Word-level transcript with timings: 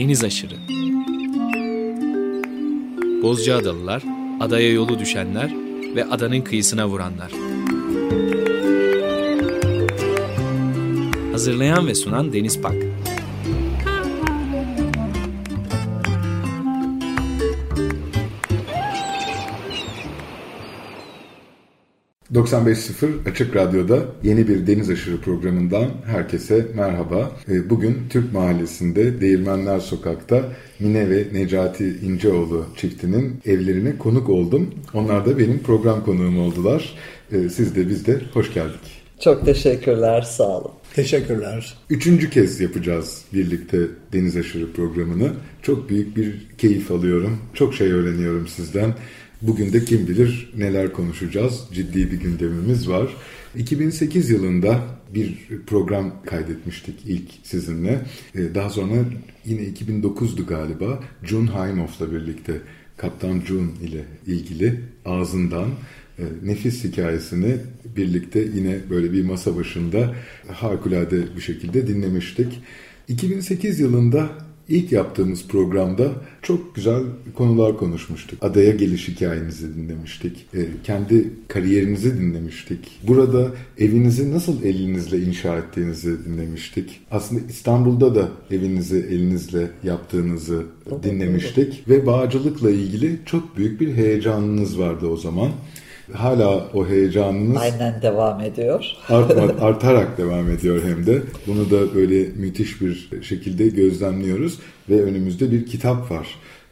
deniz 0.00 0.24
aşırı. 0.24 0.54
Bozcaadalılar, 3.22 4.02
adaya 4.40 4.72
yolu 4.72 4.98
düşenler 4.98 5.54
ve 5.94 6.04
adanın 6.04 6.40
kıyısına 6.40 6.88
vuranlar. 6.88 7.32
Hazırlayan 11.32 11.86
ve 11.86 11.94
sunan 11.94 12.32
Deniz 12.32 12.60
Pak. 12.60 12.89
95.0 22.40 23.30
Açık 23.30 23.56
Radyo'da 23.56 23.98
yeni 24.22 24.48
bir 24.48 24.66
Deniz 24.66 24.90
Aşırı 24.90 25.20
programından 25.20 25.86
herkese 26.06 26.66
merhaba. 26.74 27.30
Ee, 27.48 27.70
bugün 27.70 27.98
Türk 28.10 28.32
Mahallesi'nde 28.32 29.20
Değirmenler 29.20 29.80
Sokak'ta 29.80 30.42
Mine 30.78 31.10
ve 31.10 31.24
Necati 31.32 31.84
İnceoğlu 31.84 32.66
çiftinin 32.76 33.40
evlerine 33.46 33.98
konuk 33.98 34.28
oldum. 34.28 34.74
Onlar 34.94 35.26
da 35.26 35.38
benim 35.38 35.58
program 35.58 36.04
konuğum 36.04 36.40
oldular. 36.40 36.94
Ee, 37.32 37.48
siz 37.48 37.76
de 37.76 37.88
biz 37.88 38.06
de 38.06 38.20
hoş 38.32 38.54
geldik. 38.54 39.02
Çok 39.20 39.44
teşekkürler, 39.46 40.22
sağ 40.22 40.58
olun. 40.58 40.70
Teşekkürler. 40.94 41.74
Üçüncü 41.90 42.30
kez 42.30 42.60
yapacağız 42.60 43.24
birlikte 43.32 43.78
Deniz 44.12 44.36
Aşırı 44.36 44.72
programını. 44.72 45.32
Çok 45.62 45.90
büyük 45.90 46.16
bir 46.16 46.46
keyif 46.58 46.90
alıyorum. 46.90 47.38
Çok 47.54 47.74
şey 47.74 47.92
öğreniyorum 47.92 48.48
sizden. 48.48 48.94
Bugün 49.42 49.72
de 49.72 49.84
kim 49.84 50.08
bilir 50.08 50.52
neler 50.56 50.92
konuşacağız. 50.92 51.64
Ciddi 51.72 52.10
bir 52.10 52.20
gündemimiz 52.20 52.88
var. 52.88 53.16
2008 53.56 54.30
yılında 54.30 54.80
bir 55.14 55.48
program 55.66 56.22
kaydetmiştik 56.26 56.94
ilk 57.06 57.30
sizinle. 57.42 58.00
Ee, 58.34 58.54
daha 58.54 58.70
sonra 58.70 58.94
yine 59.44 59.60
2009'du 59.60 60.46
galiba. 60.46 61.00
June 61.24 61.50
Haimoff'la 61.50 62.12
birlikte 62.12 62.52
Kaptan 62.96 63.40
June 63.40 63.70
ile 63.82 64.04
ilgili 64.26 64.80
ağzından 65.04 65.68
e, 66.18 66.22
nefis 66.44 66.84
hikayesini 66.84 67.56
birlikte 67.96 68.40
yine 68.54 68.78
böyle 68.90 69.12
bir 69.12 69.24
masa 69.24 69.56
başında 69.56 70.14
harikulade 70.52 71.36
bir 71.36 71.40
şekilde 71.40 71.86
dinlemiştik. 71.86 72.60
2008 73.08 73.80
yılında 73.80 74.30
İlk 74.70 74.92
yaptığımız 74.92 75.48
programda 75.48 76.10
çok 76.42 76.74
güzel 76.74 77.02
konular 77.34 77.76
konuşmuştuk. 77.76 78.38
Adaya 78.42 78.70
geliş 78.70 79.08
hikayenizi 79.08 79.76
dinlemiştik. 79.76 80.46
E, 80.54 80.58
kendi 80.84 81.30
kariyerinizi 81.48 82.20
dinlemiştik. 82.20 83.00
Burada 83.08 83.50
evinizi 83.78 84.34
nasıl 84.34 84.62
elinizle 84.62 85.18
inşa 85.18 85.58
ettiğinizi 85.58 86.24
dinlemiştik. 86.24 87.00
Aslında 87.10 87.40
İstanbul'da 87.48 88.14
da 88.14 88.28
evinizi 88.50 88.96
elinizle 88.96 89.70
yaptığınızı 89.84 90.62
dinlemiştik. 91.02 91.88
Ve 91.88 92.06
bağcılıkla 92.06 92.70
ilgili 92.70 93.20
çok 93.26 93.56
büyük 93.56 93.80
bir 93.80 93.94
heyecanınız 93.94 94.78
vardı 94.78 95.06
o 95.06 95.16
zaman 95.16 95.50
hala 96.12 96.68
o 96.74 96.88
heyecanınız 96.88 97.56
aynen 97.56 98.02
devam 98.02 98.40
ediyor. 98.40 98.84
Artma, 99.08 99.42
artarak 99.66 100.18
devam 100.18 100.50
ediyor 100.50 100.82
hem 100.84 101.06
de. 101.06 101.22
Bunu 101.46 101.70
da 101.70 101.94
böyle 101.94 102.28
müthiş 102.36 102.80
bir 102.80 103.08
şekilde 103.22 103.68
gözlemliyoruz 103.68 104.58
ve 104.90 105.02
önümüzde 105.02 105.52
bir 105.52 105.66
kitap 105.66 106.10
var. 106.10 106.26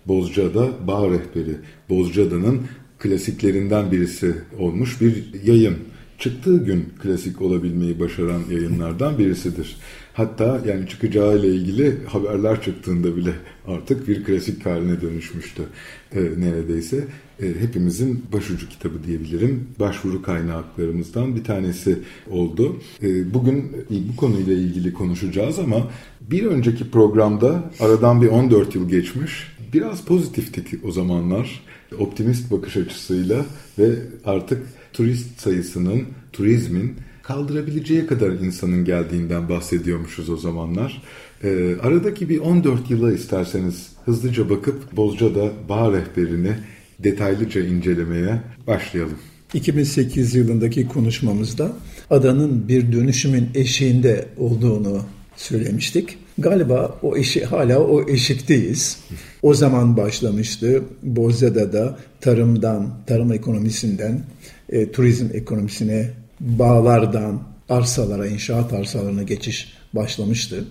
Bozcaada 0.07 0.69
Bağ 0.87 1.05
Rehberi. 1.11 1.57
Bozcaada'nın 1.89 2.63
klasiklerinden 2.99 3.93
birisi 3.93 4.35
olmuş 4.59 5.01
bir 5.01 5.25
yayın. 5.45 5.77
Çıktığı 6.19 6.65
gün 6.65 6.89
klasik 7.03 7.43
olabilmeyi 7.43 8.01
başaran 8.01 8.43
yayınlardan 8.51 9.19
birisidir. 9.19 9.77
Hatta 10.15 10.61
yani 10.67 10.89
çıkacağı 10.89 11.39
ile 11.39 11.47
ilgili 11.47 12.07
haberler 12.07 12.63
çıktığında 12.63 13.17
bile 13.17 13.33
artık 13.67 14.09
bir 14.09 14.25
klasik 14.25 14.67
haline 14.67 15.01
dönüşmüştü 15.01 15.63
e, 16.13 16.21
neredeyse. 16.21 17.05
E, 17.43 17.61
hepimizin 17.61 18.25
başucu 18.33 18.69
kitabı 18.69 19.05
diyebilirim. 19.05 19.69
Başvuru 19.81 20.23
kaynaklarımızdan 20.23 21.37
bir 21.37 21.45
tanesi 21.45 21.99
oldu. 22.31 22.77
E, 23.03 23.35
bugün 23.35 23.73
bu 23.91 24.17
konuyla 24.17 24.53
ilgili 24.53 24.93
konuşacağız 24.93 25.59
ama 25.59 25.91
bir 26.21 26.47
önceki 26.47 26.91
programda 26.91 27.71
aradan 27.81 28.23
bir 28.23 28.29
14 28.29 28.75
yıl 28.75 28.89
geçmiş. 28.89 29.57
Biraz 29.73 30.05
pozitiftik 30.05 30.85
o 30.85 30.93
zamanlar. 30.93 31.63
Optimist 31.99 32.51
bakış 32.51 32.77
açısıyla 32.77 33.47
ve 33.79 33.95
artık 34.25 34.63
turist 34.93 35.41
sayısının, 35.41 36.03
turizmin 36.33 36.95
kaldırabileceği 37.23 38.07
kadar 38.07 38.31
insanın 38.31 38.85
geldiğinden 38.85 39.49
bahsediyormuşuz 39.49 40.31
o 40.31 40.37
zamanlar. 40.37 41.03
E, 41.45 41.77
aradaki 41.83 42.29
bir 42.29 42.39
14 42.39 42.91
yıla 42.91 43.13
isterseniz 43.13 43.93
hızlıca 44.05 44.51
bakıp 44.51 44.97
Bozca'da 44.97 45.53
bağ 45.69 45.93
rehberini 45.93 46.53
detaylıca 46.99 47.61
incelemeye 47.61 48.41
başlayalım. 48.67 49.19
2008 49.55 50.35
yılındaki 50.35 50.89
konuşmamızda 50.89 51.73
adanın 52.11 52.69
bir 52.69 52.93
dönüşümün 52.93 53.51
eşiğinde 53.55 54.27
olduğunu 54.39 55.03
söylemiştik. 55.37 56.19
Galiba 56.39 56.99
o 57.03 57.17
eşi 57.17 57.45
hala 57.45 57.79
o 57.79 58.09
eşikteyiz. 58.09 58.99
O 59.43 59.55
zaman 59.55 59.97
başlamıştı. 59.97 60.83
Bozca'da 61.03 61.73
da 61.73 61.99
tarımdan, 62.21 62.95
tarım 63.07 63.33
ekonomisinden 63.33 64.23
e, 64.69 64.93
turizm 64.93 65.27
ekonomisine, 65.35 66.11
bağlardan 66.41 67.43
arsalara, 67.69 68.27
inşaat 68.27 68.73
arsalarına 68.73 69.23
geçiş 69.23 69.73
başlamıştı. 69.93 70.65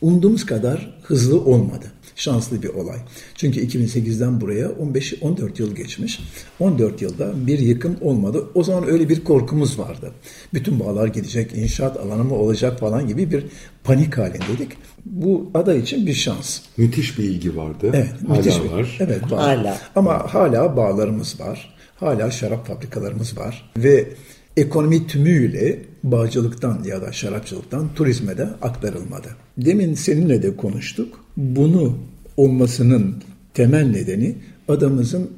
Umduğumuz 0.00 0.46
kadar 0.46 1.00
hızlı 1.02 1.40
olmadı. 1.40 1.86
Şanslı 2.16 2.62
bir 2.62 2.68
olay. 2.68 2.98
Çünkü 3.34 3.66
2008'den 3.66 4.40
buraya 4.40 4.66
15-14 4.66 5.62
yıl 5.62 5.74
geçmiş. 5.74 6.20
14 6.60 7.02
yılda 7.02 7.46
bir 7.46 7.58
yıkım 7.58 7.96
olmadı. 8.00 8.44
O 8.54 8.64
zaman 8.64 8.88
öyle 8.88 9.08
bir 9.08 9.24
korkumuz 9.24 9.78
vardı. 9.78 10.12
Bütün 10.54 10.80
bağlar 10.80 11.06
gidecek, 11.06 11.54
inşaat 11.54 11.96
alanı 11.96 12.24
mı 12.24 12.34
olacak 12.34 12.80
falan 12.80 13.08
gibi 13.08 13.30
bir 13.30 13.46
panik 13.84 14.18
halindeydik. 14.18 14.72
Bu 15.04 15.50
ada 15.54 15.74
için 15.74 16.06
bir 16.06 16.14
şans. 16.14 16.60
Müthiş 16.76 17.18
bir 17.18 17.24
ilgi 17.24 17.56
vardı. 17.56 17.90
Evet, 17.94 18.12
hala 18.28 18.36
müthiş 18.36 18.60
var. 18.60 18.96
Evet, 19.00 19.32
var. 19.32 19.40
Hala. 19.40 19.78
Ama 19.96 20.34
hala 20.34 20.76
bağlarımız 20.76 21.40
var. 21.40 21.74
Hala 21.96 22.30
şarap 22.30 22.66
fabrikalarımız 22.66 23.38
var. 23.38 23.72
Ve 23.76 24.08
ekonomi 24.56 25.06
tümüyle 25.06 25.82
bağcılıktan 26.04 26.84
ya 26.84 27.02
da 27.02 27.12
şarapçılıktan 27.12 27.94
turizme 27.94 28.38
de 28.38 28.44
aktarılmadı. 28.62 29.28
Demin 29.58 29.94
seninle 29.94 30.42
de 30.42 30.56
konuştuk. 30.56 31.23
Bunu 31.36 31.98
olmasının 32.36 33.22
temel 33.54 33.86
nedeni 33.86 34.36
adamızın 34.68 35.30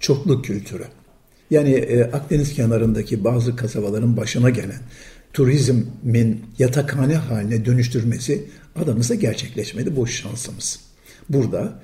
çoklu 0.00 0.42
kültürü. 0.42 0.84
Yani 1.50 1.70
e, 1.70 2.02
Akdeniz 2.02 2.52
kenarındaki 2.54 3.24
bazı 3.24 3.56
kasabaların 3.56 4.16
başına 4.16 4.50
gelen 4.50 4.80
turizmin 5.32 6.42
yatakhane 6.58 7.16
haline 7.16 7.64
dönüştürmesi 7.64 8.44
adamıza 8.76 9.14
gerçekleşmedi. 9.14 9.96
Bu 9.96 10.06
şansımız. 10.06 10.80
Burada 11.28 11.80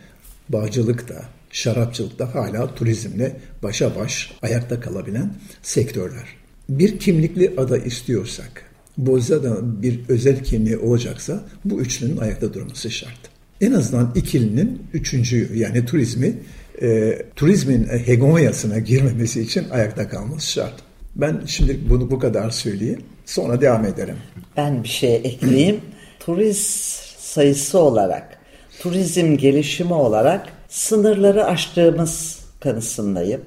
bağcılıkta, 0.49 1.25
şarapçılıkta 1.51 2.35
hala 2.35 2.75
turizmle 2.75 3.37
başa 3.63 3.97
baş 3.97 4.33
ayakta 4.43 4.81
kalabilen 4.81 5.35
sektörler 5.63 6.41
bir 6.71 6.99
kimlikli 6.99 7.55
ada 7.57 7.79
istiyorsak, 7.79 8.63
Bozca'da 8.99 9.83
bir 9.83 10.01
özel 10.09 10.45
kimliği 10.45 10.79
olacaksa 10.79 11.45
bu 11.65 11.81
üçlünün 11.81 12.17
ayakta 12.17 12.55
durması 12.55 12.91
şart. 12.91 13.30
En 13.61 13.73
azından 13.73 14.13
ikilinin 14.15 14.83
üçüncüyü 14.93 15.59
yani 15.59 15.87
turizmi, 15.87 16.35
e, 16.83 17.19
turizmin 17.37 17.89
hegemonyasına 17.89 18.79
girmemesi 18.79 19.41
için 19.41 19.71
ayakta 19.71 20.09
kalması 20.09 20.53
şart. 20.53 20.75
Ben 21.17 21.41
şimdi 21.47 21.81
bunu 21.89 22.11
bu 22.11 22.19
kadar 22.19 22.51
söyleyeyim. 22.51 23.03
Sonra 23.27 23.61
devam 23.61 23.85
ederim. 23.85 24.17
Ben 24.57 24.83
bir 24.83 24.89
şey 24.89 25.15
ekleyeyim. 25.15 25.81
Turist 26.21 27.19
sayısı 27.19 27.79
olarak, 27.79 28.39
turizm 28.81 29.37
gelişimi 29.37 29.95
olarak 29.95 30.49
sınırları 30.69 31.45
aştığımız 31.45 32.39
kanısındayım. 32.61 33.41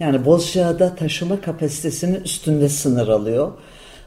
Yani 0.00 0.24
Bozcaada 0.24 0.96
taşıma 0.96 1.40
kapasitesinin 1.40 2.24
üstünde 2.24 2.68
sınır 2.68 3.08
alıyor. 3.08 3.52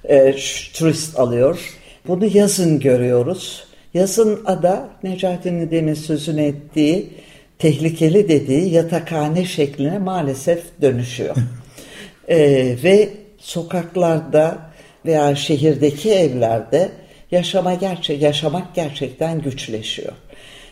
E, 0.03 0.35
turist 0.73 1.19
alıyor. 1.19 1.59
Bunu 2.07 2.25
yazın 2.25 2.79
görüyoruz. 2.79 3.68
Yazın 3.93 4.39
ada 4.45 4.89
Necati'nin 5.03 5.71
demin 5.71 5.93
sözünü 5.93 6.41
ettiği 6.41 7.09
tehlikeli 7.59 8.29
dediği 8.29 8.73
yatakhane 8.73 9.45
şekline 9.45 9.99
maalesef 9.99 10.63
dönüşüyor. 10.81 11.35
e, 12.27 12.37
ve 12.83 13.09
sokaklarda 13.37 14.57
veya 15.05 15.35
şehirdeki 15.35 16.11
evlerde 16.11 16.91
yaşama 17.31 17.73
gerçe 17.73 18.13
yaşamak 18.13 18.75
gerçekten 18.75 19.41
güçleşiyor. 19.41 20.13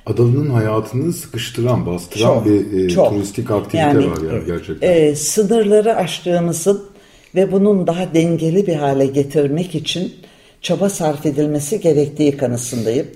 Adalı'nın 0.05 0.49
hayatını 0.49 1.13
sıkıştıran, 1.13 1.85
bastıran 1.85 2.33
çok, 2.33 2.45
bir 2.45 2.85
e, 2.85 2.89
çok. 2.89 3.09
turistik 3.09 3.51
aktivite 3.51 3.77
yani, 3.77 4.11
var 4.11 4.33
yani 4.33 4.45
gerçekten. 4.45 4.91
E, 4.91 5.15
sınırları 5.15 5.95
aştığımızın 5.95 6.83
ve 7.35 7.51
bunun 7.51 7.87
daha 7.87 8.13
dengeli 8.13 8.67
bir 8.67 8.75
hale 8.75 9.05
getirmek 9.05 9.75
için 9.75 10.13
çaba 10.61 10.89
sarf 10.89 11.25
edilmesi 11.25 11.81
gerektiği 11.81 12.37
kanısındayım. 12.37 13.07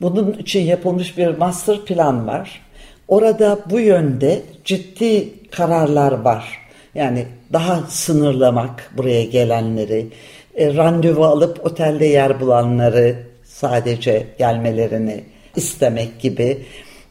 Bunun 0.00 0.32
için 0.32 0.60
yapılmış 0.60 1.18
bir 1.18 1.28
master 1.28 1.84
plan 1.84 2.26
var. 2.26 2.60
Orada 3.08 3.58
bu 3.70 3.80
yönde 3.80 4.42
ciddi 4.64 5.28
kararlar 5.50 6.12
var. 6.12 6.58
Yani 6.94 7.26
daha 7.52 7.82
sınırlamak 7.88 8.92
buraya 8.96 9.24
gelenleri, 9.24 10.06
e, 10.54 10.74
randevu 10.74 11.24
alıp 11.24 11.66
otelde 11.66 12.06
yer 12.06 12.40
bulanları 12.40 13.16
sadece 13.44 14.26
gelmelerini 14.38 15.24
istemek 15.56 16.20
gibi, 16.20 16.66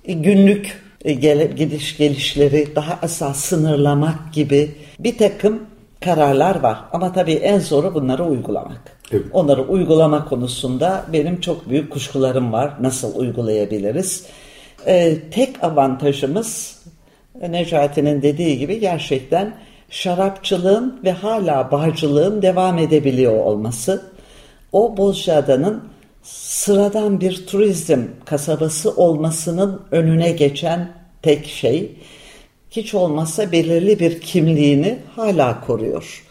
e, 0.05 0.13
günlük 0.13 0.81
e, 1.05 1.13
gel, 1.13 1.51
gidiş 1.51 1.97
gelişleri 1.97 2.75
daha 2.75 2.99
asal 3.01 3.33
sınırlamak 3.33 4.33
gibi 4.33 4.71
bir 4.99 5.17
takım 5.17 5.63
kararlar 6.01 6.59
var. 6.59 6.77
Ama 6.93 7.13
tabii 7.13 7.33
en 7.33 7.59
zoru 7.59 7.93
bunları 7.93 8.25
uygulamak. 8.25 8.96
Evet. 9.11 9.25
Onları 9.33 9.61
uygulama 9.61 10.25
konusunda 10.25 11.05
benim 11.13 11.41
çok 11.41 11.69
büyük 11.69 11.91
kuşkularım 11.91 12.53
var. 12.53 12.73
Nasıl 12.81 13.15
uygulayabiliriz? 13.15 14.25
Ee, 14.87 15.17
tek 15.31 15.63
avantajımız 15.63 16.79
Necati'nin 17.49 18.21
dediği 18.21 18.57
gibi 18.57 18.79
gerçekten 18.79 19.53
şarapçılığın 19.89 20.99
ve 21.03 21.11
hala 21.11 21.71
barcılığın 21.71 22.41
devam 22.41 22.77
edebiliyor 22.77 23.45
olması. 23.45 24.01
O 24.71 24.97
Bozcaada'nın 24.97 25.83
sıradan 26.23 27.21
bir 27.21 27.47
turizm 27.47 28.01
kasabası 28.25 28.91
olmasının 28.95 29.81
önüne 29.91 30.31
geçen 30.31 30.91
tek 31.21 31.45
şey 31.45 31.91
hiç 32.71 32.93
olmazsa 32.93 33.51
belirli 33.51 33.99
bir 33.99 34.21
kimliğini 34.21 34.99
hala 35.15 35.61
koruyor. 35.61 36.26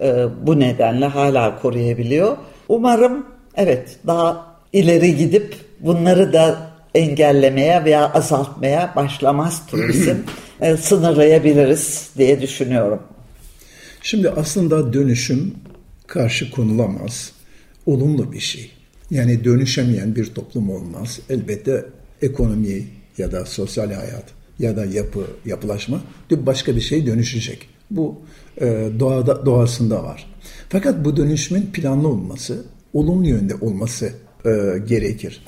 Ee, 0.00 0.26
bu 0.42 0.60
nedenle 0.60 1.06
hala 1.06 1.60
koruyabiliyor. 1.60 2.36
Umarım 2.68 3.26
evet 3.56 3.96
daha 4.06 4.56
ileri 4.72 5.16
gidip 5.16 5.54
bunları 5.80 6.32
da 6.32 6.72
engellemeye 6.94 7.84
veya 7.84 8.12
azaltmaya 8.12 8.92
başlamaz 8.96 9.66
turizm 9.66 10.16
e, 10.60 10.76
sınırlayabiliriz 10.76 12.10
diye 12.18 12.40
düşünüyorum. 12.40 13.02
Şimdi 14.02 14.30
aslında 14.30 14.92
dönüşüm 14.92 15.54
karşı 16.06 16.50
konulamaz. 16.50 17.32
Olumlu 17.86 18.32
bir 18.32 18.40
şey. 18.40 18.70
Yani 19.10 19.44
dönüşemeyen 19.44 20.16
bir 20.16 20.26
toplum 20.26 20.70
olmaz. 20.70 21.20
Elbette 21.30 21.84
ekonomi 22.22 22.86
ya 23.18 23.32
da 23.32 23.46
sosyal 23.46 23.92
hayat 23.92 24.24
ya 24.58 24.76
da 24.76 24.84
yapı, 24.84 25.26
yapılaşma 25.46 26.02
başka 26.30 26.76
bir 26.76 26.80
şey 26.80 27.06
dönüşecek. 27.06 27.68
Bu 27.96 28.22
e, 28.60 28.88
doğada 29.00 29.46
doğasında 29.46 30.04
var. 30.04 30.26
Fakat 30.68 31.04
bu 31.04 31.16
dönüşümün 31.16 31.66
planlı 31.72 32.08
olması, 32.08 32.64
olumlu 32.92 33.28
yönde 33.28 33.54
olması 33.54 34.12
e, 34.44 34.50
gerekir. 34.88 35.42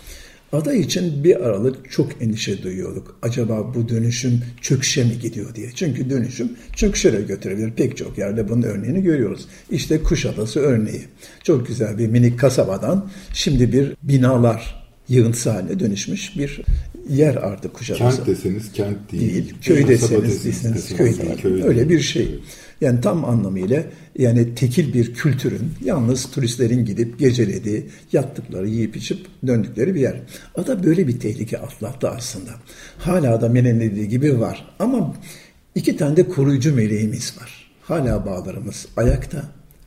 Ada 0.53 0.73
için 0.73 1.25
bir 1.25 1.37
aralık 1.37 1.91
çok 1.91 2.23
endişe 2.23 2.63
duyuyorduk. 2.63 3.19
Acaba 3.23 3.75
bu 3.75 3.89
dönüşüm 3.89 4.41
çöküşe 4.61 5.05
mi 5.05 5.19
gidiyor 5.19 5.55
diye. 5.55 5.71
Çünkü 5.75 6.11
dönüşüm 6.11 6.53
çöküşe 6.77 7.11
götürebilir. 7.11 7.71
Pek 7.71 7.97
çok 7.97 8.19
yerde 8.19 8.49
bunun 8.49 8.63
örneğini 8.63 9.03
görüyoruz. 9.03 9.49
İşte 9.71 10.03
Kuşadası 10.03 10.61
örneği. 10.61 11.05
Çok 11.43 11.67
güzel 11.67 11.99
bir 11.99 12.07
minik 12.07 12.39
kasabadan 12.39 13.11
şimdi 13.33 13.73
bir 13.73 13.97
binalar 14.03 14.84
yığıntısı 15.09 15.51
haline 15.51 15.81
dönüşmüş 15.81 16.39
bir 16.39 16.61
yer 17.09 17.35
artık 17.35 17.75
Kuşadası. 17.75 18.17
Kent 18.17 18.27
deseniz 18.27 18.73
kent 18.73 19.13
değil. 19.13 19.33
Değil. 19.33 19.55
Köy 19.63 19.89
deseniz, 19.89 20.45
deseniz, 20.45 20.45
deseniz 20.45 20.97
köy 20.97 21.19
değil. 21.19 21.43
köy 21.43 21.63
Öyle 21.63 21.79
değil. 21.79 21.91
bir 21.91 22.01
şey. 22.01 22.41
Yani 22.81 23.01
tam 23.01 23.25
anlamıyla 23.25 23.85
yani 24.19 24.55
tekil 24.55 24.95
bir 24.95 25.15
kültürün 25.15 25.71
yalnız 25.85 26.31
turistlerin 26.31 26.85
gidip 26.85 27.19
gecelediği, 27.19 27.87
yattıkları, 28.13 28.69
yiyip 28.69 28.97
içip 28.97 29.27
döndükleri 29.47 29.95
bir 29.95 30.01
yer. 30.01 30.21
Ada 30.55 30.85
böyle 30.85 31.09
bir 31.09 31.21
tehlike 31.21 31.59
atlattı 31.59 32.09
aslında. 32.09 32.51
Hala 32.99 33.41
da 33.41 33.49
Mene'nin 33.49 33.81
dediği 33.81 34.09
gibi 34.09 34.41
var. 34.41 34.75
Ama 34.79 35.15
iki 35.75 35.97
tane 35.97 36.17
de 36.17 36.29
koruyucu 36.29 36.75
meleğimiz 36.75 37.37
var. 37.41 37.71
Hala 37.83 38.27
bağlarımız 38.27 38.87
ayakta. 38.97 39.43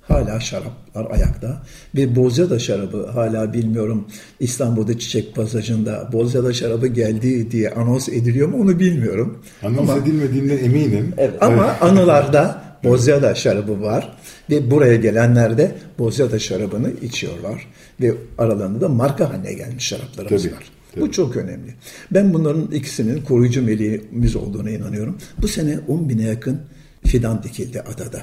Hala 0.07 0.39
şaraplar 0.39 1.11
ayakta 1.11 1.61
ve 1.95 2.15
Bozcaada 2.15 2.59
şarabı 2.59 3.07
hala 3.07 3.53
bilmiyorum 3.53 4.07
İstanbul'da 4.39 4.99
Çiçek 4.99 5.35
Pasajı'nda 5.35 6.09
Bozcaada 6.13 6.53
şarabı 6.53 6.87
geldi 6.87 7.51
diye 7.51 7.69
anons 7.69 8.09
ediliyor 8.09 8.47
mu 8.47 8.61
onu 8.61 8.79
bilmiyorum. 8.79 9.43
Anons 9.63 9.89
Ama- 9.89 9.97
edilmediğine 9.97 10.53
eminim. 10.53 11.13
ama 11.41 11.75
anılarda 11.81 12.67
Bozcaada 12.83 13.35
şarabı 13.35 13.81
var 13.81 14.17
ve 14.49 14.71
buraya 14.71 14.95
gelenler 14.95 15.57
de 15.57 15.71
Bozcaada 15.99 16.39
şarabını 16.39 16.91
içiyorlar 17.01 17.67
ve 18.01 18.13
aralarında 18.37 18.81
da 18.81 18.89
marka 18.89 19.29
haline 19.33 19.53
gelmiş 19.53 19.85
şaraplarımız 19.87 20.43
Tabii, 20.43 20.53
var. 20.55 20.63
tabii. 20.93 21.01
Bu 21.05 21.11
çok 21.11 21.35
önemli. 21.37 21.73
Ben 22.11 22.33
bunların 22.33 22.71
ikisinin 22.71 23.21
koruyucu 23.21 23.61
meleğimiz 23.63 24.35
olduğuna 24.35 24.69
inanıyorum. 24.69 25.17
Bu 25.41 25.47
sene 25.47 25.79
10 25.87 26.09
bine 26.09 26.23
yakın 26.23 26.59
fidan 27.05 27.43
dikildi 27.43 27.81
adada. 27.81 28.21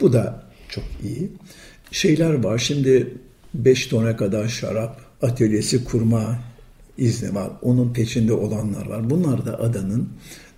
Bu 0.00 0.12
da 0.12 0.42
çok 0.70 0.84
iyi. 1.04 1.28
Şeyler 1.92 2.44
var 2.44 2.58
şimdi 2.58 3.14
5 3.54 3.86
tona 3.86 4.16
kadar 4.16 4.48
şarap 4.48 5.00
atölyesi 5.22 5.84
kurma 5.84 6.38
izni 6.98 7.34
var. 7.34 7.50
Onun 7.62 7.92
peşinde 7.92 8.32
olanlar 8.32 8.86
var. 8.86 9.10
Bunlar 9.10 9.46
da 9.46 9.60
adanın 9.60 10.08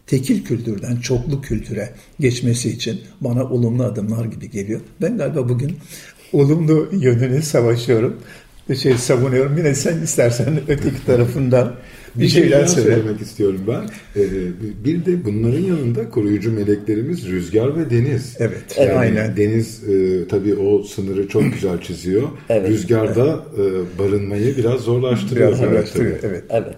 tekil 0.06 0.44
kültürden 0.44 0.97
çoklu 0.97 1.41
kültüre 1.41 1.94
geçmesi 2.20 2.70
için 2.70 3.00
bana 3.20 3.44
olumlu 3.44 3.85
adımlar 3.85 4.25
gibi 4.25 4.50
geliyor. 4.50 4.81
Ben 5.00 5.19
galiba 5.19 5.49
bugün 5.49 5.76
olumlu 6.32 6.88
yönünü 6.93 7.43
savaşıyorum. 7.43 8.20
Bir 8.73 8.77
şey 8.77 8.95
savunuyorum. 8.95 9.59
Yine 9.59 9.75
sen 9.75 10.03
istersen 10.03 10.61
öteki 10.69 11.07
tarafından 11.07 11.73
bir, 12.15 12.29
şey 12.29 12.43
şeyler 12.43 12.67
söyle. 12.67 12.95
söylemek 12.95 13.21
istiyorum 13.21 13.61
ben. 13.69 13.83
Ee, 14.21 14.25
bir 14.85 15.07
de 15.07 15.25
bunların 15.25 15.61
yanında 15.61 16.11
koruyucu 16.11 16.53
meleklerimiz 16.53 17.27
rüzgar 17.27 17.77
ve 17.77 17.91
deniz. 17.91 18.37
Evet, 18.39 18.79
Yani 18.79 18.93
aynen. 18.93 19.37
Deniz 19.37 19.85
e, 19.89 20.29
tabii 20.29 20.55
o 20.55 20.83
sınırı 20.83 21.29
çok 21.29 21.53
güzel 21.53 21.81
çiziyor. 21.81 22.29
Evet. 22.49 22.69
Rüzgar 22.69 23.17
da 23.17 23.45
e, 23.57 23.63
barınmayı 23.99 24.57
biraz 24.57 24.81
zorlaştırıyor. 24.81 25.49
Biraz 25.49 25.61
tabii. 25.61 25.77
araştırıyor. 25.77 26.19
Evet. 26.23 26.45
Evet. 26.51 26.75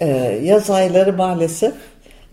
Ee, 0.00 0.40
yaz 0.44 0.70
ayları 0.70 1.12
maalesef 1.12 1.72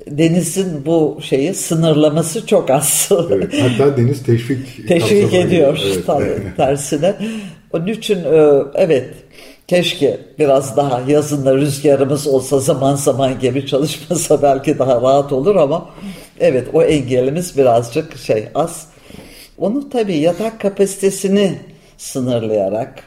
denizin 0.07 0.85
bu 0.85 1.19
şeyi 1.21 1.53
sınırlaması 1.53 2.47
çok 2.47 2.69
az. 2.69 3.09
Evet, 3.31 3.53
Hatta 3.61 3.97
deniz 3.97 4.23
teşvik 4.23 4.87
Teşvik 4.87 5.33
ediyor. 5.33 5.79
Evet, 5.85 6.05
tabii 6.05 6.23
evet. 6.23 6.41
tersine. 6.57 7.15
Onun 7.75 7.87
için 7.87 8.23
e, 8.23 8.63
evet 8.75 9.09
keşke 9.67 10.19
biraz 10.39 10.77
daha 10.77 11.01
yazında 11.07 11.55
rüzgarımız 11.55 12.27
olsa 12.27 12.59
zaman 12.59 12.95
zaman 12.95 13.39
gemi 13.39 13.67
çalışmasa 13.67 14.41
belki 14.41 14.79
daha 14.79 15.01
rahat 15.01 15.31
olur 15.31 15.55
ama 15.55 15.89
evet 16.39 16.67
o 16.73 16.83
engelimiz 16.83 17.57
birazcık 17.57 18.17
şey 18.17 18.47
az. 18.55 18.87
Onu 19.57 19.89
tabii 19.89 20.17
yatak 20.17 20.61
kapasitesini 20.61 21.59
sınırlayarak 21.97 23.03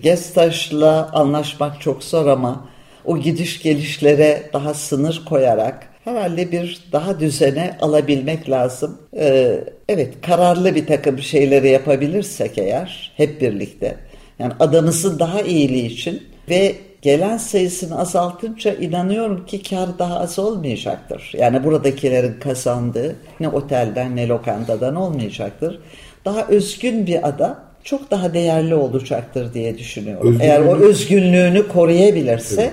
Gestaş'la 0.00 1.10
anlaşmak 1.12 1.80
çok 1.80 2.04
zor 2.04 2.26
ama 2.26 2.68
o 3.04 3.18
gidiş 3.18 3.62
gelişlere 3.62 4.42
daha 4.52 4.74
sınır 4.74 5.22
koyarak 5.28 5.88
herhalde 6.04 6.52
bir 6.52 6.84
daha 6.92 7.20
düzene 7.20 7.76
alabilmek 7.80 8.50
lazım. 8.50 8.98
Ee, 9.16 9.60
evet 9.88 10.14
kararlı 10.22 10.74
bir 10.74 10.86
takım 10.86 11.18
şeyleri 11.18 11.68
yapabilirsek 11.68 12.58
eğer 12.58 13.12
hep 13.16 13.40
birlikte 13.40 13.96
yani 14.40 14.52
adamızın 14.60 15.18
daha 15.18 15.40
iyiliği 15.40 15.86
için 15.86 16.22
ve 16.48 16.74
gelen 17.02 17.36
sayısını 17.36 18.00
azaltınca 18.00 18.74
inanıyorum 18.74 19.46
ki 19.46 19.62
kar 19.62 19.98
daha 19.98 20.20
az 20.20 20.38
olmayacaktır. 20.38 21.32
Yani 21.38 21.64
buradakilerin 21.64 22.40
kazandığı 22.40 23.16
ne 23.40 23.48
otelden 23.48 24.16
ne 24.16 24.28
lokantadan 24.28 24.94
olmayacaktır. 24.96 25.78
Daha 26.24 26.46
özgün 26.48 27.06
bir 27.06 27.28
ada 27.28 27.58
çok 27.84 28.10
daha 28.10 28.34
değerli 28.34 28.74
olacaktır 28.74 29.54
diye 29.54 29.78
düşünüyorum. 29.78 30.28
Özgünlüğünü- 30.32 30.42
Eğer 30.42 30.60
o 30.60 30.76
özgünlüğünü 30.76 31.68
koruyabilirse 31.68 32.70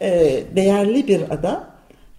e, 0.00 0.40
değerli 0.56 1.08
bir 1.08 1.20
ada 1.30 1.64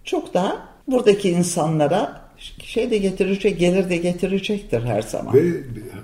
çok 0.04 0.34
daha 0.34 0.56
buradaki 0.88 1.30
insanlara 1.30 2.19
şey 2.64 2.90
de 2.90 2.98
getirecek, 2.98 3.58
gelir 3.58 3.90
de 3.90 3.96
getirecektir 3.96 4.82
her 4.82 5.02
zaman. 5.02 5.34
Ve 5.34 5.52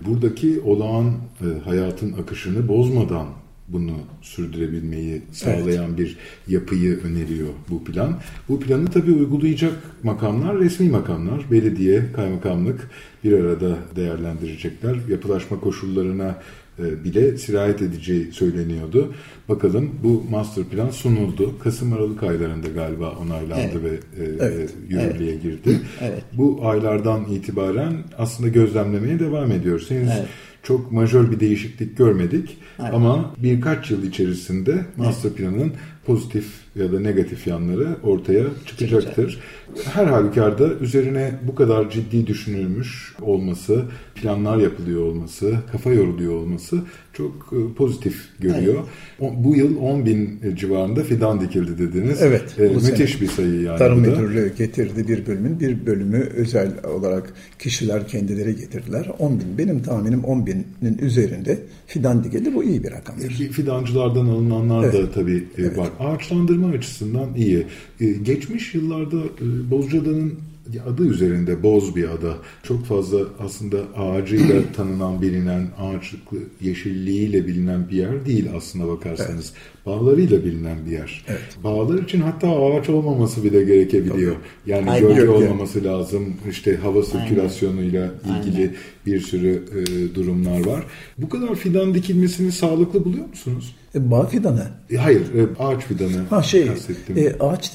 buradaki 0.07 0.61
olağan 0.61 1.15
e, 1.41 1.65
hayatın 1.65 2.13
akışını 2.13 2.69
bozmadan 2.69 3.27
bunu 3.69 3.93
sürdürebilmeyi 4.23 5.23
sağlayan 5.33 5.99
bir 5.99 6.17
yapıyı 6.49 6.99
öneriyor 6.99 7.49
bu 7.71 7.85
plan. 7.85 8.21
Bu 8.49 8.61
planı 8.61 8.91
tabii 8.91 9.13
uygulayacak 9.13 9.75
makamlar 10.03 10.59
resmi 10.59 10.89
makamlar, 10.89 11.51
belediye, 11.51 12.13
kaymakamlık 12.13 12.91
bir 13.25 13.33
arada 13.33 13.77
değerlendirecekler. 13.97 14.97
Yapılaşma 15.09 15.61
koşullarına 15.61 16.43
bile 16.79 17.37
sirayet 17.37 17.83
edeceği 17.83 18.33
söyleniyordu. 18.33 19.15
Bakalım 19.49 19.91
bu 20.03 20.25
master 20.31 20.65
plan 20.65 20.91
sunuldu. 20.91 21.59
Kasım-Aralık 21.59 22.23
aylarında 22.23 22.69
galiba 22.69 23.11
onaylandı 23.11 23.83
ve 23.85 23.89
e, 23.89 24.25
Evet. 24.41 24.71
e, 24.71 24.95
yürürlüğe 24.95 25.37
girdi. 25.37 25.81
Evet. 26.01 26.23
Bu 26.33 26.61
aylardan 26.69 27.25
itibaren 27.25 27.95
aslında 28.19 28.49
gözlemlemeye 28.49 29.19
devam 29.19 29.53
ediyoruz. 29.53 29.91
Henüz 29.91 30.11
Evet. 30.17 30.29
çok 30.63 30.93
majör 30.93 31.31
bir 31.31 31.41
değişiklik 31.41 31.97
görmedik 31.99 32.59
ama 32.79 33.35
birkaç 33.39 33.91
yıl 33.91 34.03
içerisinde 34.03 34.87
master 34.97 35.33
planın 35.33 35.73
pozitif 36.07 36.47
ya 36.77 36.93
da 36.93 37.01
negatif 37.01 37.47
yanları 37.47 37.97
ortaya 38.03 38.45
çıkacaktır. 38.67 39.41
Her 39.85 40.07
halükarda 40.07 40.73
üzerine 40.75 41.31
bu 41.49 41.55
kadar 41.55 41.91
ciddi 41.91 42.27
düşünülmüş 42.27 43.15
olması, 43.23 43.83
planlar 44.15 44.57
yapılıyor 44.59 45.03
olması, 45.03 45.55
kafa 45.73 45.91
yoruluyor 45.93 46.33
olması 46.35 46.81
çok 47.13 47.53
e, 47.53 47.75
pozitif 47.75 48.25
görüyor. 48.41 48.75
O- 49.21 49.45
Bu 49.45 49.57
yıl 49.57 49.77
10 49.77 50.07
bin 50.07 50.41
civarında 50.57 51.03
fidan 51.05 51.41
dikildi 51.41 51.79
dediniz. 51.79 52.19
Evet, 52.23 52.55
E, 52.59 52.63
müthiş 52.63 53.21
bir 53.23 53.27
sayı 53.27 53.61
yani. 53.63 53.79
Tarım 53.79 54.05
da. 54.05 54.09
Müdürlüğü 54.09 54.53
getirdi 54.59 55.09
bir 55.09 55.27
bölümün. 55.27 55.61
Bir 55.61 55.87
bölümü 55.87 56.19
özel 56.37 56.73
olarak 56.95 57.33
kişiler 57.59 58.09
kendileri 58.09 58.57
getirdiler. 58.57 59.11
10 59.19 59.33
bin. 59.41 59.59
Benim 59.59 59.83
tahminim 59.83 60.25
10 60.25 60.47
binin 60.47 60.99
üzerinde 61.01 61.59
fidan 61.87 62.25
dikildi. 62.25 62.55
Bu 62.55 62.65
iyi 62.65 62.85
bir 62.85 62.91
rakamdır. 62.91 63.31
Fi- 63.31 63.49
Fidancılardan 63.49 64.27
alınanlar 64.27 64.93
da 64.93 64.97
Evet. 64.99 65.15
tabii 65.15 65.45
e, 65.59 65.77
var. 65.77 65.89
Ağaçlandırma 66.01 66.69
açısından 66.69 67.35
iyi. 67.35 67.67
E, 68.01 68.07
Geçmiş 68.13 68.75
yıllarda 68.75 69.17
e, 69.17 69.71
Bozcaada'nın 69.71 70.35
adı 70.89 71.07
üzerinde 71.07 71.63
boz 71.63 71.97
bir 71.97 72.09
ada. 72.09 72.37
Çok 72.63 72.85
fazla 72.85 73.19
aslında 73.41 73.77
ağacıyla 73.97 74.63
tanınan, 74.77 75.23
bilinen, 75.23 75.69
ağaçlıklı 75.79 76.39
yeşilliğiyle 76.61 77.47
bilinen 77.47 77.89
bir 77.89 77.97
yer 77.97 78.27
değil 78.27 78.47
aslına 78.57 78.89
bakarsanız. 78.89 79.53
Bağlarıyla 79.87 80.45
bilinen 80.45 80.87
bir 80.87 80.91
yer. 80.91 81.25
Evet. 81.29 81.41
Bağlar 81.65 82.03
için 82.03 82.21
hatta 82.21 82.49
ağaç 82.51 82.89
olmaması 82.89 83.45
bile 83.45 83.65
gerekebiliyor. 83.65 84.37
Yani 84.67 84.91
Aynen. 84.91 85.09
gölge 85.09 85.29
olmaması 85.29 85.85
lazım. 85.85 86.35
İşte 86.51 86.77
hava 86.77 87.03
sirkülasyonuyla 87.03 88.11
ilgili 88.39 88.75
bir 89.07 89.21
sürü 89.21 89.65
e, 89.77 90.15
durumlar 90.15 90.67
var. 90.67 90.85
Bu 91.19 91.29
kadar 91.29 91.55
fidan 91.55 91.95
dikilmesini 91.95 92.53
sağlıklı 92.53 93.05
buluyor 93.05 93.29
musunuz? 93.29 93.77
E, 93.95 94.11
bağ 94.11 94.27
fidanı. 94.27 94.67
E, 94.91 94.97
Hayır, 94.97 95.21
e, 95.21 95.63
ağaç 95.63 95.85
fidanı 95.85 96.25
Ha 96.31 96.43
şey, 96.43 96.67
kastettim. 96.67 97.19
e, 97.19 97.33
ağaç 97.41 97.73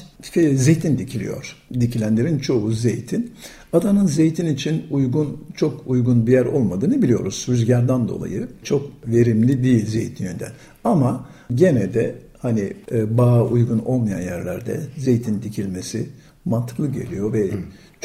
zeytin 0.54 0.98
dikiliyor. 0.98 1.56
Dikilenlerin 1.80 2.38
çoğu 2.38 2.72
zeytin. 2.72 3.32
Adanın 3.72 4.06
zeytin 4.06 4.46
için 4.46 4.82
uygun, 4.90 5.44
çok 5.56 5.82
uygun 5.86 6.26
bir 6.26 6.32
yer 6.32 6.44
olmadığını 6.44 7.02
biliyoruz. 7.02 7.46
Rüzgardan 7.48 8.08
dolayı 8.08 8.48
çok 8.62 8.90
verimli 9.06 9.64
değil 9.64 9.86
zeytin 9.86 10.24
yönden. 10.24 10.52
Ama 10.84 11.26
gene 11.54 11.94
de 11.94 12.14
hani 12.38 12.72
e, 12.92 13.18
bağa 13.18 13.44
uygun 13.44 13.78
olmayan 13.78 14.20
yerlerde 14.20 14.80
zeytin 14.98 15.42
dikilmesi 15.42 16.08
mantıklı 16.44 16.92
geliyor 16.92 17.32
ve 17.32 17.50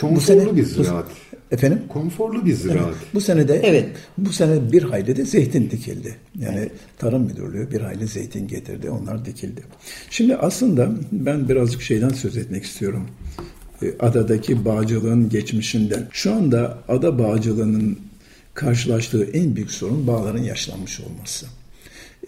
Konforlu 0.02 0.56
bir 0.56 0.64
ziraat. 0.66 1.06
efendim 1.52 1.80
Konforlu 1.90 2.46
bir 2.46 2.54
ziraat. 2.54 2.94
bu 3.14 3.22
sene 3.22 3.48
de 3.48 3.62
Evet. 3.64 3.90
bu 4.18 4.30
sene 4.34 4.72
bir 4.72 4.84
hayli 4.84 5.16
de 5.16 5.26
zeytin 5.26 5.70
dikildi. 5.72 6.16
Yani 6.40 6.70
Tarım 6.98 7.24
Müdürlüğü 7.24 7.72
bir 7.72 7.82
hayli 7.82 8.08
zeytin 8.08 8.48
getirdi. 8.48 8.90
Onlar 8.90 9.26
dikildi. 9.26 9.62
Şimdi 10.10 10.36
aslında 10.36 10.92
ben 11.12 11.50
birazcık 11.50 11.82
şeyden 11.82 12.10
söz 12.10 12.38
etmek 12.38 12.64
istiyorum. 12.64 13.08
E, 13.82 13.98
Adadaki 14.00 14.66
bağcılığın 14.66 15.30
geçmişinden. 15.30 16.08
Şu 16.12 16.34
anda 16.34 16.78
ada 16.88 17.20
bağcılığının 17.20 18.00
karşılaştığı 18.54 19.24
en 19.24 19.56
büyük 19.56 19.72
sorun 19.72 20.08
bağların 20.08 20.44
yaşlanmış 20.44 21.00
olması. 21.00 21.46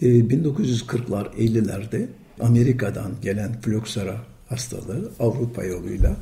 E, 0.00 0.06
1940'lar 0.06 1.34
50'lerde 1.38 2.06
Amerika'dan 2.40 3.12
gelen 3.22 3.60
floksara 3.60 4.16
hastalığı 4.48 5.10
Avrupa 5.20 5.64
yoluyla 5.64 6.16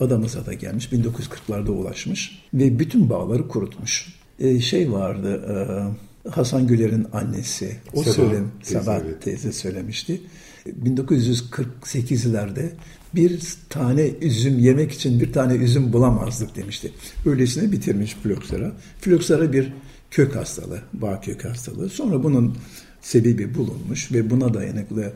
adamıza 0.00 0.46
da 0.46 0.52
gelmiş. 0.52 0.88
1940'larda 0.92 1.68
ulaşmış 1.68 2.42
ve 2.54 2.78
bütün 2.78 3.10
bağları 3.10 3.48
kurutmuş. 3.48 4.06
E, 4.40 4.60
şey 4.60 4.92
vardı 4.92 5.42
e, 6.24 6.28
Hasan 6.30 6.66
Güler'in 6.66 7.06
annesi. 7.12 7.76
O 7.94 8.02
Sebahat 8.02 8.16
söyle 8.16 8.42
teyze, 8.64 9.00
evet. 9.04 9.22
teyze 9.22 9.52
söylemişti. 9.52 10.20
1948'lerde 10.84 12.70
bir 13.14 13.40
tane 13.68 14.10
üzüm 14.20 14.58
yemek 14.58 14.92
için 14.92 15.20
bir 15.20 15.32
tane 15.32 15.54
üzüm 15.54 15.92
bulamazdık 15.92 16.56
demişti. 16.56 16.92
Öylesine 17.26 17.72
bitirmiş 17.72 18.14
floksera. 18.14 18.72
Floksera 19.00 19.52
bir 19.52 19.72
kök 20.10 20.36
hastalığı, 20.36 20.80
bağ 20.92 21.20
kök 21.20 21.44
hastalığı. 21.44 21.88
Sonra 21.88 22.24
bunun 22.24 22.56
sebebi 23.00 23.54
bulunmuş 23.54 24.12
ve 24.12 24.30
buna 24.30 24.54
dayanıklı 24.54 25.12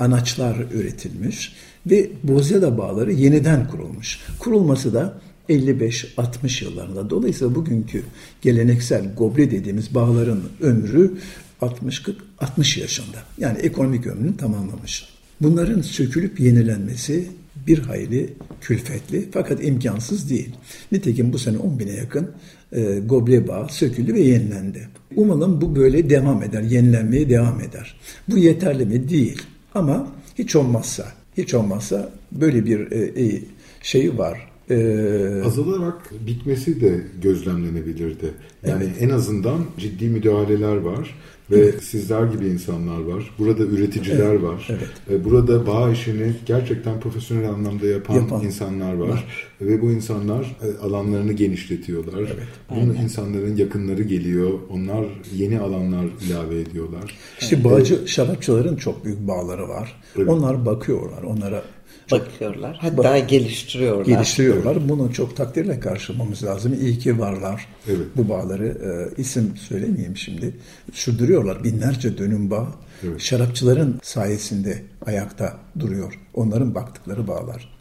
anaçlar 0.00 0.56
üretilmiş 0.72 1.52
ve 1.86 2.10
Bozyada 2.22 2.78
bağları 2.78 3.12
yeniden 3.12 3.68
kurulmuş. 3.68 4.18
Kurulması 4.38 4.94
da 4.94 5.20
55-60 5.48 6.64
yıllarında. 6.64 7.10
Dolayısıyla 7.10 7.54
bugünkü 7.54 8.02
geleneksel 8.42 9.14
goble 9.14 9.50
dediğimiz 9.50 9.94
bağların 9.94 10.40
ömrü 10.60 11.18
60-40-60 11.62 12.80
yaşında. 12.80 13.18
Yani 13.38 13.58
ekonomik 13.58 14.06
ömrünü 14.06 14.36
tamamlamış. 14.36 15.15
Bunların 15.40 15.80
sökülüp 15.80 16.40
yenilenmesi 16.40 17.26
bir 17.66 17.78
hayli 17.78 18.34
külfetli 18.60 19.28
fakat 19.32 19.64
imkansız 19.64 20.30
değil. 20.30 20.50
Nitekim 20.92 21.32
bu 21.32 21.38
sene 21.38 21.58
10 21.58 21.78
bine 21.78 21.92
yakın 21.92 22.30
e, 22.72 22.98
goble 22.98 23.48
bağı 23.48 23.68
söküldü 23.68 24.14
ve 24.14 24.20
yenilendi. 24.20 24.88
Umalım 25.16 25.60
bu 25.60 25.76
böyle 25.76 26.10
devam 26.10 26.42
eder, 26.42 26.62
yenilenmeye 26.62 27.28
devam 27.28 27.60
eder. 27.60 27.96
Bu 28.28 28.38
yeterli 28.38 28.86
mi? 28.86 29.08
Değil. 29.08 29.42
Ama 29.74 30.12
hiç 30.38 30.56
olmazsa, 30.56 31.06
hiç 31.36 31.54
olmazsa 31.54 32.10
böyle 32.32 32.66
bir 32.66 32.92
e, 32.92 33.24
e, 33.24 33.42
şey 33.82 34.18
var. 34.18 34.45
E, 34.70 35.42
Azalarak 35.46 36.12
bitmesi 36.26 36.80
de 36.80 37.00
gözlemlenebilirdi. 37.22 38.30
Yani 38.66 38.84
en 39.00 39.08
azından 39.10 39.58
ciddi 39.78 40.08
müdahaleler 40.08 40.76
var 40.76 41.14
ve 41.50 41.72
sizler 41.72 42.24
gibi 42.24 42.46
insanlar 42.46 43.00
var. 43.00 43.34
Burada 43.38 43.62
üreticiler 43.62 44.34
var. 44.34 44.68
evet. 45.10 45.24
Burada 45.24 45.66
bağ 45.66 45.90
işini 45.90 46.32
gerçekten 46.46 47.00
profesyonel 47.00 47.48
anlamda 47.50 47.86
yapan, 47.86 48.14
Yapan. 48.14 48.44
insanlar 48.44 48.94
var. 48.94 49.24
Ve 49.60 49.82
bu 49.82 49.90
insanlar 49.92 50.56
e, 50.62 50.86
alanlarını 50.86 51.32
genişletiyorlar. 51.32 52.32
Bunun 52.70 52.94
insanların 52.94 53.56
yakınları 53.56 54.02
geliyor. 54.02 54.50
Onlar 54.70 55.04
yeni 55.34 55.60
alanlar 55.60 56.04
ilave 56.26 56.60
ediyorlar. 56.60 57.14
İşte 57.40 57.64
bağcı 57.64 58.08
şarapçıların 58.08 58.76
çok 58.76 59.04
büyük 59.04 59.28
bağları 59.28 59.68
var. 59.68 60.02
Evet. 60.16 60.28
Onlar 60.28 60.66
bakıyorlar, 60.66 61.22
onlara 61.22 61.62
Bakıyorlar. 62.10 62.78
Hatta 62.80 63.18
geliştiriyorlar. 63.18 64.06
geliştiriyorlar. 64.06 64.88
Bunu 64.88 65.12
çok 65.12 65.36
takdirle 65.36 65.80
karşılamamız 65.80 66.44
lazım. 66.44 66.74
İyi 66.80 66.98
ki 66.98 67.18
varlar. 67.18 67.66
Evet. 67.88 68.06
Bu 68.16 68.28
bağları 68.28 68.66
e, 68.66 69.20
isim 69.20 69.56
söylemeyeyim 69.56 70.16
şimdi. 70.16 70.54
Sürdürüyorlar. 70.92 71.64
Binlerce 71.64 72.18
dönüm 72.18 72.50
bağ. 72.50 72.68
Evet. 73.04 73.20
Şarapçıların 73.20 74.00
sayesinde 74.02 74.82
ayakta 75.06 75.56
duruyor. 75.78 76.18
Onların 76.34 76.74
baktıkları 76.74 77.28
bağlar. 77.28 77.76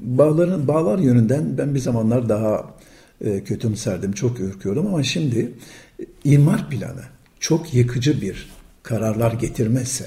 Bağların 0.00 0.68
bağlar 0.68 0.98
yönünden 0.98 1.58
ben 1.58 1.74
bir 1.74 1.80
zamanlar 1.80 2.28
daha 2.28 2.74
e, 3.24 3.44
kötümserdim, 3.44 4.12
çok 4.12 4.40
ürküyordum 4.40 4.86
ama 4.86 5.02
şimdi 5.02 5.52
e, 6.00 6.04
imar 6.24 6.70
planı 6.70 7.02
çok 7.40 7.74
yıkıcı 7.74 8.20
bir 8.20 8.50
kararlar 8.82 9.32
getirmezse 9.32 10.06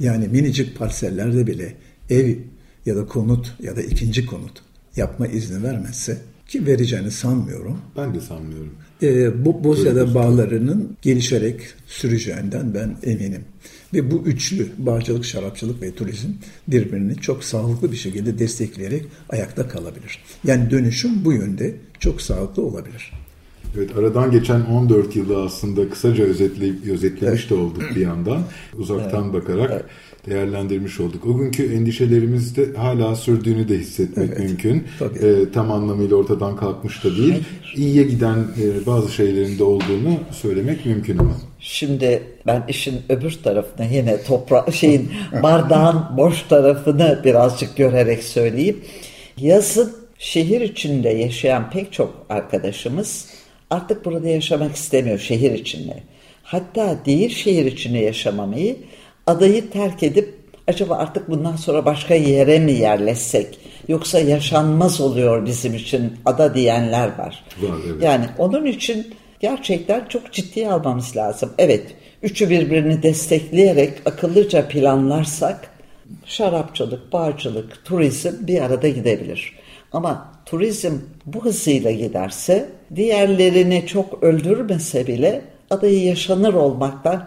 yani 0.00 0.28
minicik 0.28 0.78
parsellerde 0.78 1.46
bile 1.46 1.74
ev 2.10 2.36
ya 2.86 2.96
da 2.96 3.06
konut 3.06 3.54
ya 3.62 3.76
da 3.76 3.82
ikinci 3.82 4.26
konut 4.26 4.62
yapma 4.96 5.26
izni 5.26 5.62
vermezse 5.62 6.18
ki 6.48 6.66
vereceğini 6.66 7.10
sanmıyorum. 7.10 7.78
Ben 7.96 8.14
de 8.14 8.20
sanmıyorum. 8.20 8.72
E, 9.02 9.44
bu 9.44 9.64
Bozya'da 9.64 10.00
Öyle 10.00 10.14
bağlarının 10.14 10.96
gelişerek 11.02 11.60
süreceğinden 11.86 12.74
ben 12.74 12.96
eminim. 13.02 13.44
Ve 13.94 14.10
bu 14.10 14.22
üçlü 14.26 14.68
bağcılık, 14.78 15.24
şarapçılık 15.24 15.82
ve 15.82 15.94
turizm 15.94 16.28
birbirini 16.68 17.16
çok 17.16 17.44
sağlıklı 17.44 17.92
bir 17.92 17.96
şekilde 17.96 18.38
destekleyerek 18.38 19.06
ayakta 19.28 19.68
kalabilir. 19.68 20.22
Yani 20.44 20.70
dönüşüm 20.70 21.24
bu 21.24 21.32
yönde 21.32 21.74
çok 22.00 22.22
sağlıklı 22.22 22.62
olabilir. 22.62 23.12
Evet, 23.76 23.96
aradan 23.96 24.30
geçen 24.30 24.60
14 24.60 25.16
yılı 25.16 25.42
aslında 25.44 25.90
kısaca 25.90 26.24
özetleyip 26.24 26.88
özetlemiş 26.90 27.50
de 27.50 27.54
olduk 27.54 27.82
bir 27.96 28.00
yandan. 28.00 28.42
Uzaktan 28.78 29.32
bakarak 29.32 29.84
değerlendirmiş 30.26 31.00
olduk. 31.00 31.26
O 31.26 31.36
günkü 31.36 31.74
endişelerimiz 31.74 32.56
de 32.56 32.76
hala 32.76 33.16
sürdüğünü 33.16 33.68
de 33.68 33.78
hissetmek 33.78 34.28
Evet, 34.28 34.38
mümkün. 34.38 34.84
tabii. 34.98 35.18
Ee, 35.18 35.52
tam 35.52 35.72
anlamıyla 35.72 36.16
ortadan 36.16 36.56
kalkmış 36.56 37.04
da 37.04 37.16
değil. 37.16 37.34
İyiye 37.76 38.04
giden 38.04 38.36
e, 38.38 38.86
bazı 38.86 39.12
şeylerin 39.12 39.58
de 39.58 39.64
olduğunu 39.64 40.20
söylemek 40.30 40.86
mümkün 40.86 41.18
ama. 41.18 41.32
Şimdi 41.58 42.22
ben 42.46 42.64
işin 42.68 43.00
öbür 43.08 43.38
tarafını 43.44 43.86
yine 43.92 44.22
topra 44.22 44.72
şeyin 44.72 45.10
bardağın 45.42 46.16
boş 46.16 46.42
tarafını 46.42 47.20
birazcık 47.24 47.76
görerek 47.76 48.22
söyleyeyim. 48.22 48.80
Yazın 49.38 49.92
şehir 50.18 50.60
içinde 50.60 51.08
yaşayan 51.08 51.70
pek 51.70 51.92
çok 51.92 52.26
arkadaşımız 52.28 53.26
artık 53.70 54.04
burada 54.04 54.28
yaşamak 54.28 54.76
istemiyor 54.76 55.18
şehir 55.18 55.52
içinde. 55.52 56.02
Hatta 56.42 56.98
değil 57.06 57.30
şehir 57.34 57.66
içinde 57.66 57.98
yaşamamayı 57.98 58.76
adayı 59.26 59.70
terk 59.70 60.02
edip 60.02 60.40
acaba 60.66 60.96
artık 60.96 61.30
bundan 61.30 61.56
sonra 61.56 61.84
başka 61.84 62.14
yere 62.14 62.58
mi 62.58 62.72
yerleşsek 62.72 63.58
yoksa 63.88 64.18
yaşanmaz 64.18 65.00
oluyor 65.00 65.46
bizim 65.46 65.74
için 65.74 66.12
ada 66.26 66.54
diyenler 66.54 67.18
var. 67.18 67.44
Var, 67.62 67.78
evet. 67.86 68.02
Yani 68.02 68.26
onun 68.38 68.66
için 68.66 69.14
gerçekten 69.40 70.04
çok 70.08 70.32
ciddiye 70.32 70.72
almamız 70.72 71.16
lazım. 71.16 71.52
Evet, 71.58 71.86
üçü 72.22 72.50
birbirini 72.50 73.02
destekleyerek 73.02 73.92
akıllıca 74.04 74.68
planlarsak 74.68 75.70
şarapçılık, 76.24 77.12
barcılık, 77.12 77.84
turizm 77.84 78.46
bir 78.46 78.60
arada 78.60 78.88
gidebilir. 78.88 79.56
Ama 79.92 80.32
turizm 80.46 80.92
bu 81.26 81.44
hızıyla 81.44 81.90
giderse 81.90 82.68
diğerlerini 82.96 83.86
çok 83.86 84.22
öldürmese 84.22 85.06
bile 85.06 85.42
adayı 85.70 86.04
yaşanır 86.04 86.54
olmaktan 86.54 87.26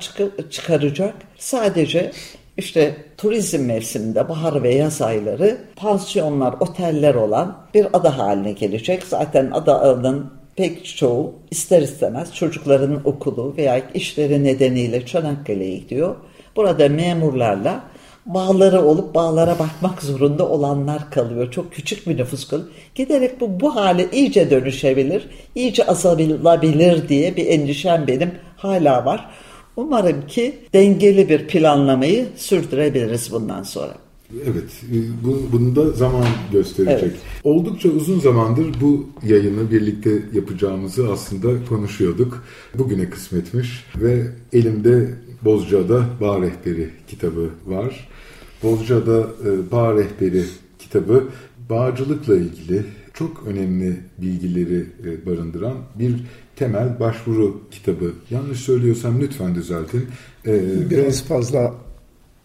çıkaracak. 0.49 1.13
Sadece 1.37 2.11
işte 2.57 2.95
turizm 3.17 3.65
mevsiminde 3.65 4.29
bahar 4.29 4.63
ve 4.63 4.75
yaz 4.75 5.01
ayları 5.01 5.57
pansiyonlar, 5.75 6.55
oteller 6.59 7.15
olan 7.15 7.57
bir 7.73 7.87
ada 7.93 8.17
haline 8.17 8.51
gelecek. 8.51 9.03
Zaten 9.03 9.51
adanın 9.51 10.33
pek 10.55 10.85
çoğu 10.85 11.33
ister 11.51 11.81
istemez 11.81 12.33
çocukların 12.33 13.01
okulu 13.05 13.53
veya 13.57 13.81
işleri 13.93 14.43
nedeniyle 14.43 15.05
Çanakkale'ye 15.05 15.77
gidiyor. 15.77 16.15
Burada 16.55 16.89
memurlarla 16.89 17.83
bağları 18.25 18.81
olup 18.81 19.15
bağlara 19.15 19.59
bakmak 19.59 20.01
zorunda 20.01 20.49
olanlar 20.49 21.11
kalıyor. 21.11 21.51
Çok 21.51 21.73
küçük 21.73 22.07
bir 22.07 22.17
nüfus 22.17 22.47
kalıyor. 22.47 22.69
Giderek 22.95 23.41
bu, 23.41 23.59
bu 23.59 23.75
hale 23.75 24.07
iyice 24.11 24.49
dönüşebilir, 24.49 25.29
iyice 25.55 25.87
azalabilir 25.87 27.09
diye 27.09 27.35
bir 27.35 27.45
endişem 27.45 28.07
benim 28.07 28.31
hala 28.57 29.05
var. 29.05 29.29
Umarım 29.75 30.27
ki 30.27 30.55
dengeli 30.73 31.29
bir 31.29 31.47
planlamayı 31.47 32.27
sürdürebiliriz 32.35 33.31
bundan 33.31 33.63
sonra. 33.63 33.93
Evet, 34.45 34.81
bu, 35.23 35.39
bunu 35.51 35.75
da 35.75 35.91
zaman 35.91 36.25
gösterecek. 36.51 37.03
Evet. 37.03 37.15
Oldukça 37.43 37.89
uzun 37.89 38.19
zamandır 38.19 38.81
bu 38.81 39.09
yayını 39.23 39.71
birlikte 39.71 40.11
yapacağımızı 40.33 41.11
aslında 41.11 41.65
konuşuyorduk. 41.69 42.43
Bugüne 42.77 43.09
kısmetmiş 43.09 43.85
ve 43.95 44.27
elimde 44.53 45.09
Bozcaada 45.41 46.03
Bağ 46.21 46.41
Rehberi 46.41 46.89
kitabı 47.07 47.49
var. 47.65 48.07
Bozcaada 48.63 49.19
e, 49.19 49.71
Bağ 49.71 49.95
Rehberi 49.95 50.43
kitabı 50.79 51.23
bağcılıkla 51.69 52.35
ilgili 52.35 52.83
çok 53.13 53.43
önemli 53.47 53.97
bilgileri 54.17 54.85
e, 55.05 55.25
barındıran 55.25 55.77
bir 55.99 56.15
temel 56.55 56.99
başvuru 56.99 57.61
kitabı. 57.71 58.11
Yanlış 58.29 58.59
söylüyorsam 58.59 59.21
lütfen 59.21 59.55
düzeltin. 59.55 60.05
Ee, 60.47 60.89
Biraz 60.89 61.23
fazla 61.23 61.73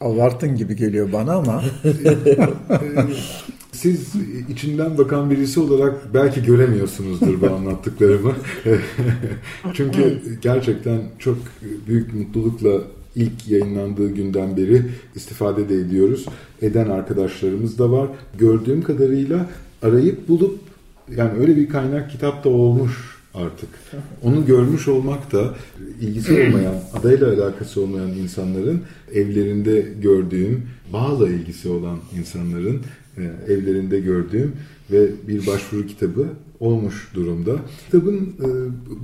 avartın 0.01 0.57
gibi 0.57 0.77
geliyor 0.77 1.13
bana 1.13 1.35
ama. 1.35 1.65
Siz 3.73 4.13
içinden 4.49 4.99
bakan 4.99 5.31
birisi 5.31 5.61
olarak 5.61 6.15
belki 6.15 6.43
göremiyorsunuzdur 6.43 7.41
bu 7.41 7.47
anlattıklarımı. 7.47 8.33
Çünkü 9.75 10.21
gerçekten 10.43 11.01
çok 11.19 11.39
büyük 11.87 12.15
mutlulukla 12.15 12.81
ilk 13.19 13.49
yayınlandığı 13.49 14.09
günden 14.11 14.57
beri 14.57 14.83
istifade 15.15 15.69
de 15.69 15.75
ediyoruz. 15.75 16.27
Eden 16.63 16.89
arkadaşlarımız 16.89 17.79
da 17.79 17.93
var. 17.93 18.09
Gördüğüm 18.39 18.83
kadarıyla 18.83 19.47
arayıp 19.83 20.29
bulup 20.29 20.59
yani 21.17 21.39
öyle 21.41 21.57
bir 21.57 21.69
kaynak 21.69 22.11
kitap 22.11 22.45
da 22.45 22.49
olmuş 22.49 23.19
artık. 23.35 23.69
Onu 24.23 24.47
görmüş 24.47 24.89
olmak 24.89 25.33
da 25.33 25.55
ilgisi 26.01 26.33
olmayan, 26.33 26.75
adayla 26.93 27.33
alakası 27.33 27.81
olmayan 27.81 28.11
insanların 28.11 28.81
evlerinde 29.15 29.87
gördüğüm, 30.03 30.63
bağla 30.93 31.29
ilgisi 31.29 31.69
olan 31.69 31.99
insanların 32.19 32.83
e, 33.17 33.53
evlerinde 33.53 34.01
gördüğüm 34.01 34.53
ve 34.91 35.09
bir 35.29 35.47
başvuru 35.47 35.87
kitabı 35.87 36.27
olmuş 36.61 37.11
durumda. 37.15 37.53
Kitabın 37.85 38.17
e, 38.17 38.49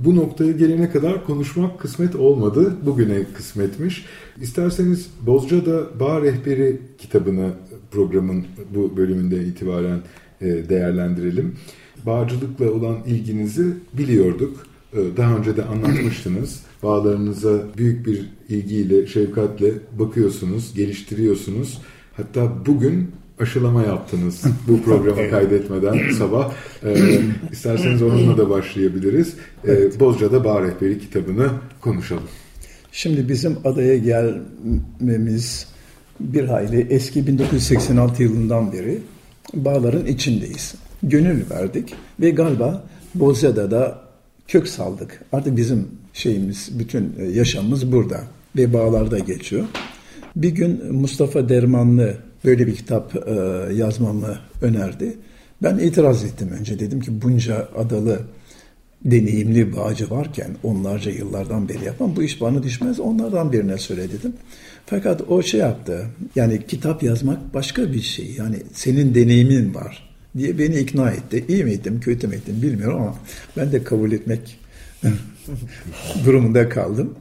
bu 0.05 0.15
noktaya 0.15 0.51
gelene 0.51 0.89
kadar 0.89 1.25
konuşmak 1.25 1.79
kısmet 1.79 2.15
olmadı. 2.15 2.73
Bugüne 2.85 3.23
kısmetmiş. 3.33 4.05
İsterseniz 4.41 5.09
Bozca'da 5.21 5.99
Bağ 5.99 6.21
Rehberi 6.21 6.81
kitabını 6.97 7.51
programın 7.91 8.45
bu 8.75 8.97
bölümünde 8.97 9.43
itibaren 9.43 9.99
e, 10.41 10.45
değerlendirelim. 10.45 11.55
Bağcılıkla 12.05 12.71
olan 12.71 12.97
ilginizi 13.07 13.73
biliyorduk. 13.93 14.65
Daha 15.17 15.37
önce 15.37 15.57
de 15.57 15.65
anlatmıştınız. 15.65 16.63
Bağlarınıza 16.83 17.63
büyük 17.77 18.05
bir 18.05 18.29
ilgiyle, 18.49 19.07
şefkatle 19.07 19.71
bakıyorsunuz, 19.99 20.73
geliştiriyorsunuz. 20.73 21.81
Hatta 22.17 22.65
bugün 22.65 23.11
aşılama 23.39 23.83
yaptınız 23.83 24.43
bu 24.67 24.81
programı 24.85 25.29
kaydetmeden 25.29 26.11
sabah. 26.17 26.53
Ee, 26.83 27.21
isterseniz 27.51 28.01
onunla 28.01 28.37
da 28.37 28.49
başlayabiliriz. 28.49 29.33
Ee, 29.63 29.71
evet. 29.71 29.99
Bozca'da 29.99 30.43
Bağ 30.43 30.61
Rehberi 30.61 30.99
kitabını 30.99 31.49
konuşalım. 31.81 32.23
Şimdi 32.91 33.29
bizim 33.29 33.57
adaya 33.63 33.97
gelmemiz 33.97 35.67
bir 36.19 36.43
hayli 36.43 36.87
eski 36.89 37.27
1986 37.27 38.23
yılından 38.23 38.73
beri 38.73 38.99
bağların 39.53 40.05
içindeyiz. 40.05 40.75
Gönül 41.03 41.49
verdik 41.49 41.93
ve 42.19 42.29
galiba 42.29 42.83
Bozca'da 43.15 43.71
da 43.71 44.01
kök 44.47 44.67
saldık. 44.67 45.21
Artık 45.31 45.57
bizim 45.57 45.87
şeyimiz, 46.13 46.79
bütün 46.79 47.15
yaşamımız 47.33 47.91
burada 47.91 48.23
ve 48.55 48.73
bağlarda 48.73 49.19
geçiyor. 49.19 49.65
Bir 50.35 50.49
gün 50.49 50.93
Mustafa 50.93 51.49
Dermanlı 51.49 52.17
böyle 52.45 52.67
bir 52.67 52.75
kitap 52.75 53.15
e, 53.27 53.31
yazmamı 53.73 54.39
önerdi. 54.61 55.17
Ben 55.63 55.77
itiraz 55.77 56.23
ettim 56.23 56.49
önce. 56.59 56.79
Dedim 56.79 56.99
ki 56.99 57.21
bunca 57.21 57.67
adalı 57.77 58.21
deneyimli 59.05 59.75
bağcı 59.75 60.09
varken 60.09 60.51
onlarca 60.63 61.11
yıllardan 61.11 61.69
beri 61.69 61.85
yapan 61.85 62.15
bu 62.15 62.23
iş 62.23 62.41
bana 62.41 62.63
düşmez 62.63 62.99
onlardan 62.99 63.53
birine 63.53 63.77
söyle 63.77 64.11
dedim. 64.11 64.33
Fakat 64.85 65.21
o 65.29 65.41
şey 65.43 65.59
yaptı 65.59 66.05
yani 66.35 66.67
kitap 66.67 67.03
yazmak 67.03 67.53
başka 67.53 67.93
bir 67.93 68.01
şey 68.01 68.31
yani 68.37 68.55
senin 68.73 69.15
deneyimin 69.15 69.75
var 69.75 70.09
diye 70.37 70.59
beni 70.59 70.79
ikna 70.79 71.11
etti. 71.11 71.45
İyi 71.47 71.63
mi 71.63 71.71
ettim 71.71 71.99
kötü 71.99 72.27
mü 72.27 72.35
ettim 72.35 72.61
bilmiyorum 72.61 73.01
ama 73.01 73.15
ben 73.57 73.71
de 73.71 73.83
kabul 73.83 74.11
etmek 74.11 74.59
durumunda 76.25 76.69
kaldım. 76.69 77.15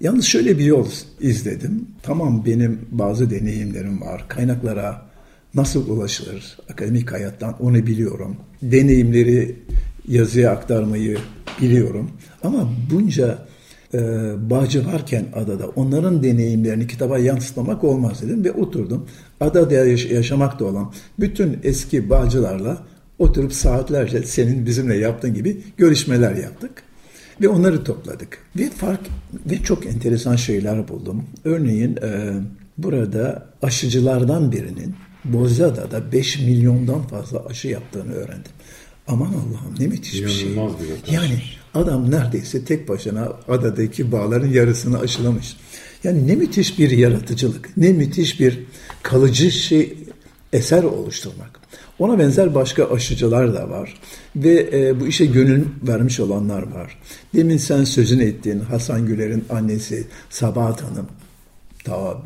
Yalnız 0.00 0.24
şöyle 0.24 0.58
bir 0.58 0.64
yol 0.64 0.86
izledim. 1.20 1.86
Tamam 2.02 2.44
benim 2.46 2.80
bazı 2.90 3.30
deneyimlerim 3.30 4.00
var. 4.00 4.24
Kaynaklara 4.28 5.02
nasıl 5.54 5.88
ulaşılır 5.88 6.58
akademik 6.70 7.12
hayattan 7.12 7.62
onu 7.62 7.86
biliyorum. 7.86 8.36
Deneyimleri 8.62 9.56
yazıya 10.08 10.50
aktarmayı 10.50 11.18
biliyorum. 11.60 12.10
Ama 12.42 12.70
bunca 12.92 13.38
e, 13.94 13.98
bağcı 14.50 14.86
varken 14.86 15.26
adada 15.34 15.68
onların 15.68 16.22
deneyimlerini 16.22 16.86
kitaba 16.86 17.18
yansıtmak 17.18 17.84
olmaz 17.84 18.22
dedim 18.22 18.44
ve 18.44 18.52
oturdum. 18.52 19.06
Adada 19.40 19.74
yaşamakta 19.74 20.64
olan 20.64 20.92
bütün 21.20 21.58
eski 21.62 22.10
bağcılarla 22.10 22.78
oturup 23.18 23.52
saatlerce 23.52 24.22
senin 24.22 24.66
bizimle 24.66 24.96
yaptığın 24.96 25.34
gibi 25.34 25.62
görüşmeler 25.76 26.34
yaptık. 26.34 26.85
Ve 27.40 27.48
onları 27.48 27.84
topladık. 27.84 28.38
Ve 28.56 28.70
fark 28.70 29.00
ve 29.46 29.62
çok 29.62 29.86
enteresan 29.86 30.36
şeyler 30.36 30.88
buldum. 30.88 31.24
Örneğin 31.44 31.96
e, 31.96 32.32
burada 32.78 33.46
aşıcılardan 33.62 34.52
birinin 34.52 34.94
Bozcaada'da 35.24 36.12
5 36.12 36.38
milyondan 36.38 37.02
fazla 37.02 37.46
aşı 37.46 37.68
yaptığını 37.68 38.12
öğrendim. 38.12 38.52
Aman 39.08 39.26
Allah'ım 39.26 39.74
ne 39.78 39.86
müthiş 39.86 40.22
bir 40.22 40.28
şey. 40.28 40.56
Bir 40.56 41.12
yani 41.12 41.42
adam 41.74 42.10
neredeyse 42.10 42.64
tek 42.64 42.88
başına 42.88 43.32
adadaki 43.48 44.12
bağların 44.12 44.48
yarısını 44.48 44.98
aşılamış. 44.98 45.56
Yani 46.04 46.26
ne 46.26 46.36
müthiş 46.36 46.78
bir 46.78 46.90
yaratıcılık, 46.90 47.76
ne 47.76 47.92
müthiş 47.92 48.40
bir 48.40 48.58
kalıcı 49.02 49.50
şey 49.50 49.98
eser 50.52 50.82
oluşturmak. 50.82 51.55
Ona 51.98 52.18
benzer 52.18 52.54
başka 52.54 52.90
aşıcılar 52.90 53.54
da 53.54 53.70
var 53.70 53.94
ve 54.36 54.70
e, 54.72 55.00
bu 55.00 55.06
işe 55.06 55.26
gönül 55.26 55.64
vermiş 55.82 56.20
olanlar 56.20 56.62
var. 56.62 56.98
Demin 57.34 57.56
sen 57.56 57.84
sözünü 57.84 58.22
ettiğin 58.22 58.60
Hasan 58.60 59.06
Güler'in 59.06 59.44
annesi 59.50 60.06
Sabahat 60.30 60.82
Hanım 60.82 61.06
ta 61.84 62.24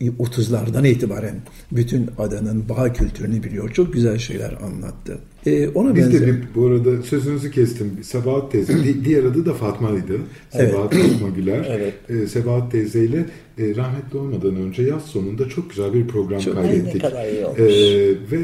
1930'lardan 0.00 0.88
itibaren 0.88 1.34
bütün 1.72 2.10
adanın 2.18 2.68
bağ 2.68 2.92
kültürünü 2.92 3.42
biliyor. 3.42 3.70
Çok 3.70 3.92
güzel 3.92 4.18
şeyler 4.18 4.52
anlattı. 4.62 5.18
Ee, 5.46 5.68
ona 5.68 5.94
Biz 5.94 6.04
benzer... 6.04 6.20
de 6.20 6.26
bir, 6.26 6.42
bu 6.54 6.66
arada 6.66 7.02
sözünüzü 7.02 7.50
kestim. 7.50 7.98
Sabahat 8.02 8.52
teyze, 8.52 9.04
diğer 9.04 9.24
adı 9.24 9.46
da 9.46 9.54
Fatma'ydı. 9.54 10.18
Sebahat 10.50 10.94
evet. 10.94 11.12
Fatma 11.12 11.28
Güler. 11.28 11.66
evet. 11.70 11.94
Ee, 12.08 12.26
Sebahat 12.26 12.72
teyzeyle 12.72 13.26
e, 13.58 13.76
rahmetli 13.76 14.18
olmadan 14.18 14.56
önce 14.56 14.82
yaz 14.82 15.02
sonunda 15.02 15.48
çok 15.48 15.70
güzel 15.70 15.94
bir 15.94 16.08
program 16.08 16.40
çok 16.40 16.54
kaydettik. 16.54 16.94
Ne 16.94 17.10
kadar 17.10 17.28
iyi 17.28 17.44
olmuş. 17.44 17.60
Ee, 17.60 18.08
ve 18.32 18.38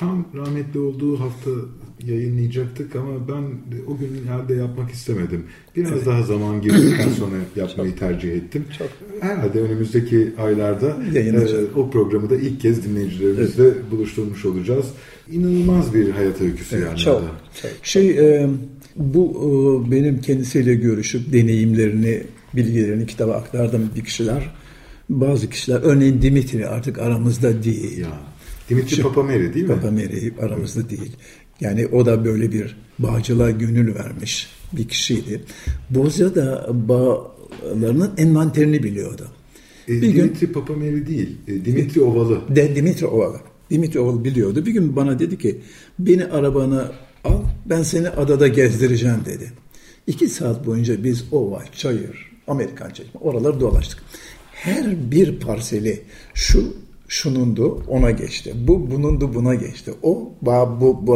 tam 0.00 0.26
rahmetli 0.34 0.78
olduğu 0.78 1.20
hafta 1.20 1.50
yayınlayacaktık 2.06 2.96
ama 2.96 3.28
ben 3.28 3.42
o 3.86 3.98
gün 3.98 4.24
yerde 4.26 4.54
yapmak 4.54 4.90
istemedim. 4.90 5.44
Biraz 5.76 5.92
evet. 5.92 6.06
daha 6.06 6.22
zaman 6.22 6.62
girdikten 6.62 7.08
sonra 7.18 7.36
yapmayı 7.56 7.90
çok, 7.90 7.98
tercih 7.98 8.32
ettim. 8.32 8.64
Çok. 8.78 8.88
Herhalde 9.20 9.60
önümüzdeki 9.60 10.32
aylarda 10.38 10.96
e, 11.14 11.64
o 11.76 11.90
programı 11.90 12.30
da 12.30 12.36
ilk 12.36 12.60
kez 12.60 12.84
dinleyicilerimizle 12.84 13.64
evet. 13.64 13.90
buluşturmuş 13.90 14.44
olacağız. 14.44 14.86
İnanılmaz 15.30 15.94
bir 15.94 16.10
hayat 16.10 16.40
öyküsü 16.40 16.76
evet, 16.76 16.86
yani. 16.86 16.98
Çok, 16.98 17.22
çok. 17.62 17.70
Şey 17.82 18.10
e, 18.10 18.48
bu 18.96 19.24
e, 19.86 19.90
benim 19.90 20.20
kendisiyle 20.20 20.74
görüşüp 20.74 21.32
deneyimlerini, 21.32 22.22
bilgilerini 22.56 23.06
kitaba 23.06 23.32
aktardım 23.32 23.90
bir 23.96 24.04
kişiler. 24.04 24.50
bazı 25.08 25.50
kişiler 25.50 25.80
örneğin 25.82 26.22
Dimitri 26.22 26.68
artık 26.68 26.98
aramızda 26.98 27.62
değil. 27.62 27.98
Ya. 27.98 28.29
Dimitri 28.70 28.96
Şu- 28.96 29.02
Papameri 29.02 29.54
değil 29.54 29.66
mi? 29.68 29.74
Papa 29.74 29.90
Mary 29.90 30.30
aramızda 30.42 30.90
değil. 30.90 31.12
Yani 31.60 31.86
o 31.86 32.06
da 32.06 32.24
böyle 32.24 32.52
bir 32.52 32.76
bağcılığa 32.98 33.50
gönül 33.50 33.94
vermiş 33.94 34.48
bir 34.72 34.88
kişiydi. 34.88 35.40
Bozca 35.90 36.34
da 36.34 36.66
bağlarının 36.88 38.10
envanterini 38.16 38.82
biliyordu. 38.82 39.28
E, 39.88 39.92
Bir 39.92 40.08
gün 40.08 40.24
Dimitri 40.24 40.52
Papameri 40.52 41.06
değil. 41.06 41.36
e, 41.48 41.64
Dimitri 41.64 42.00
Ovalı. 42.00 42.56
de 42.56 42.76
Dimitri 42.76 43.06
Ovalı. 43.06 43.40
Dimitri 43.70 44.00
Ovalı 44.00 44.24
biliyordu. 44.24 44.66
Bir 44.66 44.72
gün 44.72 44.96
bana 44.96 45.18
dedi 45.18 45.38
ki 45.38 45.60
beni 45.98 46.24
arabana 46.24 46.92
al 47.24 47.42
ben 47.66 47.82
seni 47.82 48.08
adada 48.08 48.48
gezdireceğim 48.48 49.18
dedi. 49.26 49.52
İki 50.06 50.28
saat 50.28 50.66
boyunca 50.66 51.04
biz 51.04 51.24
ova, 51.32 51.64
çayır, 51.72 52.30
Amerikan 52.48 52.90
çekme 52.90 53.20
oraları 53.20 53.60
dolaştık. 53.60 53.98
Her 54.52 55.10
bir 55.10 55.40
parseli 55.40 56.02
şu 56.34 56.74
şunundu 57.10 57.82
ona 57.88 58.10
geçti. 58.10 58.54
Bu 58.66 58.90
bunundu 58.90 59.34
buna 59.34 59.54
geçti. 59.54 59.92
O 60.02 60.32
bu 60.80 61.06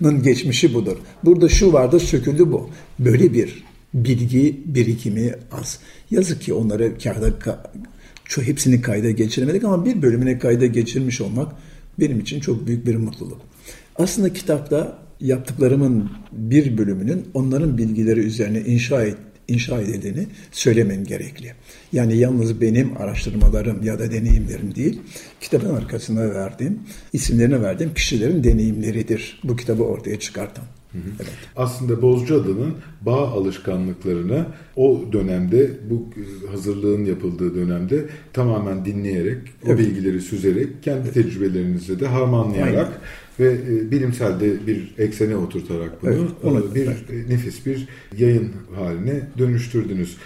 bunun 0.00 0.22
geçmişi 0.22 0.74
budur. 0.74 0.96
Burada 1.24 1.48
şu 1.48 1.72
vardı 1.72 2.00
söküldü 2.00 2.52
bu. 2.52 2.70
Böyle 2.98 3.34
bir 3.34 3.64
bilgi 3.94 4.60
birikimi 4.66 5.34
az. 5.52 5.78
Yazık 6.10 6.42
ki 6.42 6.54
onları 6.54 6.98
kağıda 6.98 7.28
ka- 7.28 7.66
hepsini 8.42 8.80
kayda 8.80 9.10
geçiremedik 9.10 9.64
ama 9.64 9.84
bir 9.84 10.02
bölümüne 10.02 10.38
kayda 10.38 10.66
geçirmiş 10.66 11.20
olmak 11.20 11.52
benim 12.00 12.20
için 12.20 12.40
çok 12.40 12.66
büyük 12.66 12.86
bir 12.86 12.96
mutluluk. 12.96 13.40
Aslında 13.96 14.32
kitapta 14.32 14.98
yaptıklarımın 15.20 16.10
bir 16.32 16.78
bölümünün 16.78 17.24
onların 17.34 17.78
bilgileri 17.78 18.20
üzerine 18.20 18.60
inşa 18.60 19.04
et, 19.04 19.16
inşa 19.52 19.80
edildiğini 19.80 20.26
söylemem 20.50 21.04
gerekli. 21.04 21.52
Yani 21.92 22.16
yalnız 22.16 22.60
benim 22.60 22.96
araştırmalarım 22.96 23.82
ya 23.82 23.98
da 23.98 24.12
deneyimlerim 24.12 24.74
değil, 24.74 25.00
kitabın 25.40 25.74
arkasına 25.74 26.34
verdiğim, 26.34 26.78
isimlerine 27.12 27.62
verdiğim 27.62 27.94
kişilerin 27.94 28.44
deneyimleridir 28.44 29.40
bu 29.44 29.56
kitabı 29.56 29.82
ortaya 29.82 30.18
çıkartan. 30.18 30.64
Evet. 30.94 31.32
Aslında 31.56 32.02
Bozcaada'nın 32.02 32.74
bağ 33.00 33.28
alışkanlıklarını 33.28 34.46
o 34.76 35.04
dönemde 35.12 35.70
bu 35.90 36.10
hazırlığın 36.50 37.04
yapıldığı 37.04 37.54
dönemde 37.54 38.04
tamamen 38.32 38.84
dinleyerek, 38.84 39.38
o 39.66 39.68
Evet. 39.68 39.78
bilgileri 39.78 40.20
süzerek, 40.20 40.82
kendi 40.82 41.12
tecrübelerinizle 41.12 42.00
de 42.00 42.06
harmanlayarak 42.06 43.00
ve 43.40 43.52
e, 43.52 43.90
bilimsel 43.90 44.40
de 44.40 44.66
bir 44.66 44.94
eksene 44.98 45.36
oturtarak 45.36 46.02
bunu 46.02 46.28
Evet, 46.44 46.64
e, 46.70 46.74
bir 46.74 46.86
e, 46.86 47.28
nefis 47.34 47.66
bir 47.66 47.88
yayın 48.18 48.48
haline 48.74 49.20
dönüştürdünüz. 49.38 50.16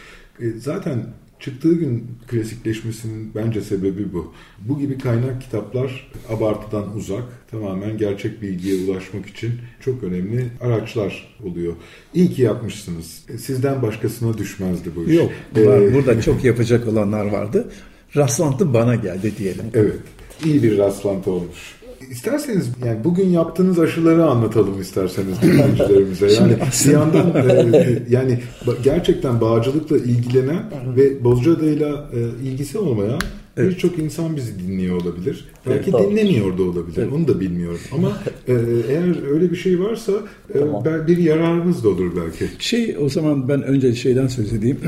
E, 0.40 0.45
Zaten 0.59 1.07
çıktığı 1.40 1.75
gün 1.75 2.07
klasikleşmesinin 2.29 3.31
bence 3.35 3.61
sebebi 3.61 4.12
bu. 4.12 4.33
Bu 4.69 4.79
gibi 4.79 4.99
kaynak 4.99 5.42
kitaplar 5.42 6.12
abartıdan 6.29 6.97
uzak, 6.97 7.23
tamamen 7.51 7.99
gerçek 7.99 8.42
bilgiye 8.42 8.85
ulaşmak 8.90 9.27
için 9.27 9.53
çok 9.81 10.03
önemli 10.03 10.45
araçlar 10.61 11.37
oluyor. 11.45 11.73
İyi 12.14 12.31
ki 12.31 12.42
yapmışsınız. 12.42 13.25
Sizden 13.38 13.83
başkasına 13.83 14.38
düşmezdi 14.38 14.90
bu 14.97 15.05
iş. 15.11 15.16
Yok, 15.16 15.31
E, 15.57 15.66
var. 15.66 15.95
burada 15.95 16.21
çok 16.21 16.45
yapacak 16.45 16.88
olanlar 16.88 17.27
vardı. 17.27 17.69
Rastlantı 18.16 18.75
bana 18.75 18.95
geldi 18.95 19.33
diyelim. 19.38 19.64
Evet, 19.75 19.97
iyi 20.45 20.62
bir 20.62 20.79
rastlantı 20.79 21.31
olmuş. 21.31 21.75
İsterseniz 22.11 22.69
yani 22.87 23.05
bugün 23.05 23.29
yaptığınız 23.29 23.79
aşıları 23.79 24.25
anlatalım 24.25 24.81
isterseniz 24.81 25.35
dinleyicilerimize. 25.42 26.33
Yani 26.33 26.57
bir 26.87 26.92
yandan 26.92 27.27
e, 27.75 28.03
yani 28.11 28.38
ba- 28.66 28.83
gerçekten 28.85 29.40
bağcılıkla 29.40 29.97
ilgilenen 29.99 30.62
ve 30.97 31.25
Bozcaada'yla 31.25 32.11
e, 32.14 32.49
ilgisi 32.49 32.79
olmayan 32.79 33.21
birçok 33.59 33.99
insan 33.99 34.37
bizi 34.37 34.59
dinliyor 34.59 35.03
olabilir. 35.03 35.45
Belki 35.66 35.90
tabii. 35.90 36.11
dinlemiyor 36.11 36.59
da 36.59 36.62
olabilir. 36.62 37.09
Onu 37.14 37.29
da 37.29 37.40
bilmiyorum. 37.40 37.79
Ama 37.92 38.09
e, 38.49 38.53
eğer 38.88 39.33
öyle 39.33 39.51
bir 39.51 39.57
şey 39.57 39.81
varsa 39.81 40.12
e, 40.55 40.59
Tamam. 40.59 40.85
bel- 40.85 41.07
bir 41.07 41.16
yararımız 41.16 41.85
da 41.85 41.88
olur 41.88 42.12
belki. 42.25 42.49
Şey 42.59 42.97
o 43.01 43.09
zaman 43.09 43.49
ben 43.49 43.62
önce 43.62 43.95
şeyden 43.95 44.27
söz 44.27 44.53
edeyim. 44.53 44.79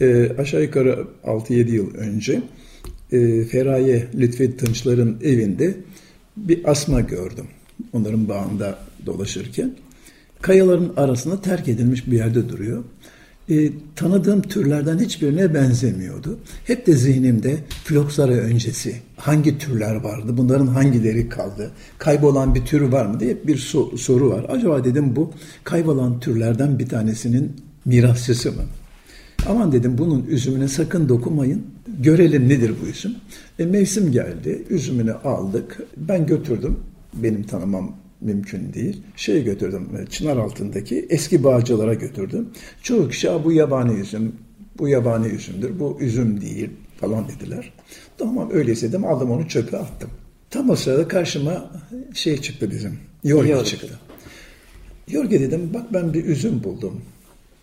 e, 0.00 0.28
aşağı 0.38 0.62
yukarı 0.62 1.04
6-7 1.24 1.70
yıl 1.70 1.94
önce 1.94 2.42
e, 3.12 3.44
Feraye 3.44 4.06
Lütfi 4.18 4.56
Tınçlar'ın 4.56 5.16
evinde 5.24 5.74
bir 6.48 6.70
asma 6.70 7.00
gördüm. 7.00 7.46
Onların 7.92 8.28
bağında 8.28 8.78
dolaşırken. 9.06 9.74
Kayaların 10.40 10.92
arasında 10.96 11.40
terk 11.40 11.68
edilmiş 11.68 12.06
bir 12.06 12.16
yerde 12.16 12.48
duruyor. 12.48 12.84
E, 13.50 13.70
tanıdığım 13.96 14.42
türlerden 14.42 14.98
hiçbirine 14.98 15.54
benzemiyordu. 15.54 16.38
Hep 16.64 16.86
de 16.86 16.92
zihnimde 16.92 17.56
Floksara 17.84 18.32
öncesi 18.32 18.96
hangi 19.16 19.58
türler 19.58 19.94
vardı, 19.94 20.36
bunların 20.36 20.66
hangileri 20.66 21.28
kaldı, 21.28 21.70
kaybolan 21.98 22.54
bir 22.54 22.64
tür 22.64 22.80
var 22.80 23.06
mı 23.06 23.20
diye 23.20 23.36
bir 23.46 23.56
so- 23.56 23.98
soru 23.98 24.30
var. 24.30 24.46
Acaba 24.48 24.84
dedim 24.84 25.16
bu 25.16 25.32
kaybolan 25.64 26.20
türlerden 26.20 26.78
bir 26.78 26.88
tanesinin 26.88 27.52
mirasçısı 27.84 28.52
mı? 28.52 28.62
Aman 29.46 29.72
dedim 29.72 29.98
bunun 29.98 30.26
üzümüne 30.26 30.68
sakın 30.68 31.08
dokunmayın. 31.08 31.62
Görelim 32.00 32.48
nedir 32.48 32.72
bu 32.82 32.86
üzüm. 32.86 33.14
E, 33.58 33.66
mevsim 33.66 34.12
geldi. 34.12 34.64
Üzümünü 34.70 35.12
aldık. 35.12 35.78
Ben 35.96 36.26
götürdüm. 36.26 36.76
Benim 37.14 37.42
tanımam 37.42 37.96
mümkün 38.20 38.72
değil. 38.72 39.02
Şeye 39.16 39.40
götürdüm. 39.40 39.88
e, 40.02 40.06
Çınar 40.10 40.36
altındaki 40.36 41.06
eski 41.10 41.44
bağcılara 41.44 41.94
götürdüm. 41.94 42.48
Çoğu 42.82 43.08
kişi 43.08 43.30
"Aa, 43.30 43.44
bu 43.44 43.52
yabani 43.52 44.00
üzüm. 44.00 44.32
Bu 44.78 44.88
yabani 44.88 45.26
üzümdür. 45.26 45.78
Bu 45.80 45.96
üzüm 46.00 46.40
değil 46.40 46.70
falan 47.00 47.24
dediler. 47.28 47.72
Tamam 48.18 48.48
öyleyse 48.52 48.88
dedim 48.88 49.04
aldım 49.04 49.30
onu 49.30 49.48
çöpe 49.48 49.76
attım. 49.78 50.10
Tam 50.50 50.70
o 50.70 50.76
sırada 50.76 51.08
karşıma 51.08 51.70
şey 52.14 52.40
çıktı 52.40 52.70
bizim. 52.70 52.98
Yorgi. 53.24 53.64
çıktı. 53.64 53.98
Yorge 55.10 55.40
dedim 55.40 55.70
bak 55.74 55.92
ben 55.92 56.14
bir 56.14 56.24
üzüm 56.24 56.64
buldum. 56.64 57.00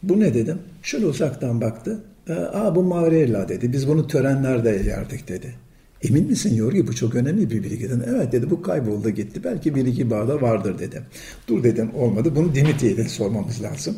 Bu 0.09 0.19
ne 0.19 0.33
dedim? 0.33 0.57
Şöyle 0.83 1.05
uzaktan 1.05 1.61
baktı. 1.61 1.99
"Ee, 2.29 2.33
Aa 2.33 2.75
bu 2.75 2.83
Mavrella 2.83 3.49
dedi. 3.49 3.73
Biz 3.73 3.87
bunu 3.87 4.07
törenlerde 4.07 4.69
yerdik 4.69 5.27
dedi. 5.27 5.55
Emin 6.03 6.27
misin 6.27 6.55
Yorgi 6.55 6.87
bu 6.87 6.95
çok 6.95 7.15
önemli 7.15 7.49
bir 7.49 7.63
bilgi 7.63 7.83
dedim. 7.89 8.03
Evet 8.09 8.31
dedi 8.31 8.49
bu 8.49 8.61
kayboldu 8.61 9.09
gitti. 9.09 9.43
Belki 9.43 9.75
bir 9.75 9.85
iki 9.85 10.09
bağda 10.09 10.41
vardır 10.41 10.79
dedim. 10.79 11.03
Dur 11.47 11.63
dedim 11.63 11.89
olmadı. 11.95 12.35
Bunu 12.35 12.55
Dimitri'ye 12.55 12.97
de 12.97 13.03
sormamız 13.03 13.63
lazım. 13.63 13.95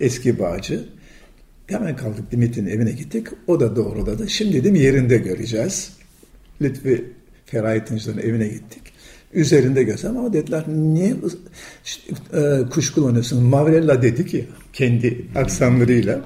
Eski 0.00 0.38
bağcı. 0.38 0.84
Hemen 1.66 1.96
kaldık 1.96 2.30
Dimitri'nin 2.32 2.70
evine 2.70 2.92
gittik. 2.92 3.26
O 3.46 3.60
da 3.60 3.76
doğruladı. 3.76 4.28
Şimdi 4.28 4.52
dedim 4.52 4.74
yerinde 4.74 5.16
göreceğiz. 5.18 5.92
Lütfi 6.62 7.04
Feraye 7.46 7.84
Tınçlar'ın 7.84 8.18
evine 8.18 8.48
gittik. 8.48 8.82
Üzerinde 9.32 9.82
görsem 9.82 10.16
ama 10.16 10.32
dediler 10.32 10.64
niye 10.68 11.16
e, 12.32 12.68
kuşkulanıyorsun? 12.70 13.44
Mavrella 13.44 14.02
dedi 14.02 14.26
ki 14.26 14.46
kendi 14.72 15.26
aksanlarıyla. 15.36 16.20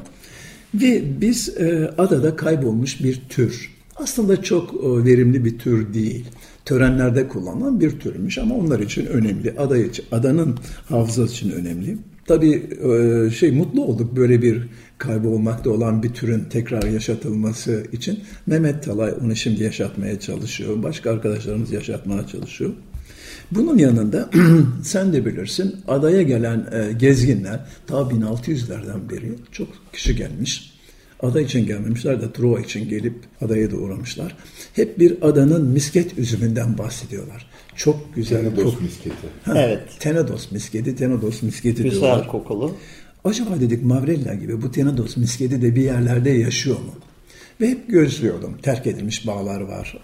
Ve 0.74 1.02
biz 1.20 1.48
e, 1.60 1.90
adada 1.98 2.36
kaybolmuş 2.36 3.02
bir 3.04 3.22
tür. 3.28 3.70
Aslında 3.96 4.42
çok 4.42 4.74
e, 4.74 5.04
verimli 5.04 5.44
bir 5.44 5.58
tür 5.58 5.94
değil. 5.94 6.24
Törenlerde 6.64 7.28
kullanılan 7.28 7.80
bir 7.80 7.90
türmüş 7.90 8.38
ama 8.38 8.54
onlar 8.54 8.80
için 8.80 9.06
önemli. 9.06 9.54
Ada 9.58 9.78
için, 9.78 10.04
adanın 10.12 10.58
hafızası 10.88 11.32
için 11.32 11.50
önemli. 11.50 11.98
Tabii 12.26 12.62
e, 12.90 13.30
şey 13.30 13.50
mutlu 13.50 13.84
olduk 13.84 14.16
böyle 14.16 14.42
bir 14.42 14.62
kaybolmakta 14.98 15.70
olan 15.70 16.02
bir 16.02 16.14
türün 16.14 16.44
tekrar 16.50 16.82
yaşatılması 16.82 17.86
için. 17.92 18.20
Mehmet 18.46 18.82
Talay 18.82 19.14
onu 19.24 19.36
şimdi 19.36 19.62
yaşatmaya 19.62 20.20
çalışıyor. 20.20 20.82
Başka 20.82 21.10
arkadaşlarımız 21.10 21.72
yaşatmaya 21.72 22.26
çalışıyor. 22.26 22.70
Bunun 23.54 23.78
yanında 23.78 24.30
sen 24.82 25.12
de 25.12 25.26
bilirsin 25.26 25.76
adaya 25.88 26.22
gelen 26.22 26.66
e, 26.72 26.92
gezginler 26.92 27.60
ta 27.86 27.94
1600'lerden 27.94 29.10
beri 29.10 29.32
çok 29.52 29.68
kişi 29.92 30.16
gelmiş. 30.16 30.72
Ada 31.20 31.40
için 31.40 31.66
gelmemişler 31.66 32.22
de 32.22 32.32
Truva 32.32 32.60
için 32.60 32.88
gelip 32.88 33.14
adaya 33.40 33.70
da 33.70 33.76
uğramışlar. 33.76 34.36
Hep 34.72 34.98
bir 34.98 35.16
adanın 35.28 35.66
misket 35.68 36.18
üzümünden 36.18 36.78
bahsediyorlar. 36.78 37.46
Çok 37.76 38.14
güzel. 38.14 38.38
Tenedos 38.40 38.74
kok- 38.74 38.82
misketi. 38.82 39.26
Ha, 39.44 39.52
Evet. 39.56 39.82
Tenedos 40.00 40.50
misketi, 40.52 40.96
Tenedos 40.96 41.42
misketi 41.42 41.82
Güzel 41.82 42.00
diyorlar. 42.00 42.28
kokulu. 42.28 42.74
Acaba 43.24 43.60
dedik 43.60 43.84
Mavrella 43.84 44.34
gibi 44.34 44.62
bu 44.62 44.70
Tenedos 44.70 45.16
misketi 45.16 45.62
de 45.62 45.74
bir 45.76 45.82
yerlerde 45.82 46.30
yaşıyor 46.30 46.76
mu? 46.76 46.94
Ve 47.60 47.68
hep 47.70 47.88
gözlüyordum. 47.88 48.58
Terk 48.62 48.86
edilmiş 48.86 49.26
bağlar 49.26 49.60
var. 49.60 49.98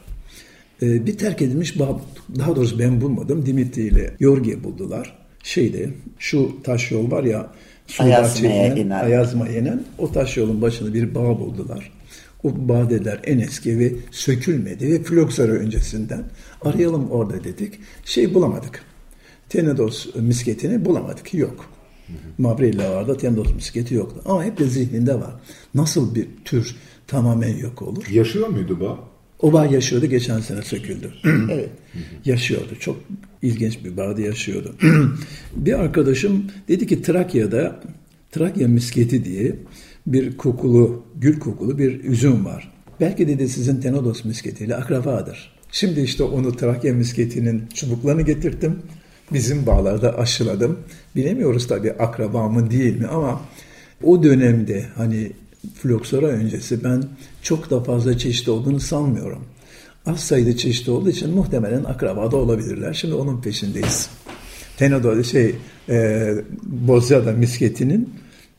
Ee, 0.83 1.07
bir 1.07 1.19
terk 1.19 1.43
edilmiş 1.43 1.79
bağ, 1.79 2.01
daha 2.39 2.57
doğrusu 2.57 2.79
ben 2.79 3.01
bulmadım. 3.01 3.47
Dimitri 3.47 3.83
ile 3.83 4.15
Yorgi 4.21 4.65
buldular. 4.65 5.19
Şeyde, 5.43 5.91
şu 6.19 6.57
taş 6.65 6.91
yol 6.91 7.11
var 7.11 7.25
ya, 7.25 7.53
Ayazma'ya 7.99 8.75
inen. 8.75 9.05
Ayazma'ya 9.05 9.59
inen, 9.59 9.85
o 9.99 10.13
taş 10.13 10.37
yolun 10.37 10.63
başında 10.63 10.95
bir 10.95 11.15
bağ 11.15 11.41
buldular. 11.41 11.93
O 12.45 12.69
bağ 12.69 12.91
dediler 12.91 13.21
en 13.25 13.39
eski 13.39 13.79
ve 13.79 13.93
sökülmedi 14.11 14.93
ve 14.93 15.03
Floksara 15.03 15.53
öncesinden. 15.53 16.25
Arayalım 16.63 17.11
orada 17.11 17.45
dedik. 17.45 17.75
Şey 18.05 18.35
bulamadık. 18.35 18.83
Tenedos 19.49 20.15
misketini 20.15 20.85
bulamadık. 20.85 21.35
Yok. 21.35 21.65
Mavrellalarda 22.39 23.17
Tenedos 23.17 23.55
misketi 23.55 23.95
yoktu. 23.95 24.23
Ama 24.25 24.45
hep 24.45 24.59
de 24.59 24.67
zihninde 24.67 25.15
var. 25.15 25.35
Nasıl 25.75 26.15
bir 26.15 26.29
tür 26.45 26.77
tamamen 27.07 27.57
yok 27.57 27.83
olur? 27.83 28.07
Yaşıyor 28.11 28.49
muydu 28.49 28.81
bağ? 28.81 28.99
O 29.43 29.53
bağ 29.53 29.67
yaşıyordu, 29.67 30.07
geçen 30.07 30.41
sene 30.41 30.63
söküldü. 30.63 31.13
evet, 31.51 31.69
yaşıyordu. 32.25 32.75
Çok 32.81 32.97
ilginç 33.43 33.85
bir 33.85 33.97
bağda 33.97 34.21
yaşıyordu. 34.21 34.75
bir 35.57 35.73
arkadaşım 35.73 36.45
dedi 36.69 36.87
ki 36.87 37.03
Trakya'da 37.03 37.81
Trakya 38.33 38.69
misketi 38.69 39.25
diye 39.25 39.57
bir 40.07 40.37
kokulu, 40.37 41.05
gül 41.17 41.39
kokulu 41.39 41.79
bir 41.79 42.05
üzüm 42.05 42.45
var. 42.45 42.73
Belki 43.01 43.29
dedi 43.29 43.49
sizin 43.49 43.81
Tenodos 43.81 44.25
misketiyle 44.25 44.77
akrabadır. 44.77 45.53
Şimdi 45.73 46.01
işte 46.01 46.23
onu 46.23 46.57
Trakya 46.57 46.95
misketinin 46.95 47.65
çubuklarını 47.75 48.23
getirttim. 48.23 48.79
Bizim 49.33 49.67
bağlarda 49.67 50.19
aşıladım. 50.19 50.79
Bilemiyoruz 51.17 51.67
tabii 51.67 51.93
akraba 51.93 52.49
mı 52.49 52.71
değil 52.71 52.99
mi 53.01 53.07
ama 53.07 53.41
o 54.03 54.23
dönemde 54.23 54.85
hani 54.95 55.33
floksora 55.75 56.27
öncesi 56.27 56.85
ben 56.85 57.05
çok 57.43 57.71
da 57.71 57.83
fazla 57.85 58.19
çeşit 58.19 58.49
olduğunu 58.49 58.81
sanmıyorum. 58.81 59.45
Az 60.07 60.21
sayıda 60.21 60.57
çeşit 60.57 60.89
olduğu 60.89 61.11
için 61.11 61.31
muhtemelen 61.31 61.85
akraba 61.85 62.33
da 62.33 62.37
olabilirler. 62.37 62.95
Şimdi 62.95 63.15
onun 63.15 63.41
peşindeyiz. 63.41 64.11
Tenodo 64.77 65.25
şey 65.25 65.55
e, 65.89 66.35
Bozcaada 66.63 67.33
misketinin 67.33 68.15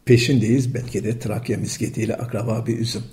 peşindeyiz. 0.06 0.74
Belki 0.74 1.04
de 1.04 1.20
Trakya 1.20 1.58
misketiyle 1.58 2.16
akraba 2.16 2.66
bir 2.68 2.80
üzüm. 2.80 3.04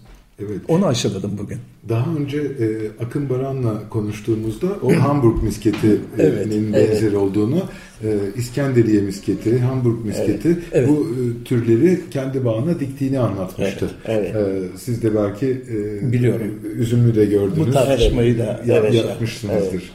Evet. 0.40 0.60
Onu 0.68 0.86
aşıladım 0.86 1.32
bugün. 1.38 1.58
Daha 1.88 2.14
önce 2.16 2.38
e, 2.38 2.66
Akın 3.04 3.28
Baran'la 3.30 3.88
konuştuğumuzda 3.90 4.66
o 4.82 4.92
Hamburg 4.94 5.42
misketinin 5.42 6.00
Evet, 6.18 6.46
benzer 6.72 7.12
olduğunu, 7.12 7.62
e, 8.04 8.08
İskenderiye 8.36 9.00
misketi, 9.02 9.58
Hamburg 9.58 10.04
misketi 10.04 10.48
Evet, 10.48 10.58
evet. 10.72 10.88
bu 10.88 11.06
e, 11.06 11.44
türleri 11.44 12.00
kendi 12.10 12.44
bağına 12.44 12.80
diktiğini 12.80 13.18
anlatmıştı. 13.18 13.90
Evet, 14.04 14.34
E, 14.36 14.62
siz 14.78 15.02
de 15.02 15.14
belki 15.14 15.46
e, 15.46 16.12
Biliyorum. 16.12 16.60
üzümlü 16.78 17.14
de 17.16 17.24
gördünüz. 17.24 17.66
Bu 17.66 17.70
tartışmayı 17.72 18.38
da 18.38 18.62
Ya- 18.66 18.76
evet, 18.76 18.94
yapmışsınızdır. 18.94 19.92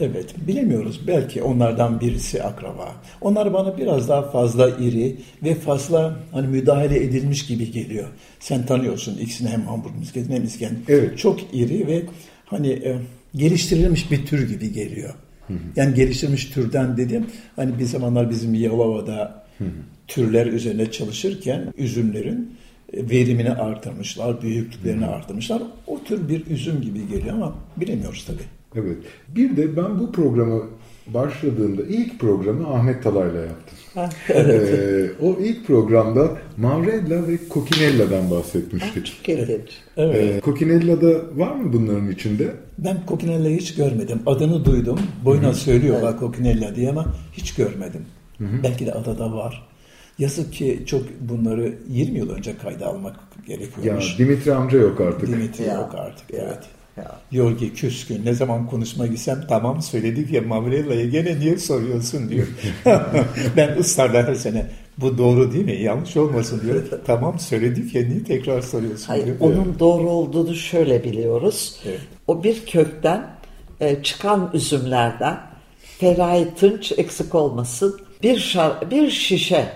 Evet, 0.00 0.34
bilemiyoruz. 0.46 1.00
Belki 1.06 1.42
onlardan 1.42 2.00
birisi 2.00 2.42
akraba. 2.42 2.94
Onlar 3.20 3.52
bana 3.52 3.78
biraz 3.78 4.08
daha 4.08 4.30
fazla 4.30 4.68
iri 4.68 5.16
ve 5.42 5.54
fazla 5.54 6.16
hani 6.32 6.46
müdahale 6.46 7.04
edilmiş 7.04 7.46
gibi 7.46 7.70
geliyor. 7.70 8.08
Sen 8.40 8.66
tanıyorsun 8.66 9.18
ikisini 9.18 9.48
hem 9.48 9.62
Hamburg 9.62 9.94
misketini 9.98 10.34
hem 10.36 10.44
İskender. 10.44 10.76
Evet. 10.88 11.18
Çok 11.18 11.54
iri 11.54 11.86
ve 11.86 12.02
hani 12.44 12.68
e, 12.68 12.96
geliştirilmiş 13.34 14.10
bir 14.10 14.26
tür 14.26 14.48
gibi 14.48 14.72
geliyor. 14.72 15.14
Yani 15.76 15.94
geliştirilmiş 15.94 16.46
türden 16.46 16.96
dedim. 16.96 17.26
Hani 17.56 17.78
bir 17.78 17.84
zamanlar 17.84 18.30
bizim 18.30 18.54
Yalova'da 18.54 19.44
türler 20.08 20.46
üzerine 20.46 20.90
çalışırken 20.90 21.72
üzümlerin 21.76 22.56
e, 22.92 23.10
verimini 23.10 23.50
artırmışlar, 23.50 24.42
büyüklüklerini 24.42 25.06
artırmışlar. 25.06 25.62
O 25.86 26.04
tür 26.04 26.28
bir 26.28 26.46
üzüm 26.46 26.80
gibi 26.80 27.08
geliyor 27.08 27.34
ama 27.34 27.54
bilemiyoruz 27.76 28.24
tabii. 28.26 28.61
Evet. 28.76 28.96
Bir 29.28 29.56
de 29.56 29.76
ben 29.76 29.98
bu 30.00 30.12
programı 30.12 30.62
başladığımda 31.06 31.82
ilk 31.82 32.20
programı 32.20 32.68
Ahmet 32.68 33.02
Talay'la 33.02 33.40
yaptım. 33.40 33.78
Ee, 34.28 35.10
o 35.22 35.36
ilk 35.40 35.66
programda 35.66 36.38
Mavrella 36.56 37.28
ve 37.28 37.38
Coquinella'dan 37.50 38.30
bahsetmiştik. 38.30 39.06
Çok 39.06 39.28
ilginç. 39.28 39.70
Ee, 39.98 40.40
Coquinella'da 40.44 41.10
var 41.36 41.54
mı 41.54 41.72
bunların 41.72 42.10
içinde? 42.10 42.52
Ben 42.78 42.98
Coquinella'yı 43.08 43.58
hiç 43.58 43.74
görmedim. 43.74 44.20
Adını 44.26 44.64
duydum. 44.64 44.98
Boyuna 45.24 45.52
söylüyorlar 45.54 46.18
Coquinella 46.20 46.76
diye 46.76 46.90
ama 46.90 47.06
hiç 47.32 47.54
görmedim. 47.54 48.04
Belki 48.40 48.86
de 48.86 48.92
adada 48.92 49.32
var. 49.32 49.68
Yazık 50.18 50.52
ki 50.52 50.82
çok 50.86 51.02
bunları 51.20 51.74
20 51.88 52.18
yıl 52.18 52.30
önce 52.30 52.56
kayda 52.56 52.86
almak 52.86 53.14
Ya 53.48 53.56
gerekiyormuş. 53.56 54.18
Dimitri 54.18 54.54
amca 54.54 54.78
yok 54.78 55.00
artık. 55.00 55.28
Dimitri 55.28 55.64
Ya, 55.64 55.74
yok 55.74 55.94
artık. 55.94 56.32
ya, 56.34 56.40
Evet. 56.44 56.58
Ya. 56.96 57.18
Yorgi 57.32 57.74
küskün. 57.74 58.24
Ne 58.24 58.34
zaman 58.34 58.66
konuşma 58.66 59.06
gitsem 59.06 59.44
tamam 59.48 59.82
söyledik 59.82 60.30
ya 60.30 60.42
Mavrella'yı 60.42 61.10
gene 61.10 61.38
niye 61.38 61.58
soruyorsun 61.58 62.28
diyor. 62.28 62.46
ben 63.56 63.76
ısrarla 63.78 64.28
her 64.28 64.34
sene 64.34 64.66
bu 64.98 65.18
doğru 65.18 65.52
değil 65.52 65.64
mi? 65.64 65.82
Yanlış 65.82 66.16
olmasın 66.16 66.60
diyor. 66.64 66.82
tamam 67.06 67.38
söyledik 67.38 67.94
ya 67.94 68.02
niye 68.02 68.24
tekrar 68.24 68.62
soruyorsun 68.62 69.06
Hayır, 69.06 69.26
diyor. 69.26 69.36
onun 69.40 69.76
doğru 69.78 70.10
olduğunu 70.10 70.54
şöyle 70.54 71.04
biliyoruz. 71.04 71.76
Evet. 71.86 72.00
O 72.26 72.42
bir 72.44 72.66
kökten 72.66 73.26
e, 73.80 74.02
çıkan 74.02 74.50
üzümlerden 74.54 75.40
Feraye 75.98 76.54
Tınç 76.54 76.92
eksik 76.96 77.34
olmasın 77.34 78.00
bir, 78.22 78.36
şar- 78.38 78.90
bir 78.90 79.10
şişe 79.10 79.68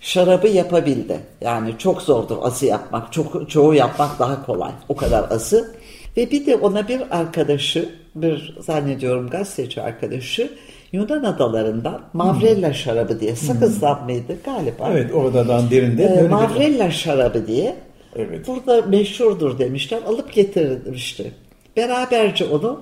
şarabı 0.00 0.48
yapabildi. 0.48 1.20
Yani 1.40 1.74
çok 1.78 2.02
zordur 2.02 2.36
azı 2.42 2.66
yapmak. 2.66 3.12
Çok, 3.12 3.50
çoğu 3.50 3.74
yapmak 3.74 4.18
daha 4.18 4.46
kolay. 4.46 4.72
O 4.88 4.96
kadar 4.96 5.30
azı. 5.30 5.77
Ve 6.18 6.30
bir 6.30 6.46
de 6.46 6.56
ona 6.56 6.88
bir 6.88 7.18
arkadaşı, 7.18 7.88
bir 8.14 8.56
zannediyorum 8.60 9.30
gazeteci 9.30 9.82
arkadaşı 9.82 10.50
Yunan 10.92 11.24
adalarından 11.24 12.02
Mavrella 12.12 12.72
şarabı 12.72 13.20
diye 13.20 13.36
sakızdan 13.36 14.04
mıydı 14.04 14.36
galiba? 14.44 14.88
Evet 14.92 15.14
oradan 15.14 15.70
derinde 15.70 16.04
Ee, 16.04 16.08
böyle 16.10 16.22
bir- 16.24 16.28
Mavrella 16.28 16.90
şarabı 16.90 17.46
diye 17.46 17.76
Evet. 18.16 18.46
burada 18.46 18.82
meşhurdur 18.82 19.58
demişler. 19.58 19.98
Alıp 20.06 20.32
getirilmişti. 20.32 21.32
Beraberce 21.76 22.44
onu 22.44 22.80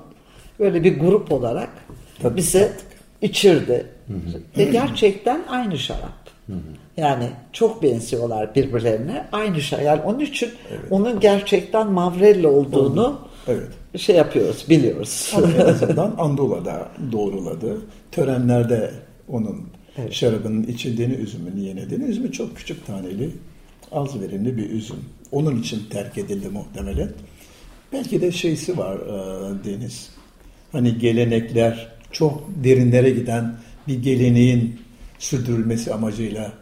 böyle 0.61 0.85
bir 0.85 0.99
grup 1.01 1.33
olarak 1.33 1.69
Tabii, 2.23 2.37
bize 2.37 2.73
içirdi. 3.23 3.87
Ve 4.59 4.65
gerçekten 4.65 5.45
aynı 5.49 5.79
şarap. 5.79 6.27
Yani 6.97 7.31
çok 7.53 7.83
benziyorlar 7.83 8.55
birbirlerine. 8.55 9.27
Aynı 9.33 9.61
şarap. 9.61 9.85
Yani 9.85 10.03
onun 10.03 10.21
için 10.21 10.51
onun 10.91 11.21
gerçekten 11.21 11.93
Mavrella 11.93 12.49
olduğunu 12.49 13.19
Evet. 13.49 13.69
şey 14.01 14.17
yapıyoruz, 14.17 14.67
biliyoruz. 14.69 15.33
Ama 15.37 15.47
en 15.53 15.67
azından 15.67 16.15
Andola'da 16.19 16.89
doğruladı. 17.13 17.81
Törenlerde 18.13 18.91
onun 19.29 19.69
şarabının 20.11 20.63
içildiğini, 20.63 21.15
üzümün 21.15 21.57
yenildiğini. 21.57 22.05
Üzümü 22.05 22.33
çok 22.33 22.57
küçük 22.57 22.87
taneli, 22.87 23.31
az 23.93 24.21
verimli 24.21 24.57
bir 24.57 24.71
üzüm. 24.71 25.05
Onun 25.33 25.61
için 25.61 25.83
terk 25.91 26.19
edildi 26.19 26.49
muhtemelen. 26.49 27.09
Belki 27.93 28.21
de 28.21 28.33
şeysi 28.33 28.79
var 28.79 28.97
e, 28.97 29.65
Deniz. 29.65 30.11
Hani 30.73 30.99
gelenekler 30.99 31.89
çok 32.13 32.45
derinlere 32.65 33.11
giden 33.11 33.55
bir 33.89 34.03
geleneğin 34.03 34.81
sürdürülmesi 35.19 35.95
amacıyla 35.95 36.53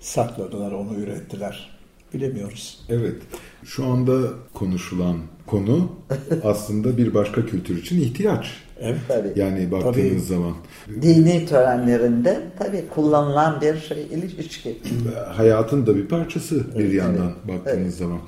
sakladılar, 0.00 0.72
onu 0.72 0.94
ürettiler. 0.94 1.80
Bilemiyoruz. 2.14 2.80
Evet. 2.88 3.16
Şu 3.64 3.86
anda 3.86 4.18
konuşulan 4.54 5.16
konu 5.46 5.92
aslında 6.44 6.96
bir 6.96 7.14
başka 7.14 7.46
kültür 7.46 7.78
için 7.78 8.00
ihtiyaç. 8.00 8.46
Evet. 8.80 9.00
Tabii. 9.08 9.32
Yani 9.36 9.70
baktığınız 9.70 9.94
Tabii. 9.96 10.20
zaman 10.20 10.54
Dini 11.02 11.46
törenlerinde 11.46 12.40
tabii 12.58 12.84
kullanılan 12.94 13.60
bir 13.60 13.78
şey, 13.78 14.02
ilişki. 14.02 14.78
hayatın 15.28 15.86
da 15.86 15.96
bir 15.96 16.06
parçası 16.06 16.78
bir 16.78 16.92
yandan 16.92 17.32
baktığınız 17.48 17.80
evet. 17.80 17.94
zaman. 17.94 18.18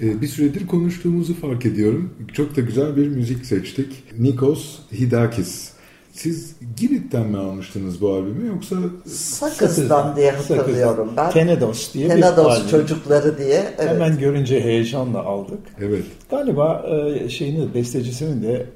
Ee, 0.00 0.20
bir 0.20 0.26
süredir 0.26 0.66
konuştuğumuzu 0.66 1.34
fark 1.34 1.66
ediyorum. 1.66 2.14
Çok 2.32 2.56
da 2.56 2.60
güzel 2.60 2.96
bir 2.96 3.08
müzik 3.08 3.46
seçtik. 3.46 4.04
Nikos 4.18 4.78
Hidakis. 4.92 5.71
Siz 6.12 6.54
Girit'ten 6.76 7.26
mi 7.26 7.38
almıştınız 7.38 8.00
bu 8.00 8.12
albümü 8.14 8.46
yoksa 8.48 8.76
Sakız'dan 9.06 10.16
diye 10.16 10.30
hatırlıyorum 10.30 11.12
ben. 11.16 11.30
Tenedos 11.30 11.94
diye 11.94 12.04
bir 12.04 12.10
Tenedos 12.10 12.46
albüm. 12.58 12.68
çocukları 12.68 13.38
diye. 13.38 13.74
Evet. 13.78 13.90
Hemen 13.90 14.18
görünce 14.18 14.60
heyecanla 14.60 15.22
aldık. 15.22 15.58
evet 15.80 16.04
Galiba 16.30 16.86
e, 16.88 17.28
şeyini 17.28 17.74
bestecisinin 17.74 18.42
de 18.42 18.66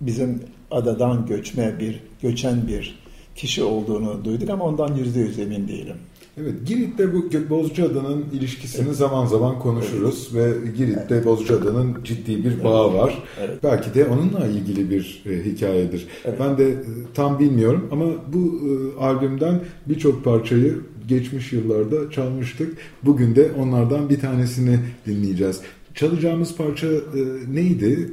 bizim 0.00 0.42
adadan 0.70 1.26
göçme 1.26 1.74
bir 1.80 2.00
göçen 2.22 2.66
bir 2.68 3.02
kişi 3.36 3.62
olduğunu 3.62 4.24
duyduk 4.24 4.50
ama 4.50 4.64
ondan 4.64 4.94
yüzde 4.94 5.20
yüz 5.20 5.38
emin 5.38 5.68
değilim. 5.68 5.96
Evet, 6.40 6.54
Girit'te 6.66 7.12
bu 7.14 7.30
Bozcaada'nın 7.50 8.24
ilişkisini 8.32 8.94
zaman 8.94 9.26
zaman 9.26 9.58
konuşuruz 9.58 10.34
ve 10.34 10.52
Girit'te 10.76 11.24
Bozcaada'nın 11.24 12.04
ciddi 12.04 12.44
bir 12.44 12.64
bağı 12.64 12.94
var. 12.94 13.22
Belki 13.62 13.94
de 13.94 14.04
onunla 14.04 14.46
ilgili 14.46 14.90
bir 14.90 15.22
e, 15.26 15.44
hikayedir. 15.44 16.06
Ben 16.40 16.58
de 16.58 16.70
e, 16.70 16.76
tam 17.14 17.38
bilmiyorum 17.38 17.88
ama 17.92 18.06
bu 18.32 18.60
e, 18.68 19.00
albümden 19.04 19.60
birçok 19.86 20.24
parçayı 20.24 20.80
geçmiş 21.08 21.52
yıllarda 21.52 22.10
çalmıştık. 22.10 22.78
Bugün 23.02 23.36
de 23.36 23.50
onlardan 23.58 24.08
bir 24.08 24.20
tanesini 24.20 24.78
dinleyeceğiz. 25.06 25.60
Çalacağımız 25.94 26.56
parça 26.56 26.86
e, 26.86 27.20
neydi? 27.54 28.12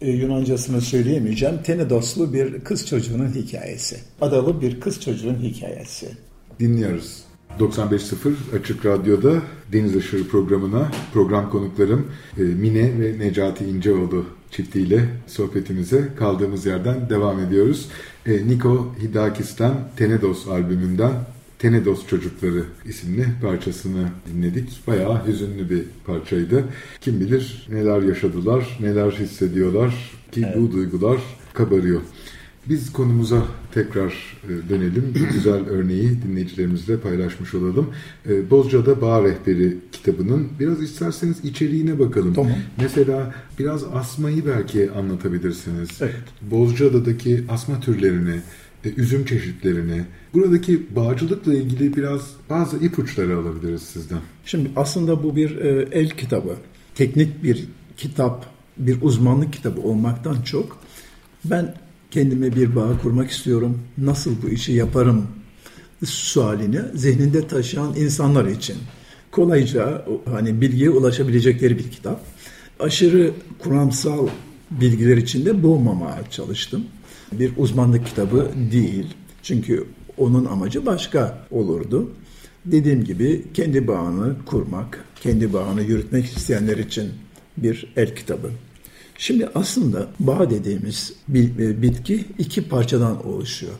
E, 0.00 0.10
Yunancasını 0.10 0.80
söyleyemeyeceğim. 0.80 1.54
Tenedoslu 1.64 2.32
bir 2.32 2.60
kız 2.60 2.86
çocuğunun 2.86 3.28
hikayesi. 3.28 3.96
Adalı 4.20 4.60
bir 4.60 4.80
kız 4.80 5.00
çocuğun 5.00 5.34
hikayesi. 5.34 6.08
Dinliyoruz. 6.60 7.31
95.0 7.60 8.32
Açık 8.60 8.86
Radyo'da 8.86 9.42
Deniz 9.72 9.96
Aşırı 9.96 10.24
programına 10.24 10.90
program 11.12 11.50
konuklarım 11.50 12.06
e, 12.38 12.42
Mine 12.42 13.00
ve 13.00 13.18
Necati 13.18 13.64
İnceoğlu 13.64 14.24
çiftiyle 14.50 15.08
sohbetimize 15.26 16.08
kaldığımız 16.18 16.66
yerden 16.66 17.10
devam 17.10 17.40
ediyoruz. 17.40 17.88
E, 18.26 18.48
Niko 18.48 18.94
Hidakis'ten 19.02 19.74
Tenedos 19.96 20.48
albümünden 20.48 21.12
Tenedos 21.58 22.06
Çocukları 22.06 22.64
isimli 22.84 23.26
parçasını 23.42 24.08
dinledik. 24.32 24.86
Bayağı 24.86 25.26
hüzünlü 25.26 25.70
bir 25.70 25.84
parçaydı. 26.06 26.64
Kim 27.00 27.20
bilir 27.20 27.66
neler 27.70 28.02
yaşadılar, 28.02 28.78
neler 28.80 29.10
hissediyorlar 29.10 30.12
ki 30.32 30.42
evet. 30.46 30.56
bu 30.56 30.72
duygular 30.72 31.18
kabarıyor. 31.54 32.00
Biz 32.68 32.92
konumuza 32.92 33.42
tekrar 33.74 34.12
e, 34.44 34.68
dönelim. 34.68 35.14
Bu 35.14 35.32
güzel 35.34 35.66
örneği 35.68 36.22
dinleyicilerimizle 36.22 37.00
paylaşmış 37.00 37.54
olalım. 37.54 37.90
E, 38.28 38.50
Bozca'da 38.50 39.00
Bağ 39.00 39.22
Rehberi 39.24 39.76
kitabının 39.92 40.48
biraz 40.60 40.82
isterseniz 40.82 41.44
içeriğine 41.44 41.98
bakalım. 41.98 42.34
Tamam. 42.34 42.52
Mesela 42.80 43.34
biraz 43.58 43.84
asmayı 43.84 44.46
belki 44.46 44.90
anlatabilirsiniz. 44.90 45.88
Evet. 46.00 46.14
Bozcaada'daki 46.42 47.44
asma 47.48 47.80
türlerini, 47.80 48.40
e, 48.84 48.90
üzüm 48.96 49.24
çeşitlerini, 49.24 50.04
buradaki 50.34 50.96
bağcılıkla 50.96 51.54
ilgili 51.54 51.96
biraz 51.96 52.30
bazı 52.50 52.76
ipuçları 52.76 53.36
alabiliriz 53.36 53.82
sizden. 53.82 54.20
Şimdi 54.44 54.70
aslında 54.76 55.22
bu 55.22 55.36
bir 55.36 55.56
el 55.92 56.10
kitabı. 56.10 56.56
Teknik 56.94 57.42
bir 57.42 57.64
kitap, 57.96 58.46
bir 58.78 59.02
uzmanlık 59.02 59.52
kitabı 59.52 59.80
olmaktan 59.80 60.42
çok 60.42 60.78
ben 61.44 61.74
kendime 62.12 62.56
bir 62.56 62.76
bağ 62.76 62.98
kurmak 63.02 63.30
istiyorum. 63.30 63.78
Nasıl 63.98 64.42
bu 64.42 64.48
işi 64.48 64.72
yaparım 64.72 65.26
sualini 66.04 66.80
zihninde 66.94 67.46
taşıyan 67.46 67.94
insanlar 67.96 68.46
için 68.46 68.76
kolayca 69.30 70.04
hani 70.24 70.60
bilgiye 70.60 70.90
ulaşabilecekleri 70.90 71.78
bir 71.78 71.90
kitap. 71.90 72.20
Aşırı 72.80 73.30
kuramsal 73.58 74.28
bilgiler 74.70 75.16
içinde 75.16 75.62
boğmamaya 75.62 76.22
çalıştım. 76.30 76.84
Bir 77.32 77.52
uzmanlık 77.56 78.06
kitabı 78.06 78.50
değil. 78.72 79.06
Çünkü 79.42 79.86
onun 80.18 80.44
amacı 80.44 80.86
başka 80.86 81.46
olurdu. 81.50 82.10
Dediğim 82.64 83.04
gibi 83.04 83.44
kendi 83.54 83.88
bağını 83.88 84.36
kurmak, 84.46 85.04
kendi 85.20 85.52
bağını 85.52 85.82
yürütmek 85.82 86.24
isteyenler 86.24 86.78
için 86.78 87.10
bir 87.56 87.92
el 87.96 88.16
kitabı. 88.16 88.50
Şimdi 89.22 89.48
aslında 89.54 90.06
bağ 90.20 90.50
dediğimiz 90.50 91.12
e, 91.34 91.82
bitki 91.82 92.24
iki 92.38 92.68
parçadan 92.68 93.26
oluşuyor. 93.26 93.72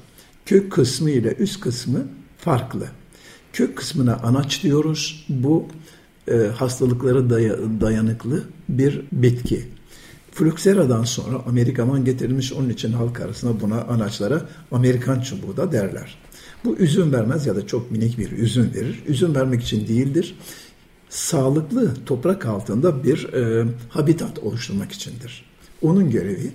Kök 0.46 0.72
kısmı 0.72 1.10
ile 1.10 1.34
üst 1.38 1.60
kısmı 1.60 2.06
farklı. 2.38 2.86
Kök 3.52 3.76
kısmına 3.76 4.16
anaç 4.16 4.62
diyoruz. 4.62 5.26
Bu 5.28 5.66
e, 6.28 6.34
hastalıklara 6.34 7.30
daya, 7.30 7.56
dayanıklı 7.80 8.44
bir 8.68 9.02
bitki. 9.12 9.68
Fluksera'dan 10.32 11.04
sonra 11.04 11.42
Amerikaman 11.46 12.04
getirilmiş 12.04 12.52
onun 12.52 12.68
için 12.68 12.92
halk 12.92 13.20
arasında 13.20 13.60
buna 13.60 13.82
anaçlara 13.82 14.48
Amerikan 14.72 15.20
çubuğu 15.20 15.56
da 15.56 15.72
derler. 15.72 16.18
Bu 16.64 16.76
üzüm 16.76 17.12
vermez 17.12 17.46
ya 17.46 17.56
da 17.56 17.66
çok 17.66 17.90
minik 17.90 18.18
bir 18.18 18.32
üzüm 18.32 18.74
verir. 18.74 19.02
Üzüm 19.06 19.34
vermek 19.34 19.62
için 19.62 19.88
değildir 19.88 20.34
sağlıklı 21.12 21.94
toprak 22.06 22.46
altında 22.46 23.04
bir 23.04 23.32
e, 23.32 23.66
habitat 23.88 24.38
oluşturmak 24.38 24.92
içindir. 24.92 25.44
Onun 25.82 26.10
görevi 26.10 26.52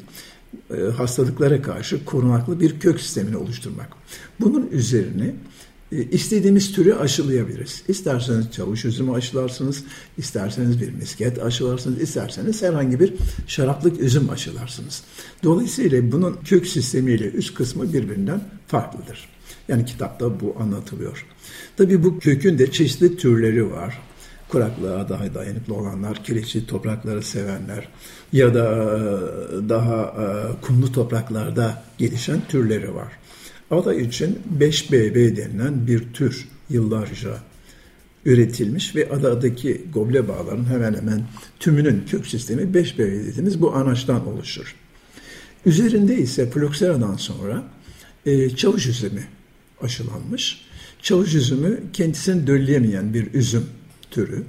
e, 0.72 0.82
hastalıklara 0.82 1.62
karşı 1.62 2.06
korunaklı 2.06 2.60
bir 2.60 2.80
kök 2.80 3.02
sistemini 3.02 3.38
oluşturmak. 3.38 3.90
Bunun 4.40 4.68
üzerine 4.72 5.36
e, 5.92 6.04
istediğimiz 6.04 6.72
türü 6.72 6.94
aşılayabiliriz. 6.94 7.84
İsterseniz 7.88 8.52
çavuş 8.52 8.86
üzümü 8.86 9.12
aşılarsınız, 9.12 9.84
isterseniz 10.18 10.82
bir 10.82 10.94
misket 10.94 11.44
aşılarsınız, 11.44 12.02
isterseniz 12.02 12.64
herhangi 12.64 13.00
bir 13.00 13.14
şaraplık 13.48 14.00
üzüm 14.02 14.30
aşılarsınız. 14.30 15.04
Dolayısıyla 15.44 16.12
bunun 16.12 16.38
kök 16.46 16.68
sistemiyle 16.68 17.26
üst 17.26 17.54
kısmı 17.54 17.94
birbirinden 17.94 18.42
farklıdır. 18.68 19.30
Yani 19.68 19.86
kitapta 19.86 20.40
bu 20.40 20.56
anlatılıyor. 20.60 21.26
Tabii 21.78 22.04
bu 22.04 22.20
kökün 22.20 22.60
de 22.60 22.72
çeşitli 22.72 23.18
türleri 23.18 23.72
var 23.72 24.07
kuraklığa 24.50 25.10
daha 25.10 25.34
dayanıklı 25.34 25.74
olanlar, 25.74 26.24
kireçli 26.24 26.68
toprakları 26.68 27.24
sevenler 27.24 27.88
ya 28.34 28.54
da 28.54 28.66
e, 28.66 29.70
daha 29.70 30.04
e, 30.04 30.26
kumlu 30.62 30.92
topraklarda 30.92 31.84
gelişen 31.98 32.42
türleri 32.50 32.96
var. 32.96 33.12
Ada 33.72 33.94
için 33.94 34.40
5BB 34.60 35.38
denilen 35.38 35.88
bir 35.88 36.14
tür 36.14 36.48
yıllarca 36.70 37.38
üretilmiş 38.26 38.96
ve 38.96 39.10
adadaki 39.10 39.82
goble 39.94 40.28
bağların 40.28 40.66
hemen 40.66 40.94
hemen 40.94 41.22
tümünün 41.60 42.04
kök 42.06 42.28
sistemi 42.28 42.62
5BB 42.62 43.28
dediğimiz 43.28 43.62
bu 43.62 43.76
anaçtan 43.76 44.28
oluşur. 44.28 44.76
Üzerinde 45.66 46.18
ise 46.18 46.50
Floksera'dan 46.50 47.16
sonra 47.16 47.64
e, 48.26 48.50
çavuş 48.50 48.88
üzümü 48.88 49.24
aşılanmış. 49.82 50.62
Çavuş 51.02 51.34
üzümü 51.34 51.80
kendisini 51.94 52.48
dölleyemeyen 52.48 53.14
bir 53.14 53.34
üzüm 53.34 53.66
türü. 54.12 54.44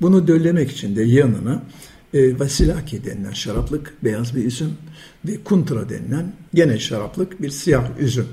Bunu 0.00 0.28
döllemek 0.28 0.70
için 0.70 0.96
de 0.96 1.02
yanına 1.02 1.62
e, 2.14 2.38
vasilaki 2.38 3.04
denilen 3.04 3.32
şaraplık 3.32 4.04
beyaz 4.04 4.36
bir 4.36 4.44
üzüm 4.44 4.72
ve 5.24 5.44
kuntra 5.44 5.88
denilen 5.88 6.32
gene 6.54 6.78
şaraplık 6.78 7.42
bir 7.42 7.50
siyah 7.50 7.84
üzüm 7.98 8.26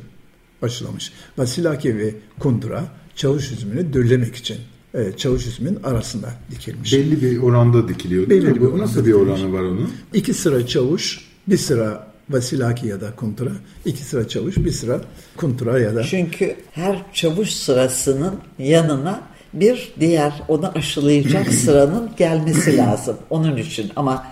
aşılamış. 0.62 1.12
Vasilaki 1.38 1.98
ve 1.98 2.15
kundra 2.39 2.86
çavuş 3.15 3.52
üzümünü 3.52 3.94
döllemek 3.94 4.36
için 4.36 4.58
e, 4.94 5.12
çavuş 5.18 5.48
üzümün 5.48 5.80
arasında 5.84 6.34
dikilmiş. 6.52 6.94
Belli 6.94 7.22
bir 7.22 7.38
oranda 7.38 7.88
dikiliyor 7.88 8.30
değil 8.30 8.42
Belli 8.42 8.60
mi? 8.60 8.74
Bir 8.74 8.78
Nasıl 8.78 9.06
bir 9.06 9.13
oranı 9.13 9.54
var 9.54 9.62
onun? 9.62 9.92
İki 10.13 10.34
sıra 10.34 10.68
çavuş, 10.68 11.20
bir 11.48 11.58
sıra 11.58 12.10
vasilaki 12.30 12.88
ya 12.88 13.02
da 13.02 13.15
kuntra, 13.15 13.52
iki 13.86 14.04
sıra 14.04 14.28
çavuş, 14.28 14.58
bir 14.58 14.72
sıra 14.72 15.02
kuntra 15.38 15.80
ya 15.80 15.96
da... 15.96 16.04
Çünkü 16.04 16.56
her 16.72 17.06
çavuş 17.13 17.50
sırasının 17.50 18.36
yanına 18.60 19.22
bir 19.53 19.93
diğer 19.99 20.33
onu 20.47 20.71
aşılayacak 20.75 21.53
sıranın 21.53 22.09
gelmesi 22.17 22.77
lazım. 22.77 23.17
Onun 23.29 23.57
için 23.57 23.91
ama 23.95 24.27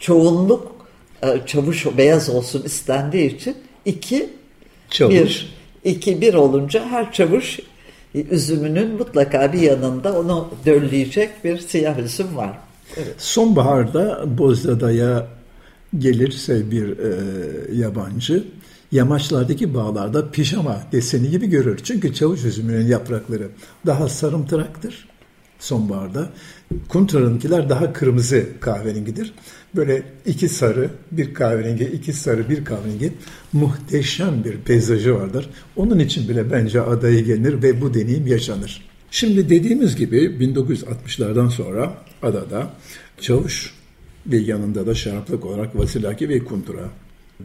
çoğunluk 0.00 0.86
e, 1.22 1.40
çavuş 1.46 1.86
beyaz 1.98 2.28
olsun 2.28 2.62
istendiği 2.62 3.36
için 3.36 3.56
iki 3.84 4.30
çavuş. 4.90 5.14
bir 5.14 5.54
iki 5.84 6.20
bir 6.20 6.34
olunca 6.34 6.84
her 6.86 7.12
çavuş 7.12 7.58
üzümünün 8.14 8.88
mutlaka 8.88 9.52
bir 9.52 9.60
yanında 9.60 10.18
onu 10.18 10.48
dölleyecek 10.66 11.44
bir 11.44 11.58
siyah 11.58 11.98
üzüm 11.98 12.36
var. 12.36 12.58
Evet. 12.96 13.14
Sonbaharda 13.18 14.24
Bozdada'ya 14.38 15.26
gelirse 15.98 16.70
bir 16.70 16.98
e, 16.98 17.12
yabancı 17.76 18.44
yamaçlardaki 18.92 19.74
bağlarda 19.74 20.30
pijama 20.30 20.82
deseni 20.92 21.30
gibi 21.30 21.46
görür. 21.46 21.80
Çünkü 21.82 22.14
çavuş 22.14 22.44
üzümünün 22.44 22.86
yaprakları 22.86 23.48
daha 23.86 24.08
sarımtıraktır 24.08 25.10
sonbaharda. 25.60 26.30
Kuntra'nınkiler 26.88 27.68
daha 27.68 27.92
kırmızı 27.92 28.46
kahverengidir. 28.60 29.34
Böyle 29.76 30.02
iki 30.26 30.48
sarı, 30.48 30.90
bir 31.12 31.34
kahverengi, 31.34 31.84
iki 31.84 32.12
sarı, 32.12 32.50
bir 32.50 32.64
kahverengi 32.64 33.12
muhteşem 33.52 34.44
bir 34.44 34.56
peyzajı 34.56 35.14
vardır. 35.14 35.50
Onun 35.76 35.98
için 35.98 36.28
bile 36.28 36.52
bence 36.52 36.80
adaya 36.80 37.20
gelinir 37.20 37.62
ve 37.62 37.80
bu 37.80 37.94
deneyim 37.94 38.26
yaşanır. 38.26 38.90
Şimdi 39.10 39.50
dediğimiz 39.50 39.96
gibi 39.96 40.16
1960'lardan 40.16 41.50
sonra 41.50 41.94
adada 42.22 42.70
çavuş 43.20 43.74
ve 44.26 44.36
yanında 44.36 44.86
da 44.86 44.94
şaraplık 44.94 45.46
olarak 45.46 45.78
Vasilaki 45.78 46.28
ve 46.28 46.44
Kuntura 46.44 46.88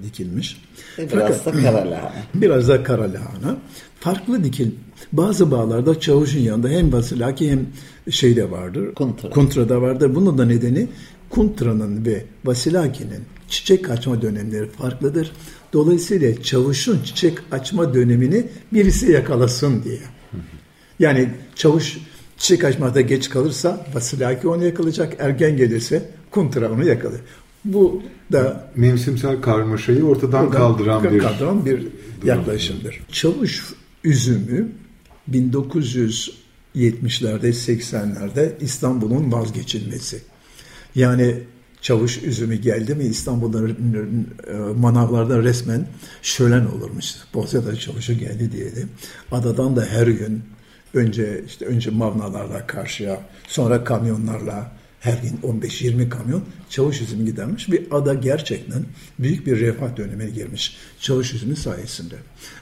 dikilmiş. 0.03 0.62
Biraz 0.97 1.38
Fakat, 1.43 1.45
da 1.45 1.62
kara 1.62 1.91
lahana. 1.91 2.13
Biraz 2.36 2.67
da 2.67 2.84
kara 2.84 3.13
lahana. 3.13 3.58
Farklı 3.99 4.43
dikil. 4.43 4.71
Bazı 5.12 5.51
bağlarda 5.51 5.99
çavuşun 5.99 6.39
yanında 6.39 6.69
hem 6.69 6.93
vasilaki 6.93 7.51
hem 7.51 7.65
şey 8.10 8.36
de 8.36 8.51
vardır. 8.51 8.93
Kuntra. 8.93 9.29
Kuntra 9.29 9.69
da 9.69 9.81
vardır. 9.81 10.15
Bunun 10.15 10.38
da 10.38 10.45
nedeni 10.45 10.88
kuntranın 11.29 12.05
ve 12.05 12.25
vasilakinin 12.45 13.23
çiçek 13.49 13.89
açma 13.89 14.21
dönemleri 14.21 14.69
farklıdır. 14.69 15.31
Dolayısıyla 15.73 16.43
çavuşun 16.43 17.03
çiçek 17.03 17.38
açma 17.51 17.93
dönemini 17.93 18.47
birisi 18.74 19.11
yakalasın 19.11 19.84
diye. 19.84 19.99
Yani 20.99 21.30
çavuş 21.55 21.97
çiçek 22.38 22.63
açmada 22.63 23.01
geç 23.01 23.30
kalırsa 23.30 23.86
vasilaki 23.93 24.47
onu 24.47 24.63
yakalayacak. 24.63 25.13
Ergen 25.20 25.57
gelirse 25.57 26.09
kuntra 26.32 26.72
onu 26.72 26.88
yakalar. 26.88 27.20
Bu 27.66 28.03
da 28.32 28.72
mevsimsel 28.76 29.41
karmaşayı 29.41 30.05
ortadan 30.05 30.51
kaldıran 30.51 31.03
bir 31.03 31.20
kaldıran 31.20 31.66
bir 31.66 31.88
yaklaşımdır. 32.24 33.01
Çavuş 33.11 33.74
üzümü 34.03 34.72
1970'lerde 35.32 37.49
80'lerde 37.49 38.51
İstanbul'un 38.59 39.32
vazgeçilmesi. 39.32 40.22
Yani 40.95 41.36
çavuş 41.82 42.24
üzümü 42.24 42.55
geldi 42.55 42.95
mi 42.95 43.03
İstanbul'da 43.03 43.68
e, 43.68 43.72
manavlarda 44.80 45.43
resmen 45.43 45.88
şölen 46.22 46.66
olurmuş. 46.66 47.05
Bozya'da 47.34 47.76
çavuşu 47.76 48.13
geldi 48.13 48.51
diye 48.51 48.76
de. 48.76 48.84
Adadan 49.32 49.76
da 49.76 49.86
her 49.86 50.07
gün 50.07 50.41
önce 50.93 51.43
işte 51.47 51.66
önce 51.66 51.91
mavnalarla 51.91 52.68
karşıya 52.68 53.20
sonra 53.47 53.84
kamyonlarla 53.84 54.72
Her 55.00 55.18
gün 55.18 55.62
15-20 55.62 56.10
kamyon 56.10 56.43
çavuş 56.70 57.02
üzümü 57.02 57.26
gidermiş 57.26 57.70
ve 57.70 57.84
ada 57.91 58.14
gerçekten 58.14 58.86
büyük 59.20 59.48
bir 59.48 59.60
refah 59.60 59.98
dönemine 59.98 60.30
girmiş 60.30 60.78
çavuş 61.00 61.34
üzümü 61.34 61.56
sayesinde. 61.56 62.16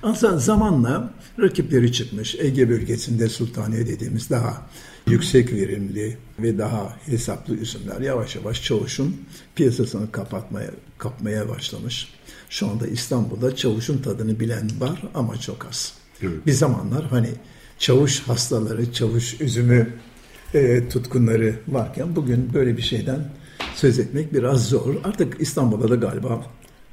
Aslında 0.03 0.37
zamanla 0.37 1.13
rakipleri 1.39 1.91
çıkmış. 1.91 2.35
Ege 2.35 2.69
bölgesinde 2.69 3.29
Sultaniye 3.29 3.87
dediğimiz 3.87 4.29
daha 4.29 4.67
yüksek 5.07 5.53
verimli 5.53 6.17
ve 6.39 6.57
daha 6.57 6.97
hesaplı 7.05 7.55
üzümler 7.55 8.01
yavaş 8.01 8.35
yavaş 8.35 8.63
çavuşun 8.63 9.15
piyasasını 9.55 10.11
kapatmaya 10.11 10.71
kapmaya 10.97 11.49
başlamış. 11.49 12.07
Şu 12.49 12.67
anda 12.67 12.87
İstanbul'da 12.87 13.55
çavuşun 13.55 13.97
tadını 13.97 14.39
bilen 14.39 14.69
var 14.79 15.03
ama 15.13 15.39
çok 15.39 15.65
az. 15.65 15.93
Evet. 16.21 16.45
Bir 16.45 16.51
zamanlar 16.51 17.07
hani 17.07 17.29
çavuş 17.79 18.19
hastaları, 18.19 18.93
çavuş 18.93 19.41
üzümü 19.41 19.93
e, 20.53 20.89
tutkunları 20.89 21.55
varken 21.67 22.15
bugün 22.15 22.53
böyle 22.53 22.77
bir 22.77 22.81
şeyden 22.81 23.19
söz 23.75 23.99
etmek 23.99 24.33
biraz 24.33 24.69
zor. 24.69 24.95
Artık 25.03 25.41
İstanbul'da 25.41 25.89
da 25.89 25.95
galiba 25.95 26.45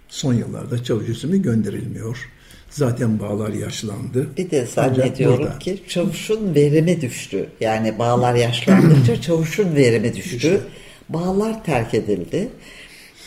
son 0.08 0.34
yıllarda 0.34 0.84
çavuş 0.84 1.08
üzümü 1.08 1.42
gönderilmiyor. 1.42 2.30
Zaten 2.70 3.20
bağlar 3.20 3.52
yaşlandı. 3.52 4.36
Bir 4.36 4.50
de 4.50 4.66
zannediyorum 4.66 5.38
burada- 5.38 5.58
ki 5.58 5.82
çavuşun 5.88 6.54
verimi 6.54 7.00
düştü. 7.00 7.46
Yani 7.60 7.98
bağlar 7.98 8.34
yaşlandıkça 8.34 9.20
çavuşun 9.20 9.76
verimi 9.76 10.16
düştü. 10.16 10.60
Bağlar 11.08 11.64
terk 11.64 11.94
edildi. 11.94 12.48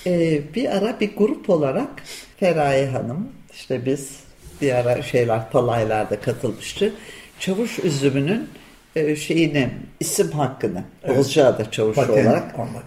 Ee, 0.07 0.41
bir 0.55 0.77
ara 0.77 0.99
bir 0.99 1.15
grup 1.17 1.49
olarak 1.49 1.89
Feraye 2.39 2.87
Hanım, 2.87 3.27
işte 3.53 3.85
biz 3.85 4.09
bir 4.61 4.71
ara 4.71 5.01
şeyler 5.01 5.51
talaylarda 5.51 6.19
katılmıştı. 6.19 6.93
Çavuş 7.39 7.79
üzümünün 7.79 8.47
şeyini, 8.95 9.69
isim 9.99 10.31
hakkını 10.31 10.83
Bozcaada 11.17 11.71
çavuşu 11.71 11.95
Patent 11.95 12.27
olarak 12.27 12.59
almak. 12.59 12.83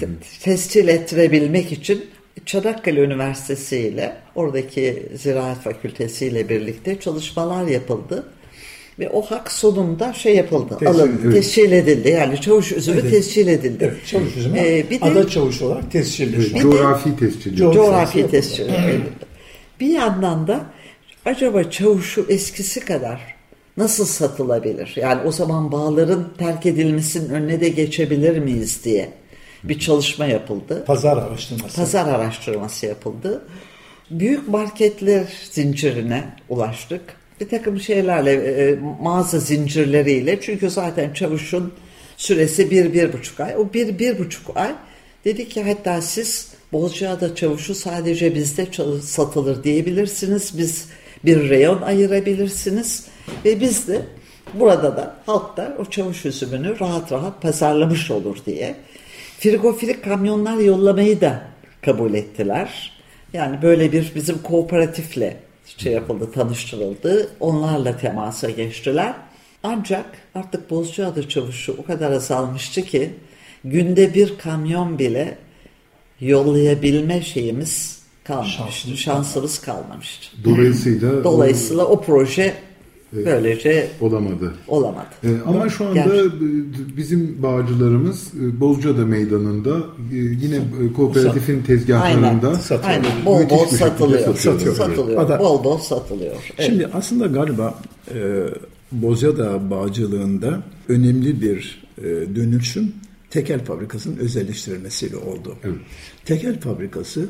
te- 0.00 0.08
tescil 0.42 0.88
ettirebilmek 0.88 1.72
için 1.72 2.04
Çanakkale 2.46 3.00
Üniversitesi 3.00 3.78
ile 3.78 4.12
oradaki 4.34 5.02
Ziraat 5.14 5.58
Fakültesi 5.60 6.26
ile 6.26 6.48
birlikte 6.48 7.00
çalışmalar 7.00 7.66
yapıldı. 7.66 8.24
Ve 8.98 9.08
o 9.10 9.22
hak 9.22 9.52
sonunda 9.52 10.12
şey 10.12 10.36
yapıldı, 10.36 10.76
Tescil, 10.78 10.86
alın, 11.00 11.20
evet. 11.24 11.34
tescil 11.34 11.72
edildi. 11.72 12.08
Yani 12.08 12.40
çavuş 12.40 12.72
üzümü 12.72 13.00
Evet. 13.00 13.10
tescil 13.10 13.46
edildi. 13.48 13.84
Evet, 13.84 14.06
çavuş 14.06 14.36
üzümü 14.36 14.58
Ee, 14.58 14.84
bir 14.90 15.00
de 15.00 15.04
ada 15.04 15.28
çavuş 15.28 15.62
olarak 15.62 15.90
tescilli. 15.92 16.36
Evet, 16.36 16.50
Bir 16.50 16.54
de- 16.54 16.60
coğrafi 16.60 17.16
tescilli. 17.16 17.60
Co- 17.62 17.74
coğrafi 17.74 18.30
tescil 18.30 18.64
edildi. 18.68 19.02
Bir 19.80 19.86
yandan 19.88 20.46
da 20.46 20.64
acaba 21.24 21.70
çavuşu 21.70 22.26
eskisi 22.28 22.80
kadar 22.80 23.20
nasıl 23.76 24.04
satılabilir? 24.04 24.92
Yani 24.96 25.20
o 25.26 25.32
zaman 25.32 25.72
bağların 25.72 26.28
terk 26.38 26.66
edilmesinin 26.66 27.30
önüne 27.30 27.60
de 27.60 27.68
geçebilir 27.68 28.38
miyiz 28.38 28.84
diye 28.84 29.12
bir 29.64 29.78
çalışma 29.78 30.26
yapıldı. 30.26 30.84
Pazar 30.86 31.16
araştırması. 31.16 31.76
Pazar 31.76 32.06
araştırması 32.06 32.86
yapıldı. 32.86 33.42
Büyük 34.10 34.48
marketler 34.48 35.26
zincirine 35.50 36.24
ulaştık. 36.48 37.00
Bir 37.40 37.48
takım 37.48 37.80
şeylerle, 37.80 38.32
e, 38.32 38.78
mağaza 39.00 39.38
zincirleriyle. 39.38 40.40
Çünkü 40.40 40.70
zaten 40.70 41.12
çavuşun 41.12 41.72
süresi 42.16 42.70
bir, 42.70 42.92
bir 42.92 43.12
buçuk 43.12 43.40
ay. 43.40 43.56
O 43.56 43.72
bir, 43.74 43.98
bir 43.98 44.18
buçuk 44.18 44.56
ay 44.56 44.74
dedi 45.24 45.48
ki 45.48 45.62
hatta 45.62 46.02
siz 46.02 46.48
Bozcaada 46.72 47.34
çavuşu 47.34 47.74
sadece 47.74 48.34
bizde 48.34 48.66
satılır 49.02 49.64
diyebilirsiniz. 49.64 50.58
Biz 50.58 50.88
bir 51.24 51.48
reyon 51.48 51.82
ayırabilirsiniz. 51.82 53.06
Ve 53.44 53.60
biz 53.60 53.88
de 53.88 54.02
burada 54.54 54.96
da 54.96 55.16
halkta 55.26 55.76
o 55.78 55.84
çavuş 55.84 56.26
üzümünü 56.26 56.80
rahat 56.80 57.12
rahat 57.12 57.42
pazarlamış 57.42 58.10
olur 58.10 58.36
diye 58.46 58.76
frigofilik 59.38 60.04
kamyonlar 60.04 60.56
yollamayı 60.56 61.20
da 61.20 61.42
kabul 61.82 62.14
ettiler. 62.14 63.00
Yani 63.32 63.62
böyle 63.62 63.92
bir 63.92 64.12
bizim 64.14 64.42
kooperatifle 64.42 65.36
şey 65.76 65.92
yapıldı, 65.92 66.32
tanıştırıldı. 66.32 67.30
Onlarla 67.40 67.96
temasa 67.96 68.50
geçtiler. 68.50 69.14
Ancak 69.62 70.04
artık 70.34 70.70
Bozcaada 70.70 71.28
çavuşu 71.28 71.76
o 71.78 71.84
kadar 71.84 72.12
azalmıştı 72.12 72.82
ki 72.82 73.10
günde 73.64 74.14
bir 74.14 74.38
kamyon 74.38 74.98
bile 74.98 75.38
yollayabilme 76.20 77.22
şeyimiz 77.22 78.00
kalmamıştı. 78.24 78.58
Şansımız 78.58 78.98
Şansımız 78.98 79.58
kalmamıştı. 79.58 80.36
Dolayısıyla 80.44 81.24
Dolayısıyla 81.24 81.84
o 81.84 82.00
proje 82.00 82.54
böylece 83.12 83.88
o 84.00 84.06
olamadı. 84.06 84.54
olamadı. 84.68 85.06
Ee, 85.24 85.28
ama 85.46 85.68
şu 85.68 85.86
anda 85.86 85.94
Gerçi- 85.94 86.26
e, 86.26 86.96
bizim 86.96 87.42
bağcılarımız 87.42 88.28
e, 88.34 88.60
Bozcaada 88.60 89.06
Meydanı'nda 89.06 89.76
e, 90.12 90.16
yine 90.16 90.56
e, 90.56 90.92
kooperatifin 90.96 91.62
tezgahlarında 91.62 92.52
aynen. 92.84 93.04
Bol 93.26 93.50
bol 93.50 93.66
satılıyor. 93.66 94.34
satıyorlar. 94.36 94.74
Satılıyor. 94.86 95.22
Ada- 95.22 95.38
Bol 95.40 95.64
bol 95.64 95.78
satılıyor. 95.78 96.32
Evet. 96.58 96.66
Şimdi 96.66 96.86
aslında 96.86 97.26
galiba 97.26 97.74
e, 98.14 98.44
Bozcaada 98.92 99.70
bağcılığında 99.70 100.62
önemli 100.88 101.40
bir 101.42 101.82
e, 101.98 102.04
dönüşüm 102.36 102.92
tekel 103.30 103.64
fabrikasının 103.64 104.16
özelleştirilmesiyle 104.16 105.16
oldu. 105.16 105.54
Evet. 105.64 105.76
Tekel 106.24 106.60
fabrikası 106.60 107.28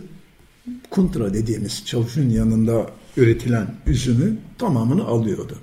kuntra 0.91 1.35
dediğimiz 1.35 1.87
çavuşun 1.87 2.31
yanında 2.31 2.87
üretilen 3.17 3.67
üzümü 3.87 4.37
tamamını 4.59 5.05
alıyordu. 5.05 5.59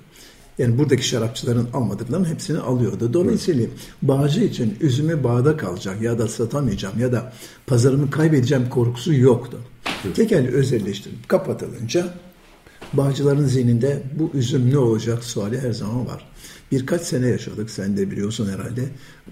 Yani 0.58 0.78
buradaki 0.78 1.08
şarapçıların 1.08 1.68
almadıklarının 1.74 2.28
hepsini 2.28 2.58
alıyordu. 2.58 3.12
Dolayısıyla 3.12 3.66
bağcı 4.02 4.44
için 4.44 4.76
üzümü 4.80 5.24
bağda 5.24 5.56
kalacak 5.56 6.02
ya 6.02 6.18
da 6.18 6.28
satamayacağım 6.28 6.98
ya 6.98 7.12
da 7.12 7.32
pazarımı 7.66 8.10
kaybedeceğim 8.10 8.68
korkusu 8.68 9.14
yoktu. 9.14 9.58
Tekel 10.14 10.48
özelleştirip 10.48 11.28
kapatılınca 11.28 12.14
Bağcıların 12.92 13.46
zihninde 13.46 14.02
bu 14.14 14.30
üzüm 14.34 14.70
ne 14.70 14.78
olacak 14.78 15.24
suali 15.24 15.60
her 15.60 15.72
zaman 15.72 16.06
var. 16.06 16.24
Birkaç 16.72 17.02
sene 17.02 17.26
yaşadık 17.26 17.70
sen 17.70 17.96
de 17.96 18.10
biliyorsun 18.10 18.52
herhalde. 18.52 18.84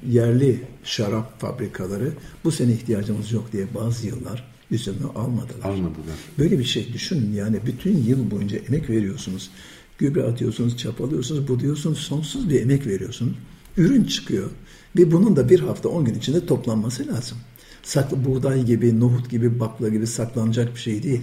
Yerli 0.08 0.60
şarap 0.84 1.40
fabrikaları 1.40 2.12
bu 2.44 2.52
sene 2.52 2.72
ihtiyacımız 2.72 3.32
yok 3.32 3.52
diye 3.52 3.66
bazı 3.74 4.06
yıllar 4.06 4.44
üzümü 4.70 5.06
almadılar. 5.14 5.64
Almadılar. 5.64 6.16
Böyle 6.38 6.58
bir 6.58 6.64
şey 6.64 6.92
düşünün 6.92 7.32
yani 7.34 7.56
bütün 7.66 7.96
yıl 7.96 8.30
boyunca 8.30 8.58
emek 8.58 8.90
veriyorsunuz. 8.90 9.50
Gübre 9.98 10.22
atıyorsunuz, 10.22 10.76
çapalıyorsunuz, 10.76 11.48
buduyorsunuz, 11.48 11.98
sonsuz 11.98 12.50
bir 12.50 12.60
emek 12.60 12.86
veriyorsunuz. 12.86 13.36
Ürün 13.76 14.04
çıkıyor 14.04 14.50
ve 14.96 15.12
bunun 15.12 15.36
da 15.36 15.48
bir 15.48 15.60
hafta 15.60 15.88
on 15.88 16.04
gün 16.04 16.14
içinde 16.14 16.46
toplanması 16.46 17.06
lazım. 17.06 17.38
Saklı 17.82 18.24
buğday 18.24 18.64
gibi, 18.64 19.00
nohut 19.00 19.30
gibi, 19.30 19.60
bakla 19.60 19.88
gibi 19.88 20.06
saklanacak 20.06 20.74
bir 20.74 20.80
şey 20.80 21.02
değil. 21.02 21.22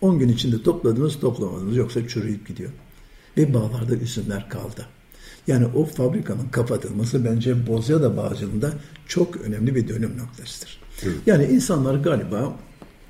10 0.00 0.18
gün 0.18 0.28
içinde 0.28 0.62
topladınız 0.62 1.20
toplamadınız 1.20 1.76
yoksa 1.76 2.08
çürüyüp 2.08 2.48
gidiyor. 2.48 2.70
Ve 3.36 3.54
bağlarda 3.54 3.94
üzümler 3.94 4.48
kaldı. 4.48 4.86
Yani 5.46 5.66
o 5.66 5.84
fabrikanın 5.84 6.48
kapatılması 6.48 7.24
bence 7.24 7.66
Bozcaada 7.66 8.16
Bağcılığı'nda 8.16 8.72
çok 9.06 9.36
önemli 9.36 9.74
bir 9.74 9.88
dönüm 9.88 10.18
noktasıdır. 10.18 10.80
Yani 11.26 11.44
insanlar 11.44 11.94
galiba 11.94 12.56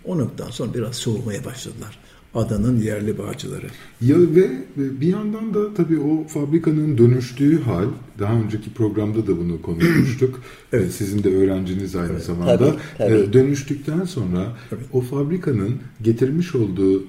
o 0.05 0.19
noktadan 0.19 0.51
sonra 0.51 0.75
biraz 0.75 0.97
soğumaya 0.97 1.45
başladılar. 1.45 1.99
Adanın 2.35 2.81
yerli 2.81 3.19
bağcıları. 3.19 3.67
Ya 4.01 4.17
ve 4.19 4.51
bir 4.77 5.07
yandan 5.07 5.55
da 5.55 5.75
tabii 5.75 5.99
o 5.99 6.29
fabrikanın 6.29 6.99
dönüştüğü 6.99 7.61
hal, 7.63 7.87
daha 8.19 8.35
önceki 8.35 8.71
programda 8.71 9.27
da 9.27 9.39
bunu 9.39 9.63
konuşmuştuk. 9.63 10.41
Evet. 10.73 10.93
Sizin 10.93 11.25
de 11.25 11.37
öğrenciniz 11.37 11.97
aynı 11.97 12.21
zamanda. 12.21 12.59
Tabii, 12.59 12.73
tabii. 12.99 13.15
Ee, 13.15 13.33
Dönüştükten 13.33 14.05
sonra 14.05 14.57
o 14.93 15.01
fabrikanın 15.01 15.75
getirmiş 16.03 16.55
olduğu 16.55 17.03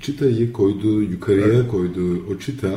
çıtayı 0.00 0.52
koyduğu, 0.52 1.02
yukarıya 1.02 1.68
koyduğu 1.68 2.26
o 2.34 2.38
çıta 2.38 2.68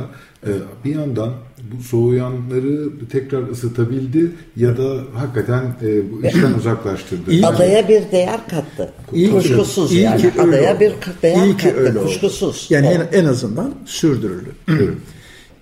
e, 0.48 0.52
bir 0.86 0.96
yandan 0.96 1.34
bu 1.78 1.84
soğuyanları 1.84 2.90
tekrar 3.12 3.50
ısıtabildi 3.50 4.32
ya 4.56 4.78
da 4.78 5.04
hakikaten 5.14 5.76
e, 5.82 6.12
bu 6.12 6.26
işten 6.28 6.54
uzaklaştırdı. 6.54 7.32
İyi- 7.32 7.46
Adaya 7.46 7.88
bir 7.88 8.12
değer 8.12 8.40
kattı. 8.50 8.94
İyi 9.14 9.32
kuşkusuz 9.32 9.92
iyi 9.92 10.02
yani. 10.02 10.22
ki 10.22 10.32
Adaya 10.42 10.72
oldu. 10.76 10.80
bir 10.80 10.92
değer 11.24 11.46
İyi 11.46 11.58
kattı. 11.58 11.76
öyle 11.78 12.00
oldu. 12.00 12.08
kuşkusuz. 12.08 12.68
Yani 12.70 12.88
Evet. 12.96 13.10
en, 13.14 13.20
en 13.24 13.26
azından 13.26 13.74
sürdürüldü. 13.86 14.50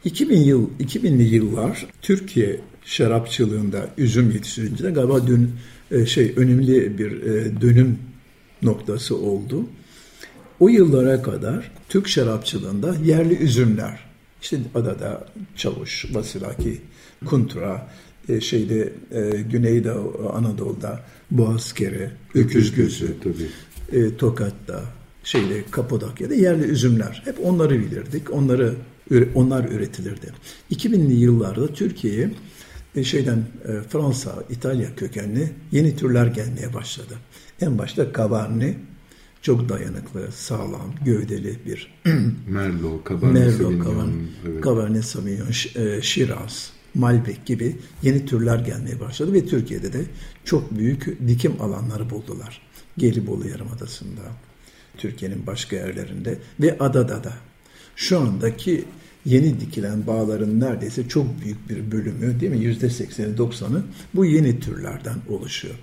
2000 0.05 0.37
yıl 0.43 0.69
2000'li 0.79 1.23
yıllar 1.23 1.85
Türkiye 2.01 2.59
şarapçılığında 2.85 3.87
üzüm 3.97 4.31
yetiştiricinde 4.31 4.91
galiba 4.91 5.27
dün 5.27 5.49
e, 5.91 6.05
şey 6.05 6.33
önemli 6.35 6.97
bir 6.97 7.11
e, 7.23 7.61
dönüm 7.61 7.97
noktası 8.63 9.17
oldu. 9.17 9.63
O 10.59 10.69
yıllara 10.69 11.21
kadar 11.21 11.71
Türk 11.89 12.07
şarapçılığında 12.07 12.95
yerli 13.03 13.35
üzümler 13.35 13.99
işte 14.41 14.57
adada 14.75 15.25
Çavuş, 15.55 16.05
Vasilaki, 16.13 16.81
Kuntura, 17.25 17.89
e, 18.29 18.41
şeyde 18.41 18.93
e, 19.11 19.41
Güneyde 19.51 19.91
Anadolu'da 20.33 20.99
Boğazkere, 21.31 22.11
Öküz 22.35 22.75
Gözü, 22.75 23.15
Tabii. 23.23 23.99
e, 23.99 24.17
Tokat'ta, 24.17 24.83
şeyde 25.23 25.63
Kapadokya'da 25.71 26.33
yerli 26.33 26.63
üzümler. 26.63 27.21
Hep 27.25 27.35
onları 27.43 27.79
bilirdik. 27.79 28.33
Onları 28.33 28.73
onlar 29.35 29.69
üretilirdi. 29.69 30.33
2000'li 30.71 31.13
yıllarda 31.13 31.67
Türkiye'ye 31.67 32.31
e, 32.95 33.03
şeyden 33.03 33.37
e, 33.37 33.81
Fransa, 33.89 34.43
İtalya 34.49 34.95
kökenli 34.95 35.49
yeni 35.71 35.95
türler 35.95 36.27
gelmeye 36.27 36.73
başladı. 36.73 37.13
En 37.61 37.77
başta 37.77 38.13
Cabernet 38.17 38.75
çok 39.45 39.69
dayanıklı, 39.69 40.31
sağlam, 40.31 40.95
gövdeli 41.05 41.59
bir 41.65 41.93
Merlot, 42.47 43.09
Cabernet 43.09 43.53
Sauvignon. 43.53 44.13
Evet. 44.47 44.63
Cabernet 44.63 45.05
Sauvignon, 45.05 45.51
Shiraz, 46.01 46.71
Malbec 46.95 47.37
gibi 47.45 47.75
yeni 48.01 48.25
türler 48.25 48.59
gelmeye 48.59 48.99
başladı 48.99 49.33
ve 49.33 49.45
Türkiye'de 49.45 49.93
de 49.93 50.05
çok 50.45 50.77
büyük 50.77 51.27
dikim 51.27 51.61
alanları 51.61 52.09
buldular. 52.09 52.61
Gelibolu 52.97 53.47
Yarımadası'nda, 53.47 54.21
Türkiye'nin 54.97 55.47
başka 55.47 55.75
yerlerinde 55.75 56.39
ve 56.59 56.77
adada 56.79 57.23
da. 57.23 57.33
Şu 57.95 58.19
andaki 58.19 58.85
yeni 59.25 59.59
dikilen 59.59 60.07
bağların 60.07 60.59
neredeyse 60.59 61.07
çok 61.07 61.41
büyük 61.43 61.69
bir 61.69 61.91
bölümü 61.91 62.39
değil 62.39 62.51
mi? 62.51 62.59
Yüzde 62.59 62.89
sekseni 62.89 63.37
doksanı 63.37 63.81
bu 64.13 64.25
yeni 64.25 64.59
türlerden 64.59 65.17
oluşuyor. 65.29 65.75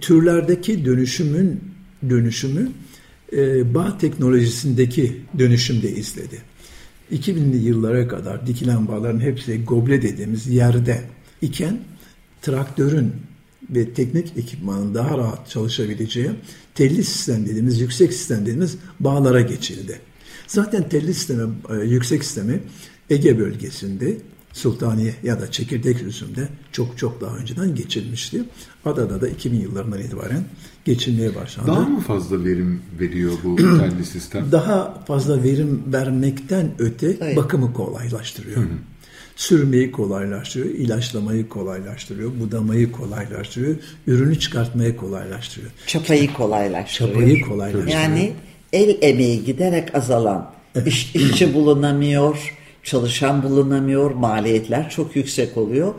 Türlerdeki 0.00 0.84
dönüşümün 0.84 1.77
dönüşümü 2.10 2.72
e, 3.32 3.74
bağ 3.74 3.98
teknolojisindeki 3.98 5.20
dönüşümde 5.38 5.90
izledi. 5.90 6.38
2000'li 7.12 7.56
yıllara 7.56 8.08
kadar 8.08 8.46
dikilen 8.46 8.88
bağların 8.88 9.20
hepsi 9.20 9.64
goble 9.64 10.02
dediğimiz 10.02 10.46
yerde 10.46 11.04
iken 11.42 11.78
traktörün 12.42 13.12
ve 13.70 13.92
teknik 13.92 14.36
ekipmanın 14.36 14.94
daha 14.94 15.18
rahat 15.18 15.50
çalışabileceği 15.50 16.30
telli 16.74 17.04
sistem 17.04 17.46
dediğimiz, 17.46 17.80
yüksek 17.80 18.12
sistem 18.12 18.40
dediğimiz 18.40 18.76
bağlara 19.00 19.40
geçildi. 19.40 20.00
Zaten 20.46 20.88
telli 20.88 21.14
sistemi, 21.14 21.52
e, 21.70 21.74
yüksek 21.84 22.24
sistemi 22.24 22.60
Ege 23.10 23.38
bölgesinde 23.38 24.16
Sultaniye 24.52 25.14
ya 25.22 25.40
da 25.40 25.50
çekirdek 25.50 26.02
üzümde 26.02 26.48
çok 26.72 26.98
çok 26.98 27.20
daha 27.20 27.36
önceden 27.36 27.74
geçilmişti. 27.74 28.42
Adada 28.84 29.20
da 29.20 29.28
2000 29.28 29.60
yıllarından 29.60 30.00
itibaren 30.00 30.44
geçilmeye 30.84 31.34
başlandı. 31.34 31.68
Daha 31.70 31.80
mı 31.80 32.00
fazla 32.00 32.44
verim 32.44 32.82
veriyor 33.00 33.32
bu 33.44 33.56
telli 33.56 34.04
sistem? 34.04 34.52
Daha 34.52 35.04
fazla 35.06 35.42
verim 35.42 35.82
vermekten 35.86 36.70
öte 36.78 37.16
Evet. 37.20 37.36
bakımı 37.36 37.72
kolaylaştırıyor. 37.72 38.64
Sürmeyi 39.36 39.92
kolaylaştırıyor, 39.92 40.74
ilaçlamayı 40.74 41.48
kolaylaştırıyor, 41.48 42.30
budamayı 42.40 42.92
kolaylaştırıyor, 42.92 43.76
ürünü 44.06 44.38
çıkartmayı 44.38 44.96
kolaylaştırıyor. 44.96 45.72
Çapayı 45.86 46.32
kolaylaştırıyor. 46.32 47.14
Çapayı 47.14 47.40
kolaylaştırıyor. 47.40 48.00
Yani 48.00 48.32
el 48.72 48.96
emeği 49.00 49.44
giderek 49.44 49.94
azalan, 49.94 50.50
iş, 50.86 51.14
işçi 51.14 51.54
bulunamıyor, 51.54 52.54
çalışan 52.88 53.42
bulunamıyor, 53.42 54.10
maliyetler 54.10 54.90
çok 54.90 55.16
yüksek 55.16 55.56
oluyor. 55.56 55.94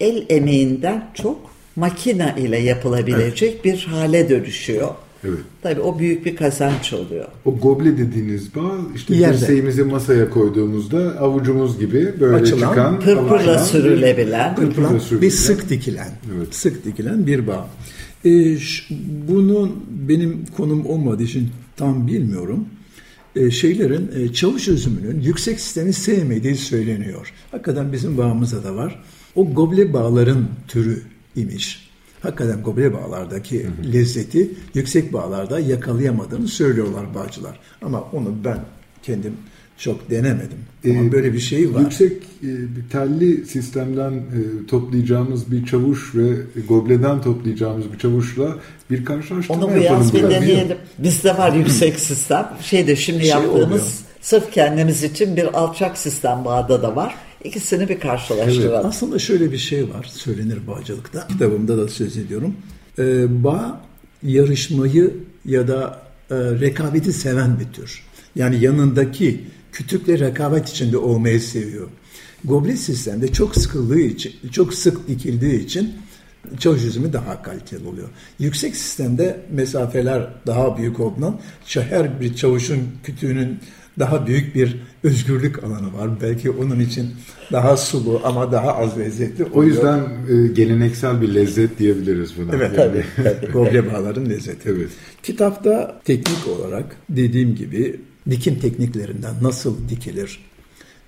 El 0.00 0.24
emeğinden 0.28 1.10
çok 1.14 1.38
makine 1.76 2.34
ile 2.38 2.58
yapılabilecek 2.58 3.64
bir 3.64 3.78
hale 3.90 4.28
dönüşüyor. 4.28 4.88
Evet. 5.24 5.38
Tabii 5.62 5.80
o 5.80 5.98
büyük 5.98 6.26
bir 6.26 6.36
kazanç 6.36 6.92
oluyor. 6.92 7.24
O 7.44 7.56
goble 7.58 7.98
dediğiniz 7.98 8.54
bağ 8.54 8.72
işte 8.94 9.16
Yerde. 9.16 9.38
dirseğimizi 9.40 9.84
masaya 9.84 10.30
koyduğumuzda 10.30 10.98
avucumuz 11.20 11.78
gibi 11.78 12.14
böyle 12.20 12.36
Açılan, 12.36 12.68
çıkan 12.68 13.00
Pırpırla 13.00 13.34
avuçlan 13.34 13.64
sürülebilen. 13.64 14.54
Pırpırla 14.54 14.82
Yapılan 14.82 14.98
sürülebilen. 14.98 15.22
bir 15.22 15.36
sık 15.36 15.68
dikilen, 15.70 16.10
Evet. 16.36 16.54
sık 16.54 16.84
dikilen 16.84 17.26
bir 17.26 17.46
bağ. 17.46 17.68
Ee, 18.24 18.56
bunun 19.28 19.84
benim 20.08 20.44
konum 20.56 20.86
olmadığı 20.86 21.22
için 21.22 21.48
tam 21.76 22.06
bilmiyorum. 22.06 22.66
Ee, 23.36 23.50
şeylerin 23.50 24.10
e, 24.16 24.32
çavuş 24.32 24.68
üzümünün 24.68 25.20
yüksek 25.20 25.60
sistemi 25.60 25.92
sevmediği 25.92 26.56
söyleniyor. 26.56 27.32
Hakikaten 27.50 27.92
bizim 27.92 28.18
bağımızda 28.18 28.64
da 28.64 28.76
var. 28.76 29.02
O 29.34 29.54
goble 29.54 29.92
bağların 29.92 30.48
türü 30.68 31.02
imiş. 31.36 31.90
Hakikaten 32.22 32.62
goble 32.62 32.92
bağlardaki 32.92 33.66
lezzeti 33.92 34.50
yüksek 34.74 35.12
bağlarda 35.12 35.60
yakalayamadığını 35.60 36.48
söylüyorlar 36.48 37.14
bağcılar. 37.14 37.60
Ama 37.82 38.02
onu 38.02 38.34
ben 38.44 38.64
kendim 39.02 39.36
çok 39.78 40.10
denemedim. 40.10 40.58
Ama 40.84 40.94
Ee, 41.04 41.12
böyle 41.12 41.32
bir 41.32 41.38
şey 41.40 41.74
var. 41.74 41.80
Yüksek 41.80 42.12
e, 42.42 42.46
bir 42.76 42.88
telli 42.92 43.46
sistemden 43.46 44.12
e, 44.12 44.66
toplayacağımız 44.68 45.50
bir 45.52 45.66
çavuş 45.66 46.14
ve 46.14 46.32
gobleden 46.68 47.22
toplayacağımız 47.22 47.92
bir 47.92 47.98
çavuşla 47.98 48.56
bir 48.90 49.04
karşılaştırma 49.04 49.64
Onu 49.64 49.74
bu 49.74 49.78
yapalım. 49.78 50.02
yaz 50.02 50.14
bir 50.14 50.22
deneyelim. 50.22 50.76
Bizde 50.98 51.38
var 51.38 51.52
yüksek 51.52 52.00
sistem. 52.00 52.48
Şeyde 52.62 52.96
şimdi 52.96 53.20
Şey 53.20 53.28
yaptığımız 53.28 53.62
oluyor. 53.66 53.80
sırf 54.20 54.52
kendimiz 54.52 55.02
için 55.04 55.36
bir 55.36 55.58
alçak 55.58 55.98
sistem 55.98 56.44
bağda 56.44 56.82
da 56.82 56.96
var. 56.96 57.14
İkisini 57.44 57.88
bir 57.88 58.00
karşılaştıralım. 58.00 58.88
Aslında 58.88 59.18
şöyle 59.18 59.52
bir 59.52 59.58
şey 59.58 59.82
var, 59.82 60.10
söylenir 60.12 60.66
bağcılıkta. 60.66 61.26
Kitabımda 61.26 61.78
da 61.78 61.88
söz 61.88 62.16
ediyorum. 62.16 62.54
Ee, 62.98 63.44
bağ 63.44 63.80
yarışmayı 64.22 65.14
ya 65.44 65.68
da 65.68 66.00
e, 66.30 66.34
rekabeti 66.34 67.12
seven 67.12 67.60
bir 67.60 67.72
tür. 67.72 68.02
Yani 68.36 68.64
yanındaki 68.64 69.40
kütükle 69.74 70.18
rekabet 70.18 70.68
içinde 70.68 70.98
olmayı 70.98 71.40
seviyor. 71.40 71.88
Goblet 72.44 72.78
sistemde 72.78 73.32
çok 73.32 73.56
sıkıldığı 73.56 74.00
için, 74.00 74.32
çok 74.52 74.74
sık 74.74 75.08
dikildiği 75.08 75.64
için 75.64 75.94
çavuş 76.58 76.84
üzümü 76.84 77.12
daha 77.12 77.42
kaliteli 77.42 77.86
oluyor. 77.88 78.08
Yüksek 78.38 78.76
sistemde 78.76 79.40
mesafeler 79.50 80.28
daha 80.46 80.78
büyük 80.78 81.00
olduğundan 81.00 81.40
her 81.66 82.20
bir 82.20 82.34
çavuşun 82.34 82.80
kütüğünün 83.04 83.58
daha 83.98 84.26
büyük 84.26 84.54
bir 84.54 84.76
özgürlük 85.02 85.64
alanı 85.64 85.94
var. 85.94 86.10
Belki 86.22 86.50
onun 86.50 86.80
için 86.80 87.10
daha 87.52 87.76
sulu 87.76 88.20
ama 88.24 88.52
daha 88.52 88.76
az 88.76 88.98
lezzetli 88.98 89.44
oluyor. 89.44 89.56
O 89.56 89.64
yüzden 89.64 89.98
e, 90.00 90.46
geleneksel 90.46 91.20
bir 91.20 91.34
lezzet 91.34 91.78
diyebiliriz 91.78 92.38
buna. 92.38 92.56
Evet 92.56 92.78
Yani. 92.78 93.04
tabii. 93.16 93.52
Goble 93.52 93.92
bağların 93.92 94.30
lezzeti. 94.30 94.68
Evet. 94.68 94.88
Kitapta 95.22 96.00
teknik 96.04 96.48
olarak 96.48 96.96
dediğim 97.08 97.54
gibi 97.54 98.00
dikim 98.30 98.58
tekniklerinden 98.58 99.34
nasıl 99.42 99.88
dikilir, 99.88 100.44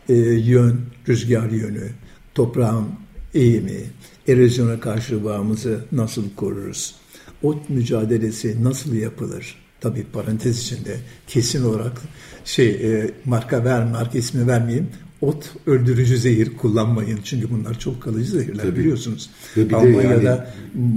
e, 0.09 0.15
yön, 0.15 0.81
rüzgar 1.09 1.51
yönü, 1.51 1.91
toprağın 2.35 2.87
eğimi, 3.35 3.81
erozyona 4.29 4.81
karşı 4.81 5.25
bağımızı 5.25 5.85
nasıl 5.93 6.25
koruruz, 6.37 6.95
ot 7.43 7.71
mücadelesi 7.71 8.65
nasıl 8.65 8.95
yapılır, 8.95 9.55
tabii 9.81 10.05
parantez 10.13 10.63
içinde 10.63 10.97
kesin 11.27 11.65
olarak 11.65 12.03
şey 12.45 12.69
e, 12.69 13.11
marka 13.25 13.65
ver, 13.65 13.85
marka 13.85 14.19
ismi 14.19 14.47
vermeyeyim. 14.47 14.89
Ot 15.21 15.51
öldürücü 15.67 16.19
zehir 16.19 16.57
kullanmayın. 16.57 17.19
Çünkü 17.25 17.51
bunlar 17.51 17.79
çok 17.79 18.03
kalıcı 18.03 18.31
zehirler 18.31 18.63
Tabii. 18.63 18.77
biliyorsunuz. 18.77 19.31
Almanya'da 19.73 20.23
yani- 20.23 20.41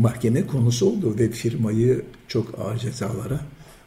mahkeme 0.02 0.48
konusu 0.48 0.86
oldu 0.86 1.16
ve 1.20 1.30
firmayı 1.32 2.02
çok 2.28 2.60
ağır 2.60 2.78
cezalara 2.78 3.40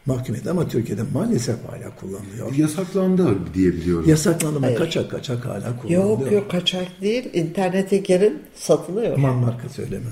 mahkum 0.05 0.35
etti. 0.35 0.49
Ama 0.49 0.67
Türkiye'de 0.67 1.01
maalesef 1.13 1.55
hala 1.55 1.95
kullanılıyor. 1.95 2.55
Yasaklandı 2.57 3.35
diyebiliyorum. 3.53 4.09
Yasaklandı 4.09 4.59
mı 4.59 4.65
Hayır. 4.65 4.77
kaçak 4.77 5.11
kaçak 5.11 5.45
hala 5.45 5.77
kullanılıyor. 5.81 6.19
Yok 6.19 6.31
yok 6.31 6.51
kaçak 6.51 7.01
değil. 7.01 7.29
İnternete 7.33 7.97
girin 7.97 8.39
satılıyor. 8.55 9.17
Aman 9.17 9.35
marka 9.35 9.69
söyleme. 9.69 10.05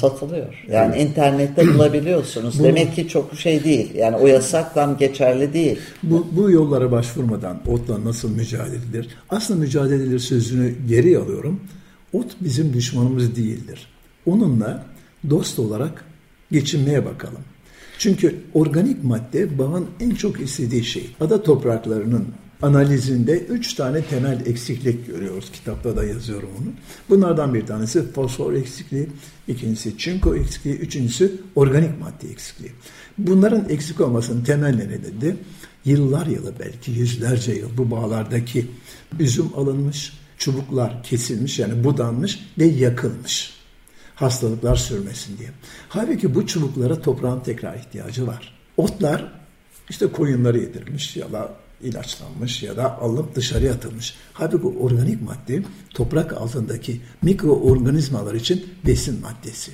Satılıyor. 0.00 0.64
Yani 0.70 0.96
internette 0.96 1.68
bulabiliyorsunuz. 1.74 2.64
Demek 2.64 2.94
ki 2.94 3.08
çok 3.08 3.34
şey 3.34 3.64
değil. 3.64 3.94
Yani 3.94 4.16
o 4.16 4.26
yasak 4.26 4.74
tam 4.74 4.96
geçerli 4.96 5.52
değil. 5.52 5.78
Bu, 6.02 6.26
bu 6.32 6.50
yollara 6.50 6.92
başvurmadan 6.92 7.60
otla 7.66 8.04
nasıl 8.04 8.30
mücadele 8.30 8.76
edilir? 8.76 9.08
Aslında 9.30 9.60
mücadele 9.60 10.02
edilir 10.02 10.18
sözünü 10.18 10.74
geri 10.88 11.18
alıyorum. 11.18 11.60
Ot 12.12 12.26
bizim 12.40 12.72
düşmanımız 12.72 13.36
değildir. 13.36 13.86
Onunla 14.26 14.84
dost 15.30 15.58
olarak 15.58 16.04
geçinmeye 16.52 17.04
bakalım. 17.04 17.42
Çünkü 18.00 18.36
organik 18.54 19.04
madde 19.04 19.58
bağın 19.58 19.86
en 20.00 20.10
çok 20.10 20.40
istediği 20.40 20.84
şey. 20.84 21.10
Ada 21.20 21.42
topraklarının 21.42 22.28
analizinde 22.62 23.38
üç 23.38 23.74
tane 23.74 24.02
temel 24.02 24.46
eksiklik 24.46 25.06
görüyoruz. 25.06 25.50
Kitapta 25.52 25.96
da 25.96 26.04
yazıyorum 26.04 26.48
onu. 26.60 26.68
Bunlardan 27.08 27.54
bir 27.54 27.66
tanesi 27.66 28.12
fosfor 28.12 28.52
eksikliği, 28.52 29.08
ikincisi 29.48 29.98
çinko 29.98 30.36
eksikliği, 30.36 30.76
üçüncüsü 30.76 31.40
organik 31.54 32.00
madde 32.00 32.32
eksikliği. 32.32 32.72
Bunların 33.18 33.68
eksik 33.68 34.00
olmasının 34.00 34.44
temel 34.44 34.74
nedeni 34.74 35.20
de 35.20 35.36
yıllar 35.84 36.26
yılı 36.26 36.52
belki 36.60 36.90
yüzlerce 36.90 37.52
yıl 37.52 37.76
bu 37.78 37.90
bağlardaki 37.90 38.66
üzüm 39.18 39.46
alınmış, 39.56 40.12
çubuklar 40.38 41.02
kesilmiş 41.02 41.58
yani 41.58 41.84
budanmış 41.84 42.38
ve 42.58 42.64
yakılmış 42.64 43.59
hastalıklar 44.20 44.76
sürmesin 44.76 45.38
diye. 45.38 45.48
Halbuki 45.88 46.34
bu 46.34 46.46
çubuklara 46.46 47.00
toprağın 47.02 47.40
tekrar 47.40 47.76
ihtiyacı 47.76 48.26
var. 48.26 48.54
Otlar 48.76 49.32
işte 49.90 50.06
koyunları 50.06 50.58
yedirilmiş 50.58 51.16
ya 51.16 51.32
da 51.32 51.52
ilaçlanmış 51.82 52.62
ya 52.62 52.76
da 52.76 53.00
alınıp 53.00 53.34
dışarıya 53.34 53.72
atılmış. 53.72 54.14
Halbuki 54.32 54.66
organik 54.66 55.22
madde 55.22 55.62
toprak 55.94 56.32
altındaki 56.32 57.00
mikroorganizmalar 57.22 58.34
için 58.34 58.66
besin 58.86 59.20
maddesi. 59.20 59.72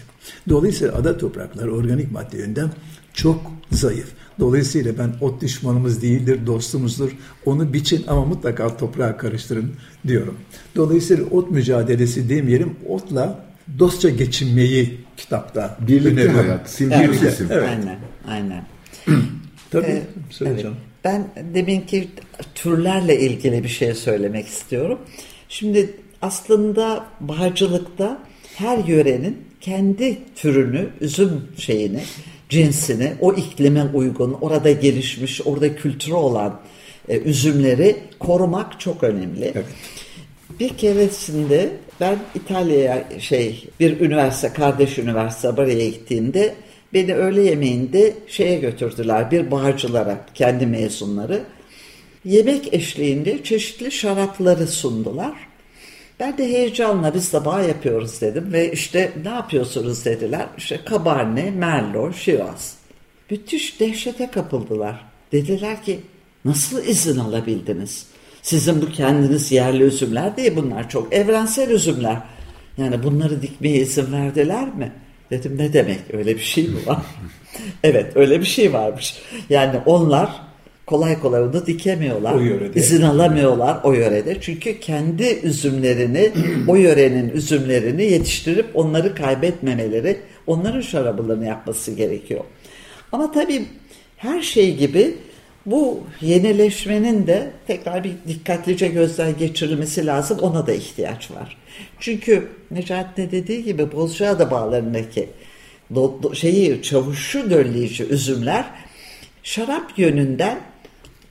Dolayısıyla 0.49 0.95
ada 0.95 1.19
toprakları 1.19 1.75
organik 1.75 2.13
madde 2.13 2.39
yönden 2.39 2.71
çok 3.13 3.41
zayıf. 3.73 4.09
Dolayısıyla 4.41 4.99
ben 4.99 5.15
ot 5.21 5.43
düşmanımız 5.43 6.03
değildir, 6.03 6.47
dostumuzdur. 6.47 7.11
Onu 7.47 7.73
biçin 7.73 8.05
ama 8.07 8.25
mutlaka 8.25 8.77
toprağa 8.77 9.17
karıştırın 9.17 9.73
diyorum. 10.07 10.37
Dolayısıyla 10.77 11.25
ot 11.25 11.51
mücadelesi 11.51 12.29
demeyelim, 12.29 12.77
otla 12.89 13.47
dostça 13.79 14.11
geçinmeyi 14.11 14.99
kitapta 15.17 15.77
Birlikte 15.81 16.09
öneriyorum. 16.09 16.37
hayat, 16.37 16.71
simbiyotik 16.71 17.23
Evet. 17.23 17.33
isim. 17.33 17.49
Evet. 17.51 17.69
Aynen, 17.69 17.99
aynen. 18.29 18.65
Tabii, 19.71 19.87
Ee, 19.87 20.03
söyle 20.31 20.53
evet. 20.55 20.67
Ben 21.05 21.27
deminki 21.55 22.09
türlerle 22.55 23.21
ilgili 23.21 23.65
bir 23.65 23.69
şey 23.69 23.95
söylemek 23.95 24.47
istiyorum. 24.47 24.99
Şimdi 25.49 25.91
aslında 26.23 27.07
bağcılıkta 27.21 28.23
her 28.55 28.79
yörenin 28.79 29.39
kendi 29.61 30.19
türünü, 30.37 30.89
üzüm 31.01 31.43
şeyini, 31.59 32.01
cinsini, 32.49 33.13
o 33.21 33.33
iklime 33.35 33.83
uygun, 33.95 34.33
orada 34.41 34.71
gelişmiş, 34.71 35.41
orada 35.45 35.77
kültürü 35.77 36.15
olan 36.15 36.61
e, 37.09 37.19
üzümleri 37.19 37.97
korumak 38.19 38.81
çok 38.81 39.03
önemli. 39.03 39.45
Evet. 39.55 39.65
Bir 40.61 40.69
keresinde 40.69 41.71
ben 42.01 42.19
İtalya'ya 42.35 43.05
şey 43.21 43.69
bir 43.81 44.01
üniversite, 44.01 44.53
kardeş 44.53 44.99
üniversite 44.99 45.57
buraya 45.57 45.89
gittiğimde 45.89 46.55
beni 46.95 47.15
öğle 47.15 47.43
yemeğinde 47.43 48.15
şeye 48.27 48.59
götürdüler 48.59 49.31
bir 49.31 49.51
bağcılara 49.51 50.27
kendi 50.35 50.67
mezunları. 50.67 51.43
Yemek 52.25 52.75
eşliğinde 52.75 53.45
çeşitli 53.45 53.93
şarapları 53.93 54.67
sundular. 54.67 55.35
Ben 56.21 56.39
de 56.39 56.45
heyecanla 56.45 57.15
biz 57.15 57.33
de 57.33 57.45
bağ 57.45 57.63
yapıyoruz 57.63 58.21
dedim 58.21 58.53
ve 58.53 58.73
işte 58.73 59.13
ne 59.25 59.29
yapıyorsunuz 59.29 60.05
dediler. 60.05 60.47
İşte 60.59 60.81
Cabernet, 60.91 61.57
Merlot, 61.57 62.17
Shiraz. 62.17 62.77
Müthiş 63.31 63.81
dehşete 63.81 64.31
kapıldılar. 64.31 65.05
Dediler 65.33 65.83
ki 65.83 66.01
nasıl 66.45 66.85
izin 66.85 67.19
alabildiniz? 67.19 68.07
Sizin 68.47 68.83
bu 68.83 68.87
kendiniz 68.87 69.53
yerli 69.53 69.83
üzümler 69.83 70.37
değil 70.37 70.53
bunlar 70.57 70.89
çok 70.89 71.13
evrensel 71.13 71.71
üzümler. 71.71 72.17
Yani 72.79 73.03
bunları 73.03 73.43
dikmeye 73.43 73.77
izin 73.77 74.13
verdiler 74.13 74.75
mi? 74.75 74.93
Dedim 75.31 75.59
ne 75.59 75.73
demek 75.73 75.99
öyle 76.13 76.35
bir 76.35 76.41
şey 76.41 76.65
mi 76.69 76.87
var? 76.87 76.99
evet 77.83 78.17
öyle 78.17 78.41
bir 78.41 78.47
şey 78.47 78.73
varmış. 78.73 79.15
Yani 79.51 79.81
onlar 79.87 80.31
kolay 80.87 81.21
kolay 81.21 81.43
onu 81.43 81.67
dikemiyorlar. 81.67 82.35
O 82.35 82.41
yörede. 82.41 82.81
İzin 82.81 83.03
alamıyorlar 83.03 83.81
o 83.85 83.93
yörede. 83.93 84.41
Çünkü 84.41 84.81
kendi 84.81 85.41
üzümlerini, 85.43 86.31
o 86.69 86.77
yörenin 86.77 87.31
üzümlerini 87.31 88.05
yetiştirip 88.05 88.67
onları 88.75 89.15
kaybetmemeleri, 89.15 90.17
onların 90.47 90.81
şarabılarını 90.81 91.47
yapması 91.47 91.93
gerekiyor. 91.93 92.45
Ama 93.13 93.33
tabii 93.33 93.65
her 94.17 94.43
şey 94.43 94.77
gibi 94.77 95.15
bu 95.67 96.01
yenileşmenin 96.21 97.27
de 97.27 97.51
tekrar 97.67 98.05
bir 98.05 98.13
dikkatlice 98.29 98.89
gözden 98.89 99.39
geçirilmesi 99.39 100.07
lazım. 100.07 100.39
Ona 100.39 100.67
da 100.67 100.73
ihtiyaç 100.73 101.31
var. 101.31 101.57
Çünkü 102.01 102.49
Necati 102.71 103.31
dediği 103.31 103.65
gibi 103.65 103.93
Bozcaada 103.93 104.51
bağlarındaki 104.51 105.29
do, 105.95 106.23
do, 106.23 106.35
şeyi 106.35 106.83
çavuşu 106.83 107.51
dölleyici 107.51 108.05
üzümler 108.05 108.65
şarap 109.43 109.99
yönünden 109.99 110.61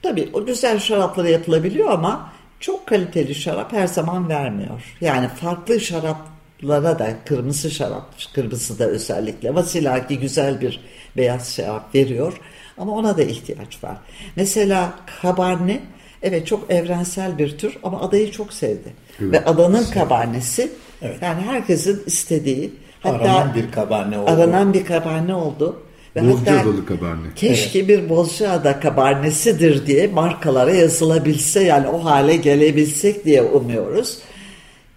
tabii 0.02 0.28
o 0.32 0.46
güzel 0.46 0.78
şarapları 0.78 1.30
yapılabiliyor 1.30 1.90
ama 1.90 2.32
çok 2.60 2.86
kaliteli 2.86 3.34
şarap 3.34 3.72
her 3.72 3.86
zaman 3.86 4.28
vermiyor. 4.28 4.96
Yani 5.00 5.28
farklı 5.28 5.80
şaraplara 5.80 6.98
da 6.98 7.14
kırmızı 7.24 7.70
şarap, 7.70 8.06
kırmızı 8.34 8.78
da 8.78 8.86
özellikle 8.86 9.54
Vasilaki 9.54 10.18
güzel 10.18 10.60
bir 10.60 10.80
beyaz 11.16 11.54
şarap 11.54 11.94
veriyor 11.94 12.40
ama 12.78 12.92
ona 12.92 13.16
da 13.16 13.22
ihtiyaç 13.22 13.84
var. 13.84 13.96
Mesela 14.36 14.94
Cabernet 15.22 15.80
evet 16.22 16.46
çok 16.46 16.70
evrensel 16.70 17.38
bir 17.38 17.58
tür 17.58 17.78
ama 17.82 18.00
adayı 18.00 18.30
çok 18.30 18.52
sevdi. 18.52 18.92
Ve 19.20 19.44
adanın 19.44 19.84
kabernesi 19.84 20.72
yani 21.02 21.40
herkesin 21.42 22.02
istediği 22.06 22.72
hatta 23.00 23.16
Aranan 23.16 23.54
bir 23.54 23.72
kabane 23.72 24.18
oldu. 24.18 24.30
aranan 24.30 24.74
bir 24.74 24.84
kaberne 24.84 25.34
oldu. 25.34 25.82
Ve 26.16 26.32
Bozcaadalı 26.32 26.86
Cabernet. 26.88 27.34
keşke 27.36 27.88
bir 27.88 28.08
Bozcaada 28.08 28.80
kabernesidir 28.80 29.86
diye 29.86 30.06
markalara 30.06 30.70
yazılabilse 30.72 31.64
yani 31.64 31.88
o 31.88 32.04
hale 32.04 32.36
gelebilsek 32.36 33.24
diye 33.24 33.42
umuyoruz. 33.42 34.18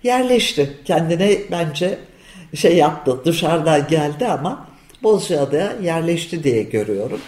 Yerleşti. 0.03 0.69
Kendine 0.85 1.37
bence 1.51 1.97
şey 2.55 2.77
yaptı 2.77 3.17
dışarıdan 3.25 3.87
geldi 3.87 4.27
ama 4.27 4.67
Bozcaada'ya 5.03 5.73
yerleşti 5.83 6.43
diye 6.43 6.63
görüyorum. 6.63 7.19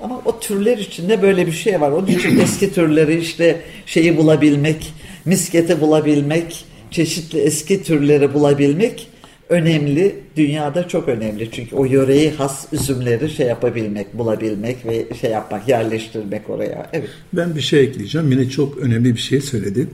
Ama 0.00 0.22
o 0.24 0.40
türler 0.40 0.78
içinde 0.78 1.22
böyle 1.22 1.46
bir 1.46 1.52
şey 1.52 1.80
var. 1.80 1.90
Onun 1.90 2.06
için 2.06 2.38
eski 2.38 2.72
türleri 2.72 3.20
işte 3.20 3.60
şeyi 3.86 4.16
bulabilmek, 4.16 4.92
misketi 5.24 5.80
bulabilmek, 5.80 6.64
çeşitli 6.90 7.38
eski 7.38 7.82
türleri 7.82 8.34
bulabilmek 8.34 9.08
önemli. 9.48 10.14
Dünyada 10.36 10.88
çok 10.88 11.08
önemli. 11.08 11.50
Çünkü 11.50 11.76
o 11.76 11.84
yöreyi 11.84 12.30
has 12.30 12.72
üzümleri 12.72 13.30
şey 13.30 13.46
yapabilmek, 13.46 14.18
bulabilmek 14.18 14.86
ve 14.86 15.06
şey 15.20 15.30
yapmak, 15.30 15.68
yerleştirmek 15.68 16.50
oraya. 16.50 16.90
Evet. 16.92 17.08
Ben 17.32 17.56
bir 17.56 17.60
şey 17.60 17.80
ekleyeceğim. 17.80 18.30
Yine 18.30 18.50
çok 18.50 18.78
önemli 18.78 19.14
bir 19.14 19.20
şey 19.20 19.40
söyledi. 19.40 19.88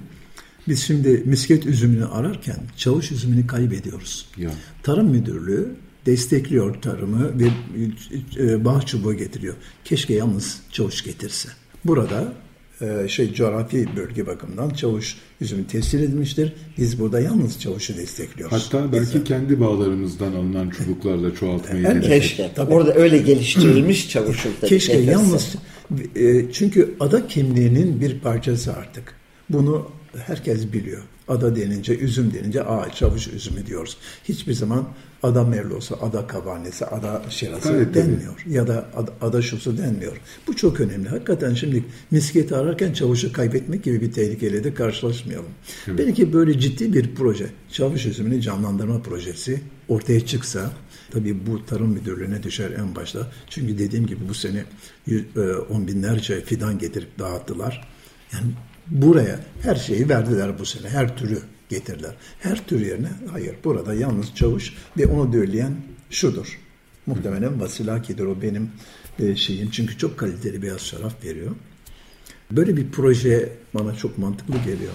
Biz 0.68 0.82
şimdi 0.82 1.22
misket 1.24 1.66
üzümünü 1.66 2.06
ararken 2.06 2.56
çavuş 2.76 3.12
üzümünü 3.12 3.46
kaybediyoruz. 3.46 4.26
Ya. 4.36 4.50
Tarım 4.82 5.08
Müdürlüğü 5.08 5.68
destekliyor 6.06 6.74
tarımı 6.82 7.40
ve 7.40 7.48
e, 8.38 8.64
bağ 8.64 8.82
çubuğu 8.82 9.14
getiriyor. 9.14 9.54
Keşke 9.84 10.14
yalnız 10.14 10.60
çavuş 10.72 11.04
getirse. 11.04 11.48
Burada 11.84 12.32
e, 12.80 13.08
şey 13.08 13.34
coğrafi 13.34 13.88
bölge 13.96 14.26
bakımından 14.26 14.70
çavuş 14.70 15.16
üzümü 15.40 15.66
tescil 15.66 16.02
edilmiştir. 16.02 16.52
Biz 16.78 17.00
burada 17.00 17.20
yalnız 17.20 17.60
çavuşu 17.60 17.96
destekliyoruz. 17.96 18.56
Hatta 18.56 18.92
belki 18.92 19.24
kendi 19.24 19.60
bağlarımızdan 19.60 20.32
alınan 20.32 20.70
çubuklarla 20.70 21.34
çoğaltmayı 21.34 21.86
Evet. 21.86 22.04
Keşke. 22.06 22.50
Tabii. 22.54 22.72
Orada 22.72 22.94
öyle 22.94 23.18
geliştirilmiş 23.18 24.10
çavuşluk 24.10 24.60
Keşke 24.60 24.92
getirse. 24.92 25.10
yalnız 25.10 25.54
e, 26.16 26.52
çünkü 26.52 26.94
ada 27.00 27.26
kimliğinin 27.26 28.00
bir 28.00 28.20
parçası 28.20 28.72
artık. 28.72 29.14
Bunu 29.50 29.90
herkes 30.26 30.72
biliyor. 30.72 31.02
Ada 31.28 31.56
denince, 31.56 31.98
üzüm 31.98 32.34
denince 32.34 32.64
aa 32.64 32.90
çavuş 32.90 33.28
üzümü 33.28 33.66
diyoruz. 33.66 33.96
Hiçbir 34.24 34.52
zaman 34.52 34.88
ada 35.22 35.44
merlosu, 35.44 35.98
ada 36.02 36.26
kabanesi, 36.26 36.86
ada 36.86 37.22
şirası 37.28 37.68
tabii. 37.68 37.94
denmiyor. 37.94 38.44
Ya 38.48 38.66
da 38.66 38.86
ada, 38.96 39.12
ada 39.20 39.42
şusu 39.42 39.78
denmiyor. 39.78 40.20
Bu 40.46 40.56
çok 40.56 40.80
önemli. 40.80 41.08
Hakikaten 41.08 41.54
şimdi 41.54 41.84
misketi 42.10 42.56
ararken 42.56 42.92
çavuşu 42.92 43.32
kaybetmek 43.32 43.84
gibi 43.84 44.00
bir 44.00 44.12
tehlikeyle 44.12 44.64
de 44.64 44.74
karşılaşmayalım. 44.74 45.50
Belki 45.88 46.32
böyle 46.32 46.58
ciddi 46.58 46.92
bir 46.92 47.14
proje, 47.14 47.46
çavuş 47.72 48.06
üzümünü 48.06 48.40
canlandırma 48.40 49.02
projesi 49.02 49.60
ortaya 49.88 50.26
çıksa 50.26 50.70
Tabii 51.10 51.46
bu 51.46 51.66
tarım 51.66 51.88
müdürlüğüne 51.88 52.42
düşer 52.42 52.70
en 52.70 52.94
başta. 52.94 53.26
Çünkü 53.50 53.78
dediğim 53.78 54.06
gibi 54.06 54.28
bu 54.28 54.34
sene 54.34 54.64
yüz- 55.06 55.36
e, 55.36 55.54
on 55.54 55.86
binlerce 55.86 56.40
fidan 56.40 56.78
getirip 56.78 57.18
dağıttılar. 57.18 57.88
Yani 58.32 58.46
buraya 58.86 59.40
her 59.62 59.74
şeyi 59.74 60.08
verdiler 60.08 60.58
bu 60.58 60.66
sene. 60.66 60.88
Her 60.88 61.16
türü 61.16 61.38
getirdiler. 61.70 62.14
Her 62.40 62.66
tür 62.66 62.86
yerine 62.86 63.08
hayır 63.30 63.54
burada 63.64 63.94
yalnız 63.94 64.34
çavuş 64.34 64.72
ve 64.98 65.06
onu 65.06 65.32
dölleyen 65.32 65.76
şudur. 66.10 66.58
Muhtemelen 67.06 67.60
Vasilaki'dir 67.60 68.24
o 68.24 68.42
benim 68.42 68.70
e, 69.18 69.36
şeyim. 69.36 69.70
Çünkü 69.70 69.98
çok 69.98 70.18
kaliteli 70.18 70.62
beyaz 70.62 70.80
şarap 70.80 71.24
veriyor. 71.24 71.50
Böyle 72.50 72.76
bir 72.76 72.90
proje 72.90 73.52
bana 73.74 73.94
çok 73.94 74.18
mantıklı 74.18 74.54
geliyor. 74.54 74.92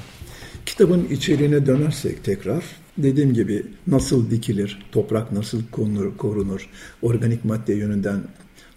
Kitabın 0.66 1.06
içeriğine 1.06 1.66
dönersek 1.66 2.24
tekrar 2.24 2.64
dediğim 2.98 3.34
gibi 3.34 3.66
nasıl 3.88 4.32
dikilir, 4.32 4.86
toprak 4.92 5.32
nasıl 5.32 5.62
korunur, 5.72 6.18
korunur 6.18 6.70
organik 7.02 7.46
madde 7.46 7.74
yönünden 7.74 8.24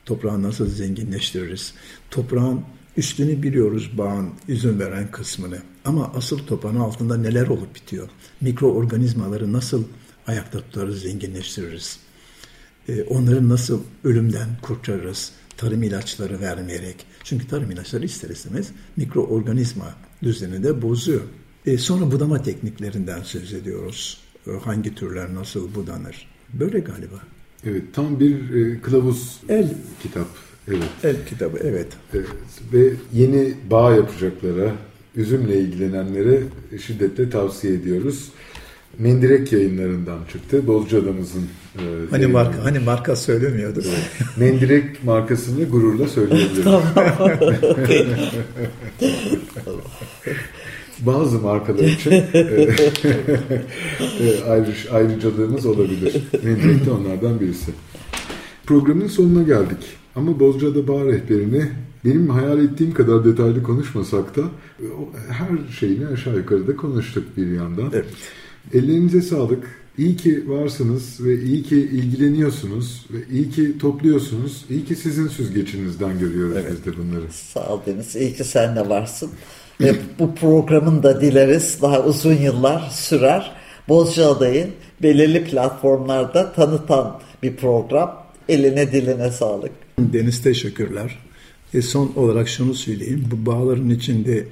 toprağı 0.04 0.42
nasıl 0.42 0.68
zenginleştiririz, 0.68 1.74
toprağın 2.10 2.60
üstünü 2.98 3.42
biliyoruz 3.42 3.90
bağın 3.98 4.28
üzüm 4.48 4.80
veren 4.80 5.10
kısmını 5.10 5.58
ama 5.84 6.12
asıl 6.14 6.38
toprağın 6.38 6.76
altında 6.76 7.16
neler 7.16 7.46
olup 7.46 7.74
bitiyor, 7.74 8.08
mikroorganizmaları 8.40 9.52
nasıl 9.52 9.84
ayakta 10.26 10.60
tutarız, 10.60 11.02
zenginleştiririz, 11.02 11.98
e, 12.88 13.02
onları 13.02 13.48
nasıl 13.48 13.82
ölümden 14.04 14.48
kurtarırız, 14.62 15.32
tarım 15.56 15.82
ilaçları 15.82 16.40
vermeyerek. 16.40 16.96
Çünkü 17.24 17.48
tarım 17.48 17.70
ilaçları 17.70 18.04
ister 18.04 18.30
istemez 18.30 18.70
mikroorganizma 18.96 19.94
düzenini 20.22 20.62
de 20.64 20.82
bozuyor. 20.82 21.22
E, 21.66 21.78
sonra 21.78 22.10
budama 22.10 22.42
tekniklerinden 22.42 23.22
söz 23.22 23.52
ediyoruz. 23.52 24.20
E, 24.46 24.50
hangi 24.50 24.94
türler 24.94 25.34
nasıl 25.34 25.74
budanır? 25.74 26.26
Böyle 26.52 26.78
galiba. 26.80 27.22
Evet 27.64 27.82
tam 27.92 28.20
bir 28.20 28.54
e, 28.54 28.80
kılavuz 28.80 29.40
El. 29.48 29.74
kitap. 30.02 30.47
Evet. 30.68 30.88
El 31.04 31.16
kitabı 31.28 31.58
evet. 31.64 31.86
Evet. 32.14 32.26
Ve 32.72 32.90
yeni 33.12 33.54
bağ 33.70 33.94
yapacaklara, 33.94 34.72
üzümle 35.16 35.60
ilgilenenlere 35.60 36.40
şiddetle 36.86 37.30
tavsiye 37.30 37.74
ediyoruz. 37.74 38.28
Mendirek 38.98 39.52
yayınlarından 39.52 40.18
çıktı. 40.32 40.66
Bozcaada'mızın 40.66 41.42
e, 41.76 41.80
Hani 42.10 42.26
marka 42.26 42.64
hani 42.64 42.78
marka 42.78 43.16
söylemiyordu. 43.16 43.82
Mendirek 44.36 45.04
markasını 45.04 45.64
gururla 45.64 46.08
söyleyebiliriz. 46.08 46.66
Bazı 51.00 51.38
markalar 51.38 51.84
için 51.84 52.10
e, 52.10 52.22
e, 54.20 54.44
ayrı, 54.48 54.72
ayrıcalığımız 54.92 55.66
olabilir. 55.66 56.22
Mendirek 56.42 56.86
de 56.86 56.90
onlardan 56.90 57.40
birisi. 57.40 57.70
Programın 58.66 59.08
sonuna 59.08 59.42
geldik. 59.42 59.78
Ama 60.18 60.40
Bozcaada 60.40 60.88
Bağ 60.88 61.04
Rehberini 61.04 61.68
benim 62.04 62.28
hayal 62.28 62.64
ettiğim 62.64 62.94
kadar 62.94 63.24
detaylı 63.24 63.62
konuşmasak 63.62 64.36
da 64.36 64.42
her 65.28 65.72
şeyini 65.78 66.06
aşağı 66.06 66.36
yukarı 66.36 66.66
da 66.66 66.76
konuştuk 66.76 67.24
bir 67.36 67.52
yandan. 67.52 67.90
Evet. 67.92 68.06
Ellerinize 68.74 69.22
sağlık. 69.22 69.64
İyi 69.98 70.16
ki 70.16 70.44
varsınız 70.48 71.24
ve 71.24 71.42
iyi 71.42 71.62
ki 71.62 71.76
ilgileniyorsunuz 71.76 73.06
ve 73.12 73.18
iyi 73.32 73.50
ki 73.50 73.78
topluyorsunuz. 73.78 74.64
İyi 74.70 74.84
ki 74.84 74.96
sizin 74.96 75.28
süzgecinizden 75.28 76.18
görüyoruz 76.18 76.56
biz 76.70 76.84
de 76.84 76.96
bunları. 76.98 77.32
Sağ 77.32 77.68
ol 77.68 77.80
Deniz. 77.86 78.16
İyi 78.16 78.34
ki 78.34 78.44
sen 78.44 78.76
de 78.76 78.88
varsın. 78.88 79.30
Ve 79.80 79.94
bu 80.18 80.34
programın 80.34 81.02
da 81.02 81.20
dileriz 81.20 81.78
daha 81.82 82.04
uzun 82.04 82.34
yıllar 82.34 82.90
sürer. 82.92 83.52
Bozcaada'yı 83.88 84.68
belirli 85.02 85.44
platformlarda 85.44 86.52
tanıtan 86.52 87.20
bir 87.42 87.56
program. 87.56 88.26
Eline 88.48 88.92
diline 88.92 89.30
sağlık. 89.30 89.87
Deniz 89.98 90.42
teşekkürler. 90.42 91.18
E 91.74 91.82
son 91.82 92.12
olarak 92.16 92.48
şunu 92.48 92.74
söyleyeyim. 92.74 93.24
Bu 93.30 93.46
bağların 93.46 93.90
içinde 93.90 94.46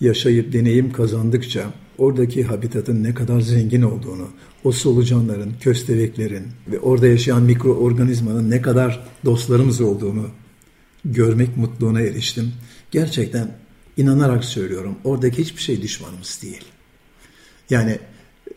yaşayıp 0.00 0.52
deneyim 0.52 0.92
kazandıkça 0.92 1.72
oradaki 1.98 2.44
habitatın 2.44 3.04
ne 3.04 3.14
kadar 3.14 3.40
zengin 3.40 3.82
olduğunu, 3.82 4.28
o 4.64 4.72
solucanların, 4.72 5.52
köstebeklerin 5.60 6.46
ve 6.68 6.78
orada 6.78 7.06
yaşayan 7.06 7.42
mikroorganizmanın 7.42 8.50
ne 8.50 8.62
kadar 8.62 9.06
dostlarımız 9.24 9.80
olduğunu 9.80 10.30
görmek 11.04 11.56
mutluluğuna 11.56 12.00
eriştim. 12.00 12.52
Gerçekten 12.90 13.50
inanarak 13.96 14.44
söylüyorum. 14.44 14.96
Oradaki 15.04 15.38
hiçbir 15.38 15.62
şey 15.62 15.82
düşmanımız 15.82 16.40
değil. 16.42 16.64
Yani 17.70 17.98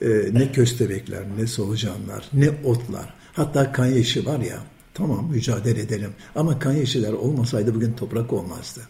e, 0.02 0.08
ne 0.34 0.52
köstebekler, 0.52 1.24
ne 1.40 1.48
solucanlar, 1.48 2.30
ne 2.34 2.50
otlar. 2.64 3.14
Hatta 3.34 3.72
kan 3.72 3.86
yeşi 3.86 4.26
var 4.26 4.40
ya, 4.40 4.64
tamam 5.00 5.30
mücadele 5.32 5.80
edelim. 5.80 6.10
Ama 6.36 6.60
kan 6.60 6.74
yeşiller 6.74 7.14
olmasaydı 7.14 7.76
bugün 7.76 7.92
toprak 7.94 8.34
olmazdı. 8.34 8.82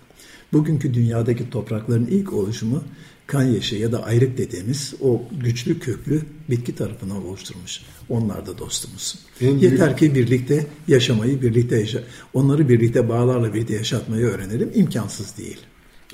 Bugünkü 0.54 0.94
dünyadaki 0.94 1.50
toprakların 1.50 2.06
ilk 2.08 2.34
oluşumu 2.34 2.84
kan 3.28 3.44
yeşi 3.44 3.76
ya 3.76 3.92
da 3.92 4.04
ayrık 4.04 4.38
dediğimiz 4.38 4.94
o 5.02 5.22
güçlü 5.44 5.80
köklü 5.80 6.22
bitki 6.50 6.76
tarafından 6.76 7.26
oluşturmuş. 7.26 7.80
Onlar 8.10 8.46
da 8.46 8.58
dostumuz. 8.58 9.16
En 9.42 9.50
büyük- 9.50 9.64
Yeter 9.64 9.98
ki 9.98 10.16
birlikte 10.16 10.68
yaşamayı, 10.88 11.42
birlikte 11.42 11.80
yaşa 11.80 12.00
onları 12.34 12.70
birlikte 12.70 13.10
bağlarla 13.10 13.54
birlikte 13.54 13.74
yaşatmayı 13.76 14.26
öğrenelim. 14.26 14.70
İmkansız 14.76 15.38
değil. 15.38 15.58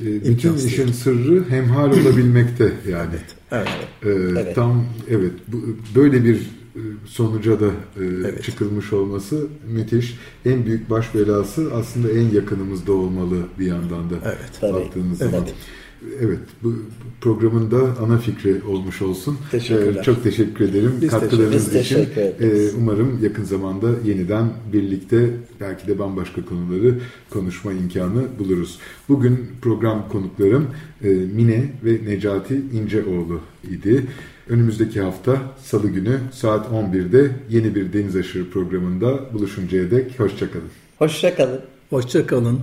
Ee, 0.01 0.05
bütün 0.05 0.31
İmkansız 0.31 0.65
işin 0.65 0.83
değil. 0.83 0.93
sırrı 0.93 1.49
hemhal 1.49 1.89
olabilmekte 1.89 2.73
yani. 2.89 3.15
Evet. 3.51 3.67
Ee, 4.03 4.09
Evet. 4.09 4.55
Tam 4.55 4.85
evet 5.09 5.31
bu, 5.47 5.77
böyle 5.95 6.23
bir 6.23 6.35
e, 6.35 6.39
sonuca 7.05 7.59
da 7.59 7.67
e, 8.37 8.41
çıkılmış 8.41 8.93
olması 8.93 9.47
müthiş. 9.73 10.17
En 10.45 10.65
büyük 10.65 10.89
baş 10.89 11.15
belası 11.15 11.73
aslında 11.73 12.09
en 12.11 12.29
yakınımızda 12.29 12.93
olmalı 12.93 13.35
bir 13.59 13.65
yandan 13.65 14.09
da 14.09 14.15
Evet, 14.25 14.37
tabii. 14.61 14.73
baktığınız 14.73 15.21
Evet. 15.21 15.31
zaman. 15.31 15.47
Evet, 16.21 16.39
bu 16.63 16.75
programın 17.21 17.71
da 17.71 17.77
ana 18.03 18.17
fikri 18.17 18.61
olmuş 18.67 19.01
olsun. 19.01 19.37
Teşekkürler. 19.51 19.99
Ee, 20.01 20.03
çok 20.03 20.23
teşekkür 20.23 20.65
ederim 20.69 20.91
Biz 21.01 21.09
katkılarınız 21.09 21.71
teşekkür- 21.71 21.79
biz 21.79 21.85
için. 21.85 21.95
teşekkür 21.95 22.45
ederiz. 22.45 22.73
Umarım 22.77 23.19
yakın 23.23 23.43
zamanda 23.43 23.89
yeniden 24.05 24.49
birlikte 24.73 25.29
belki 25.59 25.87
de 25.87 25.99
bambaşka 25.99 26.45
konuları 26.45 26.99
konuşma 27.29 27.73
imkanı 27.73 28.23
buluruz. 28.39 28.79
Bugün 29.09 29.39
program 29.61 30.09
konuklarım 30.09 30.67
e, 31.03 31.07
Mine 31.09 31.73
ve 31.85 31.99
Necati 32.05 32.61
İnceoğlu 32.73 33.39
idi. 33.71 34.05
Önümüzdeki 34.49 35.01
hafta 35.01 35.37
Salı 35.63 35.87
günü 35.87 36.19
saat 36.31 36.67
11'de 36.67 37.31
yeni 37.49 37.75
bir 37.75 37.93
Deniz 37.93 38.15
Aşırı 38.15 38.49
programında 38.49 39.33
buluşuncaya 39.33 39.91
dek 39.91 40.19
hoşçakalın. 40.19 40.69
Hoşçakalın. 40.97 41.61
Hoşça 41.89 42.27
kalın. 42.27 42.59